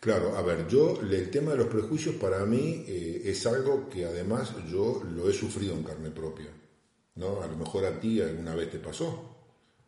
Claro, 0.00 0.36
a 0.36 0.42
ver, 0.42 0.66
yo 0.66 1.00
el 1.00 1.30
tema 1.30 1.52
de 1.52 1.58
los 1.58 1.68
prejuicios 1.68 2.16
para 2.16 2.44
mí 2.44 2.84
eh, 2.88 3.22
es 3.24 3.46
algo 3.46 3.88
que 3.88 4.04
además 4.04 4.52
yo 4.68 5.02
lo 5.04 5.28
he 5.28 5.32
sufrido 5.32 5.74
en 5.74 5.84
carne 5.84 6.10
propia, 6.10 6.48
¿no? 7.16 7.40
A 7.40 7.46
lo 7.46 7.56
mejor 7.56 7.84
a 7.84 8.00
ti 8.00 8.20
alguna 8.20 8.54
vez 8.54 8.70
te 8.70 8.78
pasó. 8.78 9.32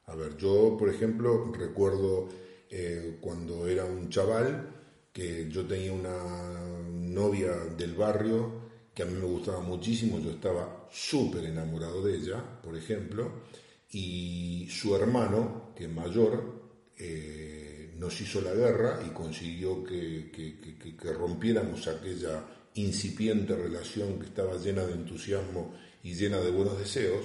A 0.07 0.15
ver, 0.15 0.37
yo, 0.37 0.77
por 0.79 0.89
ejemplo, 0.89 1.51
recuerdo 1.53 2.29
eh, 2.71 3.17
cuando 3.21 3.67
era 3.67 3.85
un 3.85 4.09
chaval 4.09 4.69
que 5.13 5.49
yo 5.49 5.67
tenía 5.67 5.93
una 5.93 6.74
novia 7.15 7.53
del 7.77 7.95
barrio 7.95 8.65
que 8.95 9.03
a 9.03 9.07
mí 9.07 9.15
me 9.15 9.27
gustaba 9.27 9.61
muchísimo, 9.61 10.21
yo 10.21 10.31
estaba 10.31 10.87
súper 10.93 11.45
enamorado 11.47 12.03
de 12.05 12.17
ella, 12.17 12.43
por 12.63 12.77
ejemplo, 12.77 13.43
y 13.91 14.69
su 14.71 14.95
hermano, 14.95 15.73
que 15.77 15.85
es 15.85 15.91
mayor, 15.91 16.93
eh, 16.97 17.95
nos 17.99 18.21
hizo 18.21 18.41
la 18.41 18.53
guerra 18.53 19.01
y 19.07 19.11
consiguió 19.11 19.83
que, 19.83 20.31
que- 20.33 20.95
que- 20.97 21.13
rompiéramos 21.13 21.87
aquella 21.89 22.45
incipiente 22.75 23.55
relación 23.57 24.19
que 24.19 24.27
estaba 24.27 24.57
llena 24.59 24.85
de 24.85 24.95
entusiasmo 24.95 25.75
y 26.03 26.15
llena 26.15 26.39
de 26.41 26.51
buenos 26.51 26.79
deseos, 26.79 27.25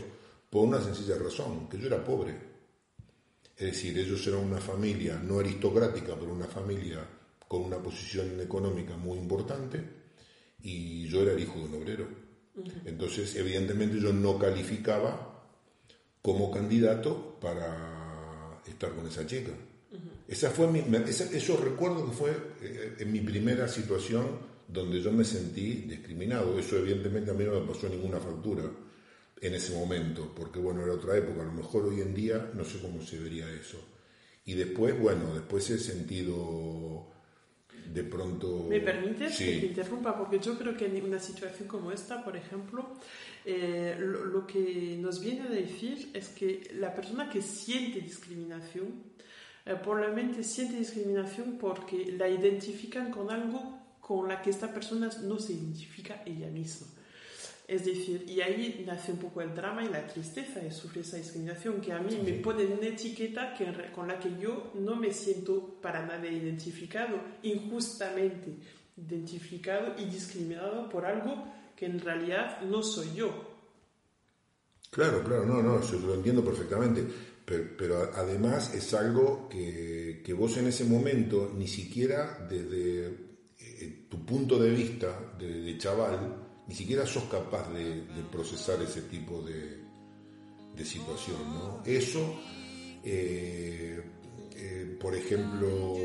por 0.50 0.68
una 0.68 0.82
sencilla 0.82 1.18
razón, 1.18 1.68
que 1.70 1.78
yo 1.78 1.88
era 1.88 2.04
pobre. 2.04 2.36
Es 3.58 3.66
decir, 3.74 3.98
ellos 3.98 4.26
eran 4.26 4.40
una 4.42 4.60
familia 4.60 5.20
no 5.24 5.40
aristocrática, 5.40 6.16
pero 6.20 6.34
una 6.34 6.48
familia 6.48 7.00
con 7.50 7.64
una 7.64 7.80
posición 7.84 8.40
económica 8.40 8.96
muy 8.96 9.18
importante, 9.18 9.84
y 10.64 11.06
yo 11.10 11.22
era 11.24 11.34
el 11.34 11.40
hijo 11.42 11.60
de 11.60 11.66
un 11.66 11.76
obrero. 11.76 12.08
Entonces, 12.86 13.36
evidentemente 13.36 14.00
yo 14.00 14.14
no 14.14 14.38
calificaba 14.40 15.44
como 16.22 16.52
candidato 16.52 17.38
para 17.42 18.62
estar 18.68 18.92
con 18.94 19.08
esa 19.08 19.26
chica. 19.26 19.52
Esa 20.28 20.52
fue 20.52 20.68
mi, 20.72 20.80
esa- 21.08 21.32
eso 21.36 21.58
recuerdo 21.58 22.06
que 22.06 22.12
fue 22.12 22.32
eh, 22.62 22.96
en 23.00 23.12
mi 23.12 23.22
primera 23.22 23.68
situación 23.68 24.28
donde 24.68 25.02
yo 25.02 25.12
me 25.12 25.24
sentí 25.26 25.74
discriminado. 25.88 26.60
Eso 26.60 26.78
evidentemente 26.78 27.32
a 27.32 27.34
mí 27.34 27.44
no 27.46 27.60
me 27.60 27.66
pasó 27.68 27.90
ninguna 27.90 28.20
factura 28.20 28.64
en 29.42 29.54
ese 29.56 29.74
momento, 29.74 30.32
porque 30.36 30.60
bueno, 30.60 30.84
era 30.84 30.94
otra 30.94 31.18
época. 31.18 31.42
A 31.42 31.46
lo 31.46 31.54
mejor 31.54 31.86
hoy 31.86 32.02
en 32.02 32.14
día 32.14 32.52
no 32.54 32.64
sé 32.64 32.80
cómo 32.80 33.02
se 33.02 33.18
vería 33.18 33.50
eso. 33.52 33.80
Y 34.46 34.54
después, 34.54 35.00
bueno, 35.00 35.34
después 35.34 35.68
he 35.72 35.80
sentido 35.80 37.08
de 37.94 38.04
pronto... 38.04 38.66
¿Me 38.70 38.80
permites 38.80 39.36
Sí. 39.36 39.46
que 39.46 39.58
te 39.60 39.66
interrumpa? 39.68 40.18
Porque 40.18 40.40
yo 40.40 40.58
creo 40.58 40.76
que 40.78 40.86
en 40.86 41.04
una 41.04 41.20
situación 41.20 41.68
como 41.68 41.92
esta, 41.92 42.24
por 42.24 42.36
ejemplo, 42.36 42.88
eh, 43.46 43.96
lo, 44.00 44.26
lo 44.26 44.46
que 44.48 44.98
nos 45.00 45.20
viene 45.22 45.42
a 45.42 45.50
decir 45.50 46.10
es 46.14 46.30
que 46.30 46.70
la 46.76 46.94
persona 46.94 47.30
que 47.30 47.42
siente 47.42 48.00
discriminación, 48.02 48.88
eh, 49.66 49.76
probablemente 49.82 50.44
siente 50.44 50.78
discriminación 50.78 51.58
porque 51.60 52.14
la 52.18 52.28
identifican 52.30 53.12
con 53.12 53.32
algo 53.32 53.78
con 54.02 54.28
la 54.28 54.42
que 54.42 54.50
esta 54.50 54.74
persona 54.74 55.10
no 55.24 55.38
se 55.40 55.54
identifica 55.54 56.24
ella 56.26 56.50
misma. 56.50 56.88
Es 57.70 57.86
decir, 57.86 58.26
y 58.28 58.42
ahí 58.42 58.84
nace 58.84 59.12
un 59.12 59.20
poco 59.20 59.42
el 59.42 59.54
drama 59.54 59.86
y 59.86 59.90
la 59.90 60.08
tristeza 60.08 60.60
de 60.60 60.72
sufrir 60.72 61.06
esa 61.06 61.18
discriminación, 61.18 61.80
que 61.80 61.94
a 61.94 62.00
mí 62.00 62.20
me 62.26 62.32
pone 62.34 62.66
una 62.66 62.88
etiqueta 62.88 63.54
que, 63.54 63.92
con 63.92 64.08
la 64.08 64.18
que 64.18 64.32
yo 64.42 64.72
no 64.74 64.96
me 64.96 65.14
siento 65.14 65.78
para 65.80 66.04
nada 66.04 66.28
identificado, 66.28 67.22
injustamente 67.44 68.56
identificado 68.98 69.94
y 70.00 70.06
discriminado 70.06 70.90
por 70.90 71.06
algo 71.06 71.46
que 71.76 71.86
en 71.86 72.00
realidad 72.00 72.60
no 72.62 72.82
soy 72.82 73.14
yo. 73.14 73.30
Claro, 74.90 75.24
claro, 75.24 75.46
no, 75.46 75.62
no, 75.62 75.80
yo 75.80 76.00
lo 76.00 76.16
entiendo 76.16 76.44
perfectamente, 76.44 77.06
pero, 77.46 77.66
pero 77.78 78.12
además 78.16 78.74
es 78.74 78.96
algo 78.96 79.48
que, 79.48 80.24
que 80.26 80.34
vos 80.34 80.58
en 80.58 80.66
ese 80.66 80.86
momento, 80.86 81.54
ni 81.56 81.68
siquiera 81.68 82.48
desde 82.50 83.10
eh, 83.60 84.08
tu 84.10 84.26
punto 84.26 84.58
de 84.58 84.72
vista 84.72 85.36
de, 85.38 85.62
de 85.62 85.78
chaval, 85.78 86.49
ni 86.70 86.76
siquiera 86.76 87.06
sos 87.06 87.24
capaz 87.24 87.68
de, 87.74 88.04
procesar 88.32 88.80
ese 88.82 89.02
tipo 89.02 89.42
de, 89.42 89.90
situación, 90.86 91.38
¿no? 91.54 91.82
Eso, 91.84 92.40
eh, 93.04 94.02
eh, 94.56 94.98
por 95.02 95.14
ejemplo, 95.14 95.98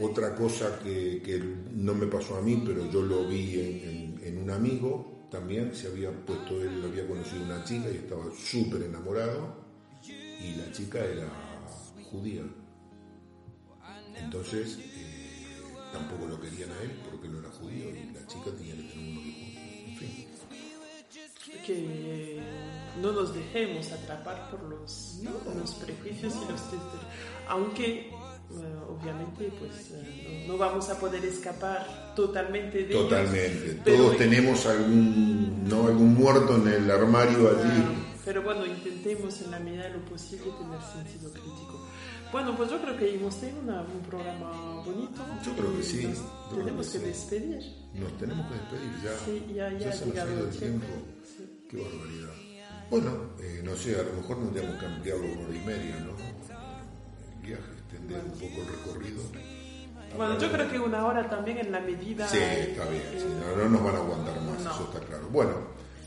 otra 0.00 0.34
cosa 0.34 0.80
que, 0.80 1.40
no 1.72 1.94
me 1.94 2.08
pasó 2.08 2.36
a 2.36 2.40
mí, 2.40 2.60
pero 2.66 2.90
yo 2.90 3.00
lo 3.02 3.28
vi 3.28 4.16
en 4.24 4.38
un 4.38 4.50
amigo, 4.50 5.18
también 5.30 5.74
se 5.74 5.88
había 5.88 6.10
puesto, 6.10 6.60
él 6.60 6.82
había 6.84 7.06
conocido 7.06 7.44
una 7.44 7.62
chica 7.64 7.90
y 7.90 7.96
estaba 7.96 8.24
súper 8.34 8.82
enamorado, 8.82 9.54
y 10.02 10.54
la 10.56 10.72
chica 10.72 11.04
era 11.04 11.28
judía. 12.10 12.42
Entonces, 14.16 14.78
eh, 14.78 15.62
tampoco 15.92 16.26
lo 16.26 16.40
querían 16.40 16.70
a 16.72 16.82
él 16.82 16.92
porque 17.08 17.28
no 17.28 17.40
era 17.40 17.50
judío, 17.50 17.90
y 17.90 18.12
la 18.12 18.26
chica 18.26 18.50
tenía 18.56 18.74
que 18.74 18.87
que 21.74 22.40
no 23.00 23.12
nos 23.12 23.32
dejemos 23.34 23.92
atrapar 23.92 24.50
por 24.50 24.62
los, 24.64 25.20
los 25.56 25.74
prejuicios 25.74 26.34
y 26.34 26.50
los 26.52 26.60
aunque 27.48 28.10
eh, 28.10 28.12
obviamente 28.88 29.52
pues 29.58 29.90
eh, 29.92 30.44
no, 30.46 30.54
no 30.54 30.58
vamos 30.58 30.88
a 30.88 30.98
poder 30.98 31.24
escapar 31.24 32.14
totalmente 32.16 32.78
de 32.78 32.90
ellos, 32.90 33.02
Totalmente. 33.08 33.80
pero- 33.84 33.96
Todos 33.98 34.16
tenemos 34.16 34.66
algún, 34.66 35.68
¿no? 35.68 35.86
algún 35.86 36.14
muerto 36.14 36.56
en 36.56 36.66
el 36.68 36.90
armario 36.90 37.50
allí. 37.50 37.84
pero 38.24 38.42
bueno 38.42 38.64
intentemos 38.66 39.40
en 39.42 39.50
la 39.50 39.58
medida 39.60 39.84
de 39.84 39.90
lo 39.98 40.04
posible 40.06 40.46
tener 40.58 40.80
sentido 40.82 41.30
crítico 41.30 41.86
bueno 42.32 42.56
pues 42.56 42.70
yo 42.70 42.80
creo 42.80 42.96
que 42.96 43.14
hemos 43.14 43.36
tenido 43.38 43.60
una- 43.60 43.82
un 43.82 44.00
programa 44.08 44.82
bonito 44.84 45.20
Yo 45.44 45.52
creo 45.54 45.76
que 45.76 45.82
sí, 45.82 46.06
Nos 46.06 46.58
tenemos 46.58 46.86
que 46.88 46.92
que, 46.92 46.98
sí. 46.98 47.04
despedir 47.06 47.62
Nos 47.94 48.18
tenemos 48.18 48.46
que 48.48 48.54
despedir 48.54 48.92
ya. 49.04 49.18
Sí, 49.24 49.46
ya- 49.54 49.78
ya 49.78 49.88
ha 49.88 49.92
se 49.92 50.06
nos 50.06 50.16
ha 50.18 50.24
llegado 50.24 50.44
el 50.48 50.56
tiempo. 50.56 50.86
tiempo. 50.86 51.17
Qué 51.68 51.76
barbaridad. 51.76 52.32
Bueno, 52.90 53.10
eh, 53.40 53.60
no 53.62 53.76
sé, 53.76 53.94
a 54.00 54.02
lo 54.02 54.12
mejor 54.14 54.38
tendríamos 54.38 54.80
que 54.80 54.86
ampliarlo 54.86 55.24
una 55.26 55.46
hora 55.46 55.54
y 55.56 55.66
media, 55.66 55.96
¿no? 56.00 56.12
El 56.16 57.46
viaje, 57.46 57.62
extender 57.78 58.24
un 58.24 58.32
poco 58.32 58.62
el 58.62 58.66
recorrido. 58.68 59.22
bueno 60.16 60.38
yo 60.38 60.50
creo 60.50 60.70
que 60.70 60.78
una 60.78 61.04
hora 61.06 61.28
también 61.28 61.58
en 61.58 61.70
la 61.72 61.80
medida 61.80 62.26
Sí, 62.28 62.38
está 62.38 62.88
bien, 62.88 63.02
sí, 63.18 63.24
no, 63.40 63.56
no 63.64 63.68
nos 63.68 63.84
van 63.84 63.94
a 63.94 63.98
aguantar 63.98 64.40
más, 64.42 64.60
No. 64.64 64.70
eso 64.70 64.84
está 64.84 65.00
claro. 65.06 65.28
Bueno, 65.30 65.52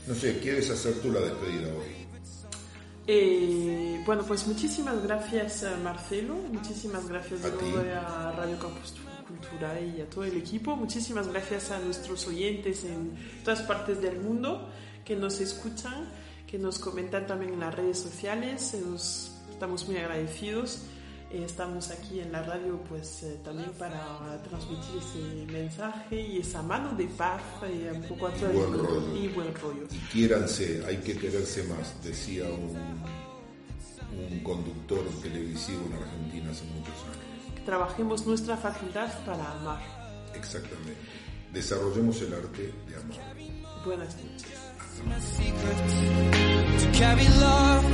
no 0.08 0.14
sé, 0.16 0.38
¿quieres 0.40 0.68
hacer 0.70 0.94
tú 1.00 1.12
la 1.12 1.20
despedida 1.20 1.68
hoy? 1.68 2.02
Eh, 3.06 4.00
bueno, 4.04 4.24
pues 4.26 4.46
muchísimas 4.46 5.02
gracias 5.02 5.64
a 5.64 5.76
Marcelo, 5.78 6.34
muchísimas 6.52 7.08
gracias 7.08 7.42
de 7.42 7.48
A 7.48 7.52
nuevo 7.52 7.78
a 8.06 8.32
Radio 8.32 8.58
Campus 8.58 8.94
Cultura 9.26 9.80
y 9.80 10.00
a 10.00 10.08
todo 10.10 10.24
el 10.24 10.36
equipo, 10.36 10.76
muchísimas 10.76 11.26
gracias 11.28 11.70
a 11.70 11.78
nuestros 11.80 12.26
oyentes 12.28 12.84
en 12.84 13.12
todas 13.44 13.62
partes 13.62 14.00
del 14.00 14.18
mundo 14.20 14.68
que 15.04 15.16
nos 15.16 15.40
escuchan, 15.40 16.06
que 16.46 16.58
nos 16.58 16.78
comentan 16.78 17.26
también 17.26 17.54
en 17.54 17.60
las 17.60 17.74
redes 17.74 17.98
sociales, 17.98 18.74
nos- 18.86 19.32
estamos 19.50 19.86
muy 19.86 19.96
agradecidos. 19.96 20.82
Eh, 21.30 21.44
Estamos 21.46 21.90
aquí 21.90 22.20
en 22.20 22.30
la 22.30 22.42
radio 22.42 22.78
pues 22.90 23.22
eh, 23.22 23.40
también 23.42 23.70
para 23.78 24.42
transmitir 24.42 24.98
ese 24.98 25.50
mensaje 25.50 26.20
y 26.20 26.38
esa 26.40 26.60
mano 26.62 26.94
de 26.94 27.06
paz 27.06 27.40
eh, 27.62 27.90
un 27.94 28.02
poco 28.02 28.28
el 28.28 28.52
buen 28.52 28.72
rollo. 28.74 29.16
y 29.16 29.28
buen 29.28 29.54
rollo. 29.54 29.84
Y 29.90 29.96
quiéranse, 30.12 30.84
hay 30.86 30.98
que 30.98 31.16
quererse 31.16 31.62
más, 31.64 31.94
decía 32.04 32.44
un, 32.50 32.76
un 34.30 34.40
conductor 34.42 35.02
televisivo 35.22 35.86
en 35.86 35.94
Argentina 35.94 36.50
hace 36.50 36.64
muchos 36.64 36.94
años. 37.04 37.64
Trabajemos 37.64 38.26
nuestra 38.26 38.58
facultad 38.58 39.08
para 39.24 39.52
amar. 39.52 39.80
Exactamente. 40.34 40.96
Desarrollemos 41.50 42.20
el 42.20 42.34
arte 42.34 42.74
de 42.88 42.94
amar. 42.96 43.34
Buenas 43.86 44.14
noches. 44.16 44.58
To 46.78 46.90
carry 46.92 47.26
love, 47.40 47.84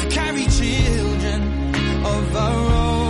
to 0.00 0.08
carry 0.10 0.44
children 0.46 1.42
of 2.04 2.36
our 2.36 3.03